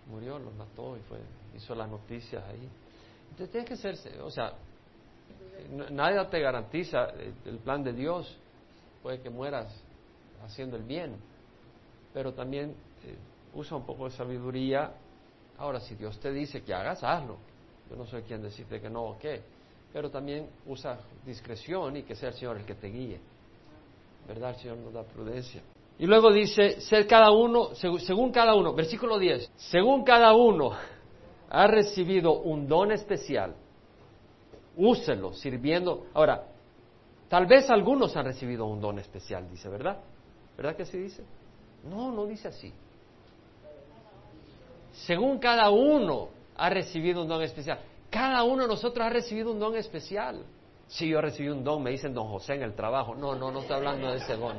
murió, 0.07 0.39
lo 0.39 0.51
mató 0.51 0.97
y 0.97 1.01
fue, 1.01 1.19
hizo 1.55 1.73
las 1.73 1.89
noticias 1.89 2.43
ahí. 2.45 2.69
Entonces 3.31 3.51
tiene 3.51 3.65
que 3.65 3.75
ser, 3.75 3.95
o 4.21 4.31
sea, 4.31 4.53
nadie 5.91 6.23
te 6.25 6.39
garantiza 6.39 7.09
el 7.45 7.59
plan 7.59 7.83
de 7.83 7.93
Dios, 7.93 8.37
puede 9.01 9.21
que 9.21 9.29
mueras 9.29 9.73
haciendo 10.43 10.77
el 10.77 10.83
bien, 10.83 11.15
pero 12.13 12.33
también 12.33 12.71
eh, 13.03 13.15
usa 13.53 13.77
un 13.77 13.85
poco 13.85 14.05
de 14.05 14.11
sabiduría. 14.11 14.91
Ahora, 15.57 15.79
si 15.79 15.95
Dios 15.95 16.19
te 16.19 16.31
dice 16.31 16.61
que 16.63 16.73
hagas, 16.73 17.03
hazlo. 17.03 17.37
Yo 17.89 17.95
no 17.95 18.05
soy 18.05 18.21
quien 18.23 18.41
decirte 18.41 18.79
que 18.79 18.89
no 18.89 19.03
o 19.03 19.17
qué, 19.17 19.41
pero 19.91 20.09
también 20.09 20.47
usa 20.67 20.99
discreción 21.25 21.97
y 21.97 22.03
que 22.03 22.15
sea 22.15 22.29
el 22.29 22.35
Señor 22.35 22.57
el 22.57 22.65
que 22.65 22.75
te 22.75 22.87
guíe. 22.87 23.19
¿Verdad? 24.27 24.51
El 24.51 24.55
Señor 24.57 24.77
nos 24.77 24.93
da 24.93 25.03
prudencia. 25.03 25.61
Y 25.97 26.05
luego 26.05 26.31
dice, 26.31 26.79
ser 26.81 27.07
cada 27.07 27.31
uno, 27.31 27.75
según 27.75 28.31
cada 28.31 28.55
uno, 28.55 28.73
versículo 28.73 29.19
10, 29.19 29.51
según 29.57 30.03
cada 30.03 30.33
uno 30.33 30.71
ha 31.49 31.67
recibido 31.67 32.39
un 32.39 32.67
don 32.67 32.91
especial, 32.91 33.55
úselo 34.77 35.33
sirviendo. 35.33 36.05
Ahora, 36.13 36.45
tal 37.29 37.45
vez 37.45 37.69
algunos 37.69 38.15
han 38.17 38.25
recibido 38.25 38.65
un 38.65 38.81
don 38.81 38.99
especial, 38.99 39.49
dice, 39.49 39.69
¿verdad? 39.69 39.97
¿Verdad 40.57 40.75
que 40.75 40.83
así 40.83 40.97
dice? 40.97 41.23
No, 41.83 42.11
no 42.11 42.25
dice 42.25 42.49
así. 42.49 42.73
Según 44.91 45.39
cada 45.39 45.69
uno 45.69 46.29
ha 46.57 46.69
recibido 46.69 47.21
un 47.21 47.29
don 47.29 47.41
especial. 47.41 47.79
Cada 48.09 48.43
uno 48.43 48.63
de 48.63 48.67
nosotros 48.67 49.05
ha 49.05 49.09
recibido 49.09 49.51
un 49.51 49.59
don 49.59 49.75
especial. 49.75 50.43
Si 50.87 51.07
yo 51.07 51.21
recibí 51.21 51.49
un 51.49 51.63
don, 51.63 51.81
me 51.83 51.91
dicen 51.91 52.13
don 52.13 52.27
José 52.27 52.55
en 52.55 52.63
el 52.63 52.73
trabajo. 52.73 53.15
No, 53.15 53.35
no, 53.35 53.51
no 53.51 53.59
estoy 53.59 53.77
hablando 53.77 54.09
de 54.11 54.17
ese 54.17 54.35
don. 54.35 54.57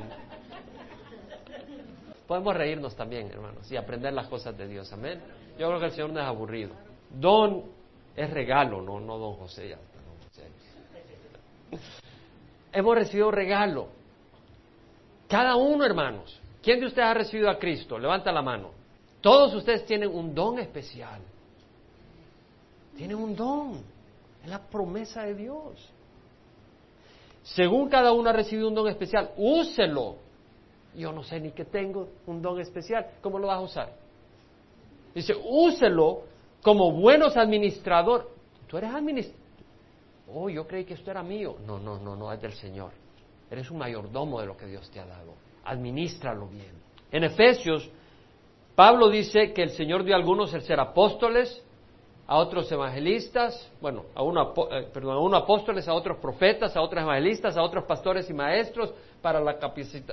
Podemos 2.25 2.55
reírnos 2.55 2.95
también, 2.95 3.27
hermanos, 3.27 3.69
y 3.69 3.75
aprender 3.75 4.13
las 4.13 4.27
cosas 4.27 4.57
de 4.57 4.67
Dios. 4.67 4.91
Amén. 4.93 5.21
Yo 5.59 5.67
creo 5.67 5.79
que 5.79 5.85
el 5.87 5.91
Señor 5.91 6.11
no 6.11 6.21
es 6.21 6.25
aburrido. 6.25 6.71
Don 7.09 7.65
es 8.15 8.29
regalo, 8.29 8.81
no, 8.81 9.01
no 9.01 9.17
don 9.17 9.35
José. 9.35 9.69
Ya, 9.69 9.77
Hemos 12.73 12.95
recibido 12.95 13.31
regalo. 13.31 13.87
Cada 15.27 15.55
uno, 15.55 15.85
hermanos. 15.85 16.39
¿Quién 16.61 16.79
de 16.79 16.87
ustedes 16.87 17.07
ha 17.07 17.13
recibido 17.13 17.49
a 17.49 17.57
Cristo? 17.57 17.97
Levanta 17.97 18.31
la 18.31 18.41
mano. 18.41 18.71
Todos 19.21 19.53
ustedes 19.53 19.85
tienen 19.85 20.09
un 20.09 20.33
don 20.33 20.59
especial. 20.59 21.21
Tienen 22.95 23.17
un 23.17 23.35
don. 23.35 23.81
Es 24.43 24.49
la 24.49 24.59
promesa 24.59 25.23
de 25.23 25.35
Dios. 25.35 25.89
Según 27.43 27.89
cada 27.89 28.11
uno 28.11 28.29
ha 28.29 28.33
recibido 28.33 28.67
un 28.67 28.75
don 28.75 28.87
especial, 28.87 29.31
úselo. 29.37 30.15
Yo 30.95 31.11
no 31.11 31.23
sé 31.23 31.39
ni 31.39 31.51
que 31.51 31.65
tengo 31.65 32.09
un 32.27 32.41
don 32.41 32.59
especial. 32.59 33.07
¿Cómo 33.21 33.39
lo 33.39 33.47
vas 33.47 33.57
a 33.57 33.61
usar? 33.61 33.93
Dice, 35.15 35.33
úselo 35.43 36.23
como 36.61 36.91
buenos 36.91 37.35
administradores. 37.37 38.27
Tú 38.67 38.77
eres 38.77 38.91
administrador. 38.93 39.40
Oh, 40.33 40.49
yo 40.49 40.65
creí 40.67 40.85
que 40.85 40.93
esto 40.93 41.11
era 41.11 41.23
mío. 41.23 41.57
No, 41.65 41.79
no, 41.79 41.99
no, 41.99 42.15
no, 42.15 42.31
es 42.31 42.41
del 42.41 42.53
Señor. 42.53 42.91
Eres 43.49 43.69
un 43.69 43.77
mayordomo 43.77 44.39
de 44.39 44.47
lo 44.47 44.55
que 44.55 44.65
Dios 44.65 44.89
te 44.89 44.99
ha 44.99 45.05
dado. 45.05 45.33
Administralo 45.65 46.47
bien. 46.47 46.71
En 47.11 47.23
Efesios, 47.23 47.89
Pablo 48.75 49.09
dice 49.09 49.51
que 49.53 49.63
el 49.63 49.71
Señor 49.71 50.03
dio 50.03 50.15
a 50.15 50.17
algunos 50.17 50.53
el 50.53 50.61
ser 50.61 50.79
apóstoles, 50.79 51.61
a 52.27 52.37
otros 52.37 52.71
evangelistas, 52.71 53.69
bueno, 53.81 54.05
a 54.15 54.23
uno, 54.23 54.53
eh, 54.71 54.87
perdón, 54.93 55.17
a 55.17 55.19
uno 55.19 55.35
apóstoles, 55.35 55.85
a 55.89 55.93
otros 55.93 56.17
profetas, 56.19 56.77
a 56.77 56.81
otros 56.81 57.03
evangelistas, 57.03 57.57
a 57.57 57.61
otros 57.61 57.83
pastores 57.83 58.29
y 58.29 58.33
maestros, 58.33 58.93
para 59.21 59.41
la, 59.41 59.57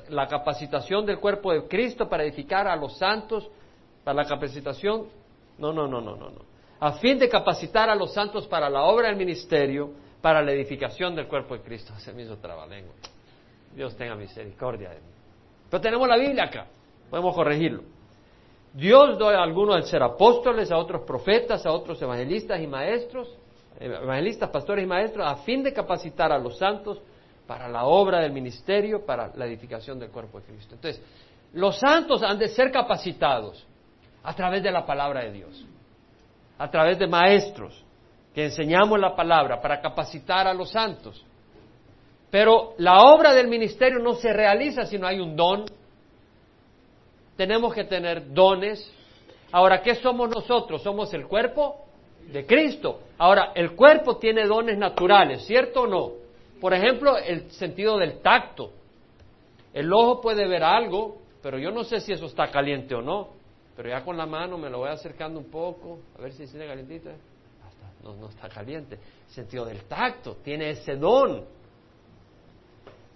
la 0.09 0.27
capacitación 0.27 1.07
del 1.07 1.21
cuerpo 1.21 1.53
de 1.53 1.69
Cristo, 1.69 2.09
para 2.09 2.25
edificar 2.25 2.67
a 2.67 2.75
los 2.75 2.99
santos, 2.99 3.49
para 4.03 4.23
la 4.23 4.29
capacitación, 4.29 5.07
no, 5.59 5.73
no, 5.73 5.87
no, 5.87 6.01
no, 6.01 6.17
no, 6.17 6.31
no, 6.31 6.41
a 6.81 6.93
fin 6.93 7.19
de 7.19 7.29
capacitar 7.29 7.89
a 7.89 7.95
los 7.95 8.13
santos 8.13 8.49
para 8.49 8.69
la 8.69 8.83
obra 8.83 9.09
del 9.09 9.17
ministerio, 9.17 9.91
para 10.21 10.43
la 10.43 10.53
edificación 10.53 11.15
del 11.15 11.27
cuerpo 11.27 11.57
de 11.57 11.63
Cristo. 11.63 11.93
Ese 11.97 12.13
mismo 12.13 12.37
trabalengo. 12.37 12.93
Dios 13.75 13.97
tenga 13.97 14.15
misericordia 14.15 14.91
de 14.91 14.97
mí. 14.97 15.13
Pero 15.71 15.81
tenemos 15.81 16.09
la 16.09 16.17
Biblia 16.17 16.45
acá, 16.45 16.67
podemos 17.11 17.35
corregirlo. 17.35 17.83
Dios 18.73 19.19
da 19.19 19.39
a 19.39 19.43
algunos 19.43 19.77
al 19.77 19.85
ser 19.85 20.03
apóstoles, 20.03 20.71
a 20.71 20.79
otros 20.79 21.03
profetas, 21.03 21.65
a 21.67 21.73
otros 21.73 22.01
evangelistas 22.01 22.61
y 22.61 22.67
maestros, 22.67 23.37
evangelistas, 23.79 24.51
pastores 24.51 24.85
y 24.85 24.87
maestros, 24.87 25.27
a 25.27 25.37
fin 25.37 25.63
de 25.63 25.73
capacitar 25.73 26.33
a 26.33 26.39
los 26.39 26.59
santos 26.59 27.01
para 27.47 27.69
la 27.69 27.85
obra 27.85 28.21
del 28.21 28.33
ministerio, 28.33 29.05
para 29.05 29.33
la 29.35 29.47
edificación 29.47 29.99
del 29.99 30.11
cuerpo 30.11 30.41
de 30.41 30.47
Cristo. 30.47 30.75
Entonces, 30.75 31.03
los 31.55 31.79
santos 31.79 32.23
han 32.23 32.39
de 32.39 32.49
ser 32.49 32.71
capacitados 32.71 33.67
a 34.23 34.35
través 34.35 34.63
de 34.63 34.71
la 34.71 34.85
palabra 34.85 35.25
de 35.25 35.33
Dios, 35.33 35.67
a 36.59 36.71
través 36.71 36.99
de 36.99 37.07
maestros 37.07 37.85
que 38.35 38.45
enseñamos 38.45 38.99
la 38.99 39.17
palabra 39.17 39.61
para 39.61 39.81
capacitar 39.81 40.47
a 40.47 40.55
los 40.55 40.71
santos. 40.71 41.25
Pero 42.31 42.75
la 42.79 43.03
obra 43.05 43.35
del 43.35 43.49
ministerio 43.49 43.99
no 43.99 44.15
se 44.15 44.33
realiza 44.33 44.85
si 44.85 44.99
no 44.99 45.07
hay 45.07 45.19
un 45.21 45.35
don, 45.35 45.65
tenemos 47.37 47.73
que 47.73 47.85
tener 47.85 48.33
dones. 48.33 48.93
Ahora, 49.53 49.81
¿qué 49.81 49.95
somos 49.95 50.29
nosotros? 50.29 50.83
Somos 50.83 51.15
el 51.15 51.27
cuerpo 51.27 51.87
de 52.31 52.45
Cristo. 52.45 53.01
Ahora, 53.17 53.53
el 53.55 53.75
cuerpo 53.75 54.19
tiene 54.19 54.47
dones 54.47 54.77
naturales, 54.77 55.47
¿cierto 55.47 55.83
o 55.83 55.87
no? 55.87 56.13
Por 56.61 56.75
ejemplo, 56.75 57.17
el 57.17 57.51
sentido 57.53 57.97
del 57.97 58.21
tacto. 58.21 58.73
El 59.73 59.93
ojo 59.93 60.21
puede 60.21 60.47
ver 60.49 60.65
algo, 60.65 61.19
pero 61.43 61.59
yo 61.59 61.71
no 61.71 61.85
sé 61.85 62.01
si 62.01 62.13
eso 62.13 62.27
está 62.27 62.51
caliente 62.51 62.95
o 62.95 63.01
no. 63.01 63.29
Pero 63.77 63.91
ya 63.91 64.05
con 64.05 64.17
la 64.17 64.27
mano 64.27 64.59
me 64.59 64.69
lo 64.69 64.79
voy 64.79 64.91
acercando 64.91 65.39
un 65.39 65.51
poco, 65.51 66.01
a 66.19 66.23
ver 66.23 66.33
si 66.33 66.45
tiene 66.47 66.67
calientito. 66.67 67.11
No, 68.03 68.15
no 68.15 68.29
está 68.29 68.49
caliente. 68.49 68.97
El 69.29 69.35
sentido 69.35 69.65
del 69.65 69.85
tacto, 69.85 70.37
tiene 70.37 70.71
ese 70.71 70.97
don. 70.97 71.45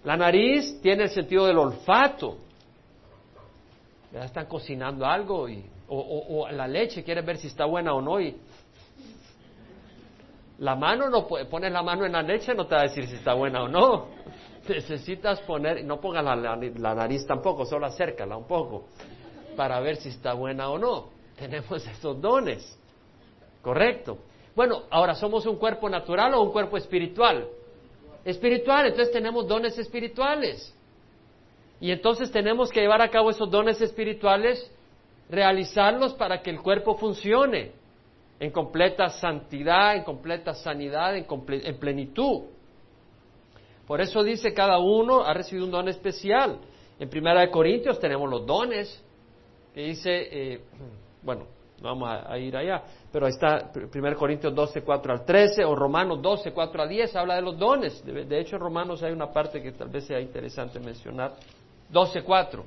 La 0.03 0.17
nariz 0.17 0.81
tiene 0.81 1.03
el 1.03 1.09
sentido 1.09 1.45
del 1.45 1.57
olfato 1.57 2.37
ya 4.13 4.25
están 4.25 4.45
cocinando 4.45 5.05
algo 5.05 5.49
y, 5.49 5.65
o, 5.87 6.47
la 6.51 6.67
leche, 6.67 7.03
quieres 7.03 7.25
ver 7.25 7.37
si 7.37 7.47
está 7.47 7.65
buena 7.65 7.93
o 7.93 8.01
no 8.01 8.21
y 8.21 8.35
la 10.59 10.75
mano 10.75 11.09
no 11.09 11.27
pones 11.27 11.71
la 11.71 11.81
mano 11.81 12.05
en 12.05 12.11
la 12.11 12.21
leche 12.21 12.53
no 12.53 12.67
te 12.67 12.75
va 12.75 12.81
a 12.81 12.83
decir 12.83 13.07
si 13.07 13.15
está 13.15 13.33
buena 13.33 13.63
o 13.63 13.67
no. 13.67 14.07
Necesitas 14.69 15.41
poner, 15.41 15.83
no 15.83 15.99
pongas 15.99 16.23
la, 16.23 16.95
nariz 16.95 17.25
tampoco, 17.25 17.65
solo 17.65 17.87
acércala 17.87 18.37
un 18.37 18.47
poco 18.47 18.85
para 19.57 19.79
ver 19.81 19.97
si 19.97 20.09
está 20.09 20.33
buena 20.33 20.69
o 20.69 20.77
no. 20.77 21.09
Tenemos 21.35 21.85
esos 21.85 22.21
dones. 22.21 22.79
Correcto. 23.61 24.19
Bueno, 24.55 24.83
ahora 24.89 25.15
somos 25.15 25.45
un 25.45 25.57
cuerpo 25.57 25.89
natural 25.89 26.33
o 26.35 26.41
un 26.43 26.51
cuerpo 26.51 26.77
espiritual. 26.77 27.47
Espiritual, 28.23 28.87
entonces 28.87 29.11
tenemos 29.11 29.47
dones 29.47 29.77
espirituales. 29.77 30.73
Y 31.79 31.91
entonces 31.91 32.31
tenemos 32.31 32.69
que 32.69 32.81
llevar 32.81 33.01
a 33.01 33.09
cabo 33.09 33.29
esos 33.29 33.49
dones 33.49 33.81
espirituales, 33.81 34.71
realizarlos 35.29 36.13
para 36.13 36.41
que 36.41 36.51
el 36.51 36.61
cuerpo 36.61 36.95
funcione 36.95 37.71
en 38.39 38.51
completa 38.51 39.09
santidad, 39.09 39.95
en 39.95 40.03
completa 40.03 40.53
sanidad, 40.53 41.15
en, 41.17 41.25
plenitud. 41.79 42.43
Por 43.87 44.01
eso 44.01 44.23
dice 44.23 44.53
cada 44.53 44.79
uno 44.79 45.23
ha 45.23 45.33
recibido 45.33 45.65
un 45.65 45.71
don 45.71 45.87
especial. 45.87 46.59
En 46.99 47.09
Primera 47.09 47.41
de 47.41 47.49
Corintios 47.49 47.99
tenemos 47.99 48.29
los 48.29 48.45
dones, 48.45 49.03
que 49.73 49.81
dice, 49.81 50.27
eh, 50.31 50.61
bueno, 51.21 51.47
vamos 51.83 52.09
a, 52.09 52.37
ir 52.39 52.55
allá, 52.55 52.81
pero 53.11 53.27
está 53.27 53.69
Primera 53.91 54.15
Corintios 54.15 54.55
12, 54.55 54.81
4 54.81 55.13
al 55.13 55.25
13, 55.25 55.65
o 55.65 55.75
Romanos 55.75 56.21
12, 56.21 56.51
4 56.51 56.81
al 56.81 56.89
10, 56.89 57.15
habla 57.15 57.35
de 57.35 57.41
los 57.41 57.57
dones. 57.57 58.03
de 58.03 58.39
hecho, 58.39 58.55
en 58.55 58.61
Romanos 58.61 59.03
hay 59.03 59.11
una 59.11 59.31
parte 59.31 59.61
que 59.61 59.73
tal 59.73 59.89
vez 59.89 60.05
sea 60.05 60.19
interesante 60.19 60.79
mencionar. 60.79 61.33
12.4. 61.91 62.63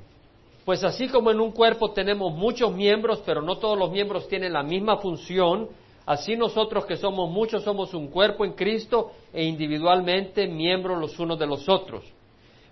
Pues 0.65 0.85
así 0.85 1.09
como 1.09 1.31
en 1.31 1.41
un 1.41 1.53
cuerpo 1.53 1.93
tenemos 1.93 2.33
muchos 2.35 2.73
miembros, 2.73 3.23
pero 3.25 3.41
no 3.41 3.57
todos 3.57 3.79
los 3.79 3.91
miembros 3.91 4.29
tienen 4.29 4.53
la 4.53 4.63
misma 4.63 4.99
función, 4.99 5.69
así 6.05 6.37
nosotros 6.37 6.85
que 6.85 6.97
somos 6.97 7.31
muchos 7.31 7.63
somos 7.63 7.95
un 7.95 8.09
cuerpo 8.09 8.45
en 8.45 8.53
Cristo 8.53 9.13
e 9.33 9.45
individualmente 9.45 10.47
miembros 10.47 11.01
los 11.01 11.19
unos 11.19 11.39
de 11.39 11.47
los 11.47 11.69
otros. 11.69 12.05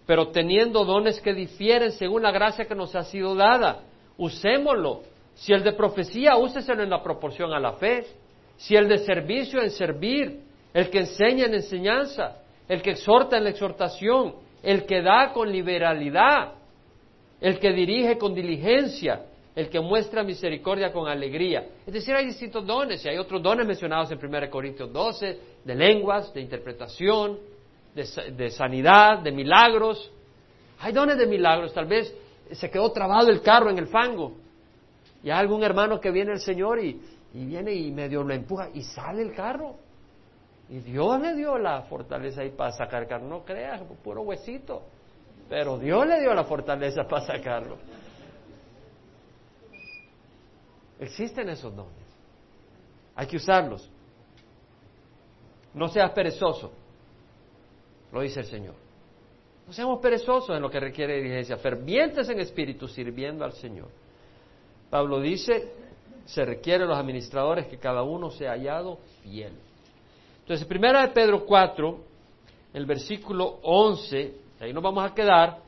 Pero 0.06 0.28
teniendo 0.28 0.84
dones 0.84 1.20
que 1.20 1.32
difieren 1.32 1.92
según 1.92 2.22
la 2.22 2.32
gracia 2.32 2.66
que 2.66 2.74
nos 2.74 2.94
ha 2.94 3.04
sido 3.04 3.34
dada, 3.34 3.84
usémoslo. 4.18 5.13
Si 5.34 5.52
el 5.52 5.62
de 5.62 5.72
profecía, 5.72 6.36
úseselo 6.36 6.82
en 6.82 6.90
la 6.90 7.02
proporción 7.02 7.52
a 7.52 7.60
la 7.60 7.72
fe. 7.72 8.06
Si 8.56 8.76
el 8.76 8.88
de 8.88 8.98
servicio, 8.98 9.60
en 9.62 9.70
servir. 9.70 10.40
El 10.72 10.90
que 10.90 11.00
enseña 11.00 11.46
en 11.46 11.54
enseñanza. 11.54 12.38
El 12.68 12.82
que 12.82 12.92
exhorta 12.92 13.36
en 13.36 13.44
la 13.44 13.50
exhortación 13.50 14.44
el 14.64 14.86
que 14.86 15.02
da 15.02 15.30
con 15.32 15.52
liberalidad, 15.52 16.54
el 17.40 17.60
que 17.60 17.70
dirige 17.72 18.16
con 18.16 18.34
diligencia, 18.34 19.26
el 19.54 19.68
que 19.68 19.78
muestra 19.78 20.22
misericordia 20.22 20.90
con 20.90 21.06
alegría. 21.06 21.66
Es 21.86 21.92
decir, 21.92 22.14
hay 22.14 22.24
distintos 22.24 22.66
dones 22.66 23.04
y 23.04 23.08
hay 23.08 23.18
otros 23.18 23.42
dones 23.42 23.66
mencionados 23.66 24.10
en 24.10 24.18
1 24.18 24.50
Corintios 24.50 24.90
12, 24.90 25.38
de 25.64 25.74
lenguas, 25.74 26.32
de 26.32 26.40
interpretación, 26.40 27.38
de, 27.94 28.50
sanidad, 28.50 29.18
de 29.18 29.30
milagros. 29.30 30.10
Hay 30.80 30.92
dones 30.92 31.18
de 31.18 31.26
milagros, 31.26 31.72
tal 31.74 31.86
vez 31.86 32.12
se 32.50 32.70
quedó 32.70 32.90
trabado 32.90 33.28
el 33.28 33.42
carro 33.42 33.70
en 33.70 33.78
el 33.78 33.86
fango 33.86 34.32
y 35.24 35.30
hay 35.30 35.38
algún 35.38 35.62
hermano 35.62 35.98
que 35.98 36.10
viene 36.10 36.32
el 36.32 36.40
Señor 36.40 36.78
y, 36.84 37.00
viene 37.32 37.72
y 37.72 37.90
medio 37.90 38.22
lo 38.22 38.34
empuja 38.34 38.68
y 38.74 38.82
sale 38.82 39.22
el 39.22 39.34
carro. 39.34 39.76
Y 40.68 40.80
Dios 40.80 41.18
le 41.18 41.34
dio 41.34 41.56
la 41.56 41.82
fortaleza 41.82 42.42
ahí 42.42 42.50
para 42.50 42.72
sacar 42.72 43.08
carro. 43.08 43.26
No 43.26 43.42
creas, 43.42 43.80
puro 44.02 44.20
huesito. 44.20 44.82
Pero 45.48 45.78
Dios 45.78 46.06
le 46.06 46.20
dio 46.20 46.34
la 46.34 46.44
fortaleza 46.44 47.08
para 47.08 47.24
sacarlo. 47.24 47.78
Existen 51.00 51.48
esos 51.48 51.74
dones. 51.74 52.04
Hay 53.16 53.26
que 53.26 53.36
usarlos. 53.36 53.90
No 55.72 55.88
seas 55.88 56.10
perezoso, 56.12 56.70
lo 58.12 58.20
dice 58.20 58.40
el 58.40 58.46
Señor. 58.46 58.74
No 59.66 59.72
seamos 59.72 60.00
perezosos 60.00 60.54
en 60.54 60.60
lo 60.60 60.70
que 60.70 60.78
requiere 60.78 61.16
diligencia, 61.16 61.56
fervientes 61.56 62.28
en 62.28 62.40
espíritu, 62.40 62.86
sirviendo 62.86 63.42
al 63.44 63.54
Señor. 63.54 63.88
Pablo 64.94 65.18
dice, 65.18 65.72
se 66.24 66.44
requiere 66.44 66.84
a 66.84 66.86
los 66.86 66.96
administradores 66.96 67.66
que 67.66 67.78
cada 67.78 68.04
uno 68.04 68.30
sea 68.30 68.52
hallado 68.52 69.00
fiel. 69.24 69.52
Entonces, 70.38 70.64
primera 70.68 71.04
de 71.04 71.08
Pedro 71.08 71.44
4, 71.44 71.98
el 72.74 72.86
versículo 72.86 73.58
11, 73.64 74.36
ahí 74.60 74.72
nos 74.72 74.84
vamos 74.84 75.04
a 75.04 75.12
quedar, 75.12 75.58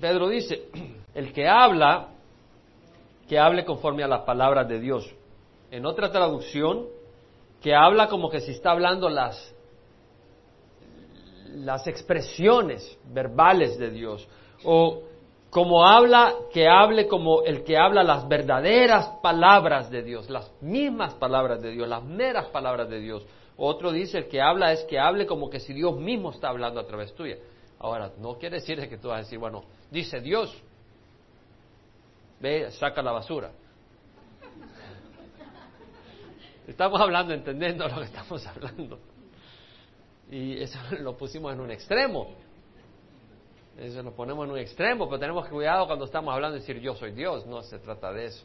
Pedro 0.00 0.28
dice, 0.28 0.70
el 1.14 1.32
que 1.32 1.46
habla, 1.46 2.08
que 3.28 3.38
hable 3.38 3.64
conforme 3.64 4.02
a 4.02 4.08
las 4.08 4.22
palabras 4.22 4.68
de 4.68 4.80
Dios. 4.80 5.08
En 5.70 5.86
otra 5.86 6.10
traducción, 6.10 6.84
que 7.62 7.76
habla 7.76 8.08
como 8.08 8.28
que 8.28 8.40
si 8.40 8.50
está 8.50 8.72
hablando 8.72 9.08
las, 9.08 9.54
las 11.54 11.86
expresiones 11.86 12.98
verbales 13.04 13.78
de 13.78 13.90
Dios. 13.92 14.26
O 14.64 15.04
como 15.50 15.86
habla, 15.86 16.34
que 16.52 16.68
hable 16.68 17.08
como 17.08 17.42
el 17.42 17.64
que 17.64 17.78
habla 17.78 18.02
las 18.02 18.28
verdaderas 18.28 19.08
palabras 19.22 19.90
de 19.90 20.02
Dios, 20.02 20.28
las 20.28 20.52
mismas 20.60 21.14
palabras 21.14 21.62
de 21.62 21.70
Dios, 21.70 21.88
las 21.88 22.04
meras 22.04 22.48
palabras 22.48 22.90
de 22.90 23.00
Dios. 23.00 23.24
Otro 23.56 23.90
dice, 23.90 24.18
el 24.18 24.28
que 24.28 24.42
habla 24.42 24.72
es 24.72 24.84
que 24.84 24.98
hable 24.98 25.26
como 25.26 25.48
que 25.48 25.58
si 25.58 25.72
Dios 25.72 25.96
mismo 25.96 26.30
está 26.30 26.48
hablando 26.48 26.80
a 26.80 26.86
través 26.86 27.14
tuya. 27.14 27.38
Ahora, 27.78 28.12
no 28.18 28.36
quiere 28.36 28.56
decir 28.56 28.86
que 28.88 28.98
tú 28.98 29.08
vas 29.08 29.16
a 29.16 29.22
decir, 29.22 29.38
bueno, 29.38 29.64
dice 29.90 30.20
Dios, 30.20 30.54
ve, 32.40 32.70
saca 32.72 33.00
la 33.02 33.12
basura. 33.12 33.50
Estamos 36.66 37.00
hablando, 37.00 37.32
entendiendo 37.32 37.88
lo 37.88 37.96
que 37.96 38.04
estamos 38.04 38.46
hablando. 38.46 38.98
Y 40.30 40.60
eso 40.60 40.78
lo 41.00 41.16
pusimos 41.16 41.54
en 41.54 41.60
un 41.60 41.70
extremo. 41.70 42.28
Eso 43.78 44.02
lo 44.02 44.12
ponemos 44.12 44.44
en 44.44 44.50
un 44.50 44.58
extremo, 44.58 45.08
pero 45.08 45.20
tenemos 45.20 45.48
cuidado 45.48 45.86
cuando 45.86 46.04
estamos 46.04 46.34
hablando 46.34 46.54
de 46.54 46.60
decir 46.60 46.80
yo 46.80 46.96
soy 46.96 47.12
Dios, 47.12 47.46
no 47.46 47.62
se 47.62 47.78
trata 47.78 48.12
de 48.12 48.24
eso. 48.26 48.44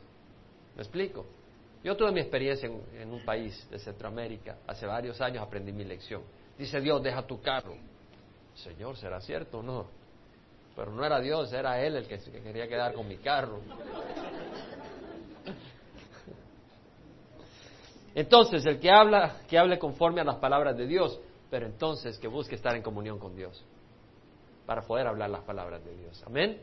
¿Me 0.76 0.84
explico? 0.84 1.26
Yo 1.84 1.98
tuve 1.98 2.12
mi 2.12 2.20
experiencia 2.20 2.70
en, 2.70 3.12
un 3.12 3.26
país 3.26 3.68
de 3.72 3.80
Centroamérica, 3.80 4.58
hace 4.68 4.86
varios 4.86 5.20
años 5.22 5.44
aprendí 5.44 5.72
mi 5.72 5.86
lección. 5.86 6.22
Dice 6.58 6.80
Dios, 6.80 7.02
deja 7.02 7.24
tu 7.24 7.42
carro. 7.42 7.76
Señor, 8.54 8.96
¿será 8.96 9.20
cierto 9.22 9.60
o 9.60 9.64
no? 9.64 9.88
Pero 10.76 10.92
no 10.92 11.04
era 11.04 11.20
Dios, 11.20 11.52
era 11.52 11.82
Él 11.84 11.96
el 11.96 12.08
que, 12.08 12.20
que 12.20 12.42
quería 12.42 12.68
quedar 12.68 12.94
con 12.94 13.08
mi 13.08 13.18
carro. 13.18 13.60
Entonces, 18.16 18.64
el 18.68 18.80
que 18.80 18.92
habla, 18.92 19.38
que 19.50 19.58
hable 19.58 19.80
conforme 19.80 20.22
a 20.22 20.24
las 20.24 20.36
palabras 20.36 20.78
de 20.78 20.86
Dios, 20.86 21.20
pero 21.50 21.66
entonces 21.66 22.20
que 22.20 22.28
busque 22.28 22.54
estar 22.54 22.76
en 22.76 22.84
comunión 22.84 23.18
con 23.18 23.36
Dios 23.36 23.66
para 24.66 24.82
poder 24.82 25.08
hablar 25.08 25.30
las 25.30 25.44
palabras 25.44 25.84
de 25.84 25.96
Dios. 25.96 26.24
Amén. 26.26 26.62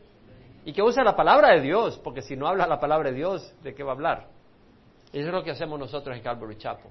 Y 0.64 0.72
que 0.72 0.82
use 0.82 1.02
la 1.02 1.16
palabra 1.16 1.54
de 1.54 1.60
Dios, 1.60 1.98
porque 2.02 2.22
si 2.22 2.36
no 2.36 2.46
habla 2.46 2.66
la 2.66 2.78
palabra 2.78 3.10
de 3.10 3.16
Dios, 3.16 3.54
¿de 3.62 3.74
qué 3.74 3.82
va 3.82 3.92
a 3.92 3.94
hablar? 3.94 4.28
Eso 5.12 5.26
es 5.26 5.32
lo 5.32 5.42
que 5.42 5.50
hacemos 5.50 5.78
nosotros 5.78 6.16
en 6.16 6.22
Calvary 6.22 6.56
Chapel. 6.56 6.90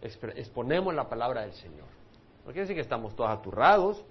Exponemos 0.00 0.94
la 0.94 1.08
palabra 1.08 1.42
del 1.42 1.52
Señor. 1.52 1.86
No 2.44 2.52
quiere 2.52 2.60
decir 2.60 2.76
que 2.76 2.82
estamos 2.82 3.14
todos 3.14 3.30
aturrados, 3.30 4.04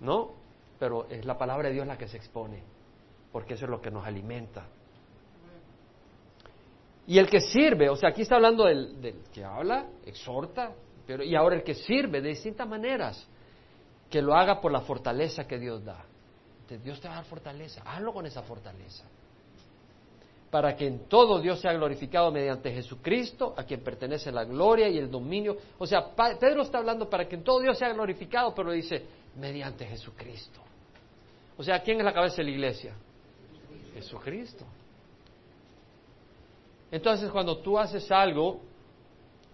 ¿no? 0.00 0.32
Pero 0.78 1.06
es 1.08 1.24
la 1.24 1.36
palabra 1.36 1.68
de 1.68 1.74
Dios 1.74 1.86
la 1.86 1.98
que 1.98 2.08
se 2.08 2.16
expone, 2.16 2.62
porque 3.32 3.54
eso 3.54 3.64
es 3.64 3.70
lo 3.70 3.80
que 3.80 3.90
nos 3.90 4.06
alimenta. 4.06 4.64
Y 7.06 7.18
el 7.18 7.28
que 7.28 7.40
sirve, 7.40 7.88
o 7.88 7.96
sea, 7.96 8.10
aquí 8.10 8.22
está 8.22 8.36
hablando 8.36 8.64
del, 8.64 9.00
del 9.00 9.22
que 9.32 9.44
habla, 9.44 9.86
exhorta, 10.04 10.72
pero 11.06 11.22
y 11.22 11.36
ahora 11.36 11.56
el 11.56 11.62
que 11.62 11.74
sirve 11.74 12.20
de 12.20 12.30
distintas 12.30 12.68
maneras 12.68 13.28
que 14.10 14.22
lo 14.22 14.34
haga 14.34 14.60
por 14.60 14.72
la 14.72 14.80
fortaleza 14.80 15.46
que 15.46 15.58
Dios 15.58 15.84
da. 15.84 16.04
Dios 16.82 17.00
te 17.00 17.08
va 17.08 17.14
a 17.14 17.16
dar 17.18 17.24
fortaleza, 17.26 17.82
hazlo 17.84 18.12
con 18.12 18.26
esa 18.26 18.42
fortaleza. 18.42 19.04
Para 20.50 20.76
que 20.76 20.86
en 20.86 21.08
todo 21.08 21.40
Dios 21.40 21.60
sea 21.60 21.72
glorificado 21.72 22.30
mediante 22.30 22.72
Jesucristo, 22.72 23.54
a 23.56 23.64
quien 23.64 23.80
pertenece 23.80 24.32
la 24.32 24.44
gloria 24.44 24.88
y 24.88 24.98
el 24.98 25.10
dominio. 25.10 25.56
O 25.78 25.86
sea, 25.86 26.14
Pedro 26.14 26.62
está 26.62 26.78
hablando 26.78 27.10
para 27.10 27.28
que 27.28 27.36
en 27.36 27.44
todo 27.44 27.60
Dios 27.60 27.78
sea 27.78 27.92
glorificado, 27.92 28.54
pero 28.54 28.72
dice, 28.72 29.04
mediante 29.36 29.84
Jesucristo. 29.86 30.60
O 31.56 31.62
sea, 31.62 31.82
¿quién 31.82 31.98
es 31.98 32.04
la 32.04 32.12
cabeza 32.12 32.36
de 32.36 32.44
la 32.44 32.50
iglesia? 32.50 32.94
Jesucristo. 33.94 34.64
Entonces, 36.90 37.30
cuando 37.30 37.58
tú 37.58 37.78
haces 37.78 38.10
algo, 38.10 38.60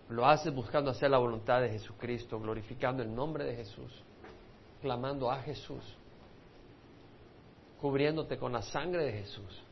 lo 0.08 0.26
haces 0.26 0.54
buscando 0.54 0.90
hacer 0.90 1.10
la 1.10 1.18
voluntad 1.18 1.60
de 1.62 1.70
Jesucristo, 1.70 2.38
glorificando 2.38 3.02
el 3.02 3.14
nombre 3.14 3.44
de 3.44 3.56
Jesús 3.56 4.02
clamando 4.82 5.30
a 5.30 5.40
Jesús, 5.42 5.82
cubriéndote 7.80 8.36
con 8.36 8.52
la 8.52 8.60
sangre 8.62 9.04
de 9.04 9.12
Jesús. 9.12 9.62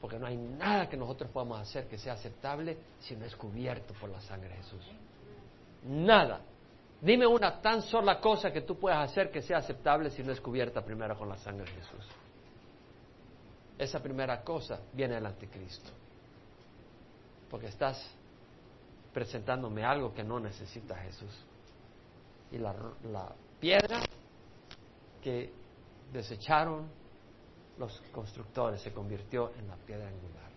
Porque 0.00 0.18
no 0.18 0.26
hay 0.26 0.36
nada 0.36 0.88
que 0.88 0.98
nosotros 0.98 1.30
podamos 1.30 1.60
hacer 1.60 1.88
que 1.88 1.96
sea 1.96 2.12
aceptable 2.12 2.76
si 2.98 3.16
no 3.16 3.24
es 3.24 3.34
cubierto 3.34 3.94
por 3.94 4.10
la 4.10 4.20
sangre 4.20 4.50
de 4.50 4.56
Jesús. 4.56 4.84
Nada. 5.84 6.42
Dime 7.00 7.26
una 7.26 7.60
tan 7.60 7.80
sola 7.80 8.20
cosa 8.20 8.52
que 8.52 8.62
tú 8.62 8.78
puedas 8.78 9.10
hacer 9.10 9.30
que 9.30 9.40
sea 9.40 9.58
aceptable 9.58 10.10
si 10.10 10.22
no 10.22 10.32
es 10.32 10.40
cubierta 10.40 10.84
primero 10.84 11.16
con 11.16 11.28
la 11.28 11.36
sangre 11.38 11.64
de 11.64 11.80
Jesús. 11.80 12.06
Esa 13.78 14.02
primera 14.02 14.42
cosa 14.42 14.80
viene 14.92 15.14
del 15.14 15.26
anticristo. 15.26 15.90
Porque 17.50 17.68
estás 17.68 18.14
presentándome 19.12 19.84
algo 19.84 20.12
que 20.12 20.24
no 20.24 20.40
necesita 20.40 20.96
Jesús. 20.96 21.32
Y 22.52 22.58
la, 22.58 22.74
la 23.04 23.32
piedra 23.60 24.02
que 25.24 25.50
desecharon 26.12 26.86
los 27.78 27.98
constructores 28.12 28.82
se 28.82 28.92
convirtió 28.92 29.52
en 29.58 29.66
la 29.66 29.74
piedra 29.74 30.06
angular, 30.06 30.50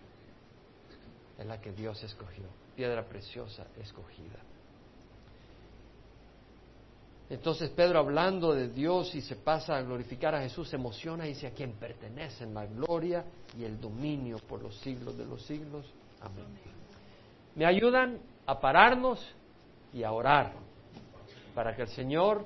en 1.38 1.48
la 1.48 1.58
que 1.60 1.72
Dios 1.72 2.00
escogió, 2.04 2.44
piedra 2.76 3.02
preciosa 3.02 3.66
escogida. 3.80 4.38
Entonces 7.30 7.70
Pedro 7.70 7.98
hablando 7.98 8.54
de 8.54 8.68
Dios 8.68 9.14
y 9.14 9.22
se 9.22 9.36
pasa 9.36 9.76
a 9.76 9.82
glorificar 9.82 10.34
a 10.34 10.42
Jesús, 10.42 10.68
se 10.68 10.76
emociona 10.76 11.26
y 11.26 11.30
dice 11.30 11.46
a 11.46 11.50
quien 11.50 11.72
pertenecen 11.72 12.54
la 12.54 12.66
gloria 12.66 13.24
y 13.58 13.64
el 13.64 13.80
dominio 13.80 14.38
por 14.38 14.62
los 14.62 14.78
siglos 14.80 15.16
de 15.16 15.24
los 15.24 15.42
siglos. 15.44 15.86
Amén. 16.20 16.46
Me 17.54 17.66
ayudan 17.66 18.20
a 18.46 18.60
pararnos 18.60 19.26
y 19.92 20.04
a 20.04 20.12
orar 20.12 20.52
para 21.54 21.74
que 21.74 21.82
el 21.82 21.88
Señor 21.88 22.44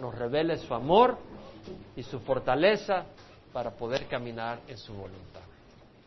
nos 0.00 0.14
revele 0.14 0.56
su 0.58 0.72
amor 0.74 1.18
y 1.96 2.02
su 2.02 2.20
fortaleza 2.20 3.06
para 3.52 3.70
poder 3.70 4.06
caminar 4.06 4.60
en 4.68 4.76
su 4.76 4.92
voluntad. 4.92 5.40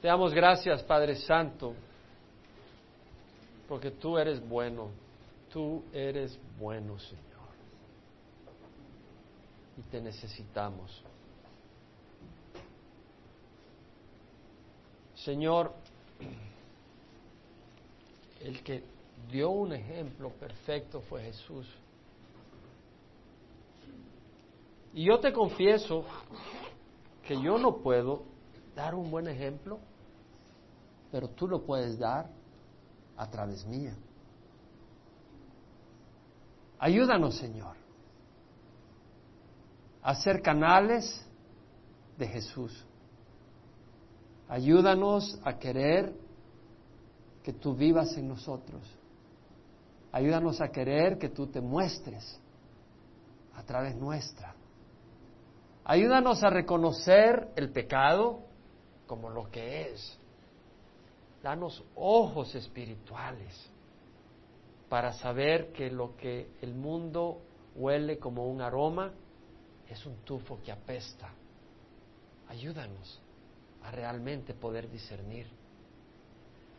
Te 0.01 0.07
damos 0.07 0.33
gracias, 0.33 0.81
Padre 0.83 1.15
Santo, 1.15 1.73
porque 3.67 3.91
tú 3.91 4.17
eres 4.17 4.45
bueno, 4.47 4.89
tú 5.51 5.83
eres 5.93 6.37
bueno, 6.59 6.97
Señor. 6.99 7.21
Y 9.77 9.81
te 9.83 10.01
necesitamos. 10.01 11.03
Señor, 15.15 15.71
el 18.39 18.63
que 18.63 18.83
dio 19.29 19.51
un 19.51 19.73
ejemplo 19.73 20.29
perfecto 20.31 21.01
fue 21.01 21.23
Jesús. 21.23 21.67
Y 24.93 25.05
yo 25.05 25.19
te 25.19 25.31
confieso 25.31 26.05
que 27.23 27.41
yo 27.41 27.57
no 27.57 27.77
puedo 27.77 28.23
dar 28.75 28.95
un 28.95 29.09
buen 29.09 29.27
ejemplo, 29.27 29.79
pero 31.11 31.29
tú 31.29 31.47
lo 31.47 31.63
puedes 31.63 31.97
dar 31.97 32.29
a 33.15 33.29
través 33.29 33.65
mía. 33.65 33.95
Ayúdanos, 36.79 37.37
Señor, 37.37 37.75
a 40.01 40.15
ser 40.15 40.41
canales 40.41 41.25
de 42.17 42.27
Jesús. 42.27 42.85
Ayúdanos 44.49 45.39
a 45.43 45.57
querer 45.59 46.13
que 47.43 47.53
tú 47.53 47.75
vivas 47.75 48.17
en 48.17 48.27
nosotros. 48.27 48.81
Ayúdanos 50.11 50.59
a 50.59 50.69
querer 50.69 51.17
que 51.17 51.29
tú 51.29 51.47
te 51.47 51.61
muestres 51.61 52.39
a 53.55 53.63
través 53.63 53.95
nuestra. 53.95 54.55
Ayúdanos 55.91 56.41
a 56.41 56.49
reconocer 56.49 57.49
el 57.57 57.69
pecado 57.69 58.39
como 59.07 59.29
lo 59.29 59.51
que 59.51 59.89
es. 59.89 60.17
Danos 61.43 61.83
ojos 61.95 62.55
espirituales 62.55 63.69
para 64.87 65.11
saber 65.11 65.73
que 65.73 65.91
lo 65.91 66.15
que 66.15 66.47
el 66.61 66.73
mundo 66.75 67.41
huele 67.75 68.19
como 68.19 68.47
un 68.47 68.61
aroma 68.61 69.11
es 69.89 70.05
un 70.05 70.15
tufo 70.23 70.61
que 70.63 70.71
apesta. 70.71 71.29
Ayúdanos 72.47 73.21
a 73.83 73.91
realmente 73.91 74.53
poder 74.53 74.89
discernir. 74.89 75.47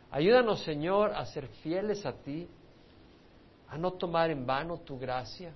Ayúdanos, 0.09 0.63
Señor, 0.63 1.13
a 1.13 1.23
ser 1.27 1.49
fieles 1.61 2.03
a 2.07 2.13
ti, 2.13 2.47
a 3.69 3.77
no 3.77 3.93
tomar 3.93 4.31
en 4.31 4.43
vano 4.43 4.79
tu 4.79 4.97
gracia. 4.97 5.53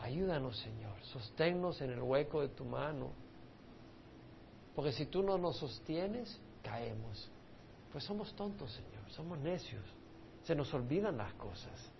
Ayúdanos, 0.00 0.56
Señor, 0.58 1.00
sosténnos 1.02 1.80
en 1.80 1.90
el 1.90 2.00
hueco 2.00 2.40
de 2.40 2.48
tu 2.48 2.64
mano, 2.64 3.10
porque 4.74 4.92
si 4.92 5.06
tú 5.06 5.22
no 5.22 5.36
nos 5.38 5.56
sostienes, 5.56 6.40
caemos. 6.62 7.30
Pues 7.90 8.04
somos 8.04 8.32
tontos, 8.34 8.70
Señor, 8.72 9.10
somos 9.10 9.38
necios, 9.38 9.84
se 10.44 10.54
nos 10.54 10.72
olvidan 10.72 11.16
las 11.16 11.32
cosas. 11.34 11.90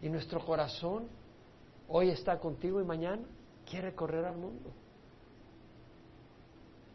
Y 0.00 0.08
nuestro 0.08 0.44
corazón 0.44 1.08
hoy 1.88 2.08
está 2.08 2.38
contigo 2.38 2.80
y 2.80 2.84
mañana 2.84 3.22
quiere 3.68 3.94
correr 3.94 4.24
al 4.24 4.36
mundo. 4.36 4.72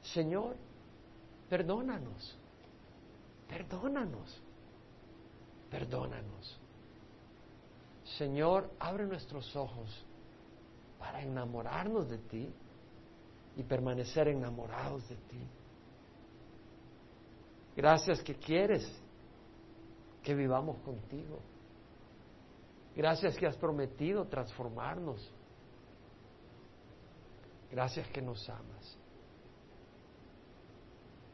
Señor, 0.02 0.56
perdónanos, 1.50 2.36
perdónanos, 3.48 4.42
perdónanos. 5.70 6.65
Señor, 8.18 8.72
abre 8.80 9.06
nuestros 9.06 9.56
ojos 9.56 10.06
para 11.00 11.22
enamorarnos 11.22 12.10
de 12.10 12.18
ti 12.18 12.50
y 13.58 13.64
permanecer 13.64 14.30
enamorados 14.30 15.08
de 15.10 15.16
ti. 15.16 15.48
Gracias 17.76 18.24
que 18.24 18.36
quieres 18.36 18.84
que 20.24 20.34
vivamos 20.34 20.78
contigo. 20.78 21.40
Gracias 22.96 23.38
que 23.38 23.48
has 23.48 23.58
prometido 23.58 24.26
transformarnos. 24.28 25.30
Gracias 27.70 28.08
que 28.10 28.22
nos 28.22 28.50
amas. 28.50 28.98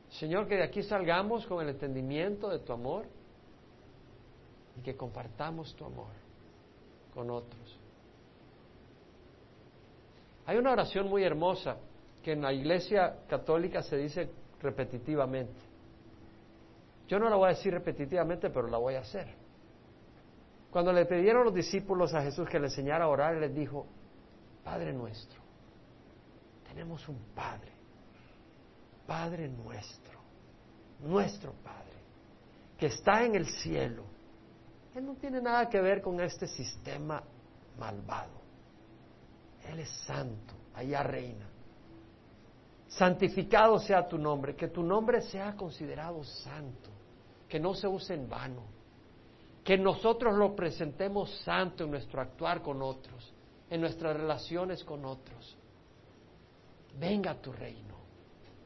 Señor, 0.09 0.47
que 0.47 0.55
de 0.55 0.63
aquí 0.63 0.81
salgamos 0.81 1.45
con 1.45 1.61
el 1.61 1.69
entendimiento 1.69 2.49
de 2.49 2.59
tu 2.59 2.73
amor 2.73 3.05
y 4.77 4.81
que 4.81 4.97
compartamos 4.97 5.75
tu 5.75 5.85
amor 5.85 6.30
con 7.13 7.29
otros. 7.29 7.79
Hay 10.45 10.57
una 10.57 10.71
oración 10.71 11.07
muy 11.07 11.23
hermosa 11.23 11.77
que 12.23 12.33
en 12.33 12.41
la 12.41 12.53
iglesia 12.53 13.19
católica 13.27 13.81
se 13.81 13.97
dice 13.97 14.29
repetitivamente. 14.61 15.61
Yo 17.07 17.19
no 17.19 17.29
la 17.29 17.35
voy 17.35 17.47
a 17.47 17.49
decir 17.49 17.73
repetitivamente, 17.73 18.49
pero 18.49 18.67
la 18.67 18.77
voy 18.77 18.95
a 18.95 19.01
hacer. 19.01 19.27
Cuando 20.71 20.93
le 20.93 21.05
pidieron 21.05 21.43
los 21.43 21.53
discípulos 21.53 22.13
a 22.13 22.21
Jesús 22.21 22.47
que 22.47 22.57
le 22.57 22.67
enseñara 22.67 23.05
a 23.05 23.09
orar, 23.09 23.35
les 23.35 23.53
dijo, 23.53 23.85
Padre 24.63 24.93
nuestro, 24.93 25.41
tenemos 26.67 27.07
un 27.09 27.19
Padre, 27.35 27.71
Padre 29.05 29.49
nuestro, 29.49 30.19
nuestro 31.01 31.51
Padre, 31.63 31.97
que 32.77 32.85
está 32.85 33.25
en 33.25 33.35
el 33.35 33.45
cielo. 33.47 34.03
Él 34.95 35.05
no 35.05 35.15
tiene 35.15 35.41
nada 35.41 35.69
que 35.69 35.79
ver 35.79 36.01
con 36.01 36.19
este 36.19 36.47
sistema 36.47 37.23
malvado. 37.79 38.41
Él 39.69 39.79
es 39.79 39.89
santo, 40.05 40.53
allá 40.73 41.03
reina. 41.03 41.47
Santificado 42.87 43.79
sea 43.79 44.07
tu 44.07 44.17
nombre, 44.17 44.55
que 44.55 44.67
tu 44.67 44.83
nombre 44.83 45.21
sea 45.21 45.55
considerado 45.55 46.23
santo, 46.23 46.89
que 47.47 47.59
no 47.59 47.73
se 47.73 47.87
use 47.87 48.13
en 48.13 48.27
vano, 48.27 48.63
que 49.63 49.77
nosotros 49.77 50.35
lo 50.35 50.55
presentemos 50.55 51.33
santo 51.45 51.85
en 51.85 51.91
nuestro 51.91 52.19
actuar 52.19 52.61
con 52.61 52.81
otros, 52.81 53.33
en 53.69 53.79
nuestras 53.79 54.17
relaciones 54.17 54.83
con 54.83 55.05
otros. 55.05 55.57
Venga 56.99 57.35
tu 57.35 57.53
reino. 57.53 57.95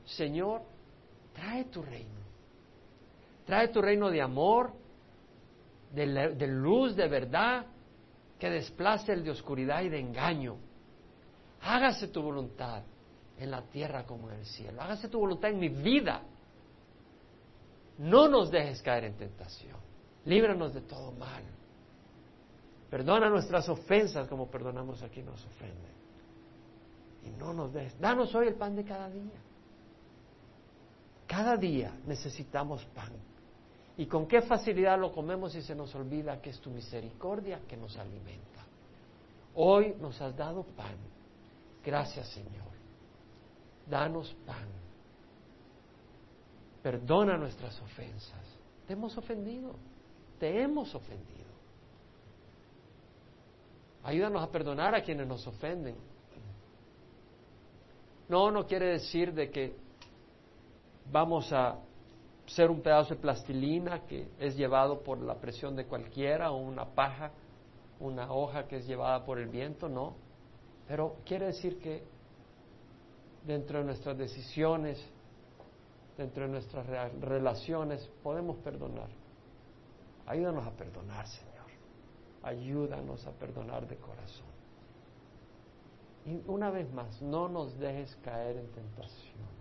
Señor, 0.05 0.63
trae 1.33 1.65
tu 1.65 1.83
reino. 1.83 2.25
Trae 3.45 3.67
tu 3.67 3.79
reino 3.79 4.09
de 4.09 4.23
amor, 4.23 4.73
de, 5.95 6.47
luz, 6.47 6.95
de 6.95 7.07
verdad, 7.07 7.65
que 8.37 8.49
desplace 8.49 9.13
el 9.13 9.23
de 9.23 9.31
oscuridad 9.31 9.81
y 9.81 9.89
de 9.89 9.99
engaño. 9.99 10.57
Hágase 11.61 12.09
tu 12.09 12.21
voluntad 12.21 12.83
en 13.37 13.51
la 13.51 13.61
tierra 13.63 14.05
como 14.05 14.29
en 14.29 14.39
el 14.39 14.45
cielo. 14.45 14.81
Hágase 14.81 15.07
tu 15.07 15.19
voluntad 15.19 15.49
en 15.49 15.59
mi 15.59 15.69
vida. 15.69 16.21
No 17.97 18.27
nos 18.27 18.51
dejes 18.51 18.81
caer 18.81 19.05
en 19.05 19.15
tentación. 19.15 19.77
Líbranos 20.25 20.73
de 20.73 20.81
todo 20.81 21.11
mal. 21.13 21.43
Perdona 22.89 23.29
nuestras 23.29 23.67
ofensas 23.69 24.27
como 24.27 24.49
perdonamos 24.49 25.01
a 25.01 25.09
quien 25.09 25.25
nos 25.25 25.43
ofende. 25.45 25.95
Y 27.23 27.29
no 27.31 27.53
nos 27.53 27.73
dejes. 27.73 27.99
Danos 27.99 28.33
hoy 28.35 28.47
el 28.47 28.55
pan 28.55 28.75
de 28.75 28.83
cada 28.83 29.09
día. 29.09 29.39
Cada 31.27 31.57
día 31.57 31.93
necesitamos 32.05 32.85
pan. 32.93 33.11
Y 33.97 34.07
con 34.07 34.27
qué 34.27 34.41
facilidad 34.41 34.99
lo 34.99 35.11
comemos 35.11 35.55
y 35.55 35.61
se 35.61 35.75
nos 35.75 35.93
olvida 35.95 36.41
que 36.41 36.49
es 36.49 36.59
tu 36.59 36.69
misericordia 36.69 37.61
que 37.67 37.77
nos 37.77 37.97
alimenta. 37.97 38.65
Hoy 39.55 39.95
nos 39.99 40.19
has 40.21 40.35
dado 40.35 40.63
pan. 40.63 40.97
Gracias 41.83 42.27
Señor 42.29 42.75
danos 43.85 44.33
pan. 44.45 44.67
Perdona 46.81 47.37
nuestras 47.37 47.79
ofensas. 47.81 48.45
Te 48.87 48.93
hemos 48.93 49.17
ofendido, 49.17 49.75
te 50.39 50.61
hemos 50.61 50.93
ofendido. 50.93 51.45
Ayúdanos 54.03 54.43
a 54.43 54.51
perdonar 54.51 54.93
a 54.93 55.01
quienes 55.01 55.27
nos 55.27 55.45
ofenden. 55.47 55.95
No, 58.29 58.51
no 58.51 58.65
quiere 58.65 58.87
decir 58.87 59.33
de 59.33 59.49
que 59.49 59.75
vamos 61.11 61.51
a 61.51 61.79
ser 62.47 62.69
un 62.69 62.81
pedazo 62.81 63.15
de 63.15 63.21
plastilina 63.21 64.05
que 64.05 64.27
es 64.39 64.55
llevado 64.55 65.01
por 65.01 65.19
la 65.19 65.35
presión 65.35 65.75
de 65.75 65.85
cualquiera 65.85 66.51
o 66.51 66.57
una 66.57 66.85
paja, 66.85 67.31
una 67.99 68.31
hoja 68.31 68.67
que 68.67 68.77
es 68.77 68.87
llevada 68.87 69.25
por 69.25 69.39
el 69.39 69.47
viento, 69.47 69.89
no. 69.89 70.15
Pero 70.87 71.17
quiere 71.25 71.47
decir 71.47 71.79
que 71.79 72.03
dentro 73.45 73.79
de 73.79 73.85
nuestras 73.85 74.17
decisiones, 74.17 75.03
dentro 76.17 76.43
de 76.43 76.49
nuestras 76.49 76.85
relaciones, 77.19 78.07
podemos 78.21 78.57
perdonar. 78.57 79.09
Ayúdanos 80.27 80.65
a 80.65 80.71
perdonar, 80.71 81.27
Señor. 81.27 81.55
Ayúdanos 82.43 83.25
a 83.25 83.31
perdonar 83.31 83.87
de 83.87 83.97
corazón. 83.97 84.45
Y 86.25 86.41
una 86.47 86.71
vez 86.71 86.91
más, 86.91 87.21
no 87.21 87.47
nos 87.47 87.77
dejes 87.77 88.15
caer 88.17 88.57
en 88.57 88.71
tentación. 88.71 89.54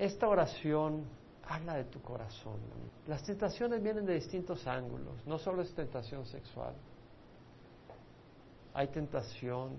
Esta 0.00 0.28
oración 0.28 1.04
habla 1.46 1.74
de 1.74 1.84
tu 1.84 2.00
corazón. 2.00 2.58
Las 3.06 3.22
tentaciones 3.22 3.82
vienen 3.82 4.06
de 4.06 4.14
distintos 4.14 4.66
ángulos, 4.66 5.26
no 5.26 5.36
solo 5.36 5.60
es 5.60 5.74
tentación 5.74 6.24
sexual. 6.24 6.72
Hay 8.72 8.88
tentación 8.88 9.76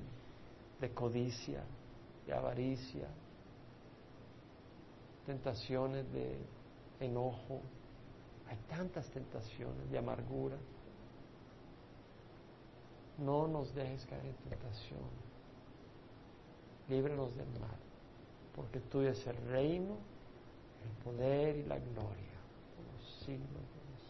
de 0.79 0.93
codicia, 0.93 1.63
de 2.27 2.33
avaricia, 2.35 3.07
tentaciones 5.25 6.05
de 6.13 6.37
enojo, 6.99 7.61
hay 8.47 8.57
tantas 8.69 9.09
tentaciones 9.09 9.89
de 9.89 9.97
amargura. 9.97 10.57
No 13.17 13.47
nos 13.47 13.73
dejes 13.73 14.05
caer 14.05 14.27
en 14.27 14.35
tentación. 14.35 15.09
Líbranos 16.89 17.35
del 17.35 17.49
mal, 17.59 17.79
porque 18.55 18.79
tuyo 18.81 19.09
es 19.09 19.25
el 19.25 19.37
reino, 19.47 20.10
el 20.83 21.03
poder 21.03 21.57
y 21.57 21.63
la 21.63 21.79
gloria 21.79 22.37
por 22.75 22.85
los 22.85 23.03
siglos 23.25 23.70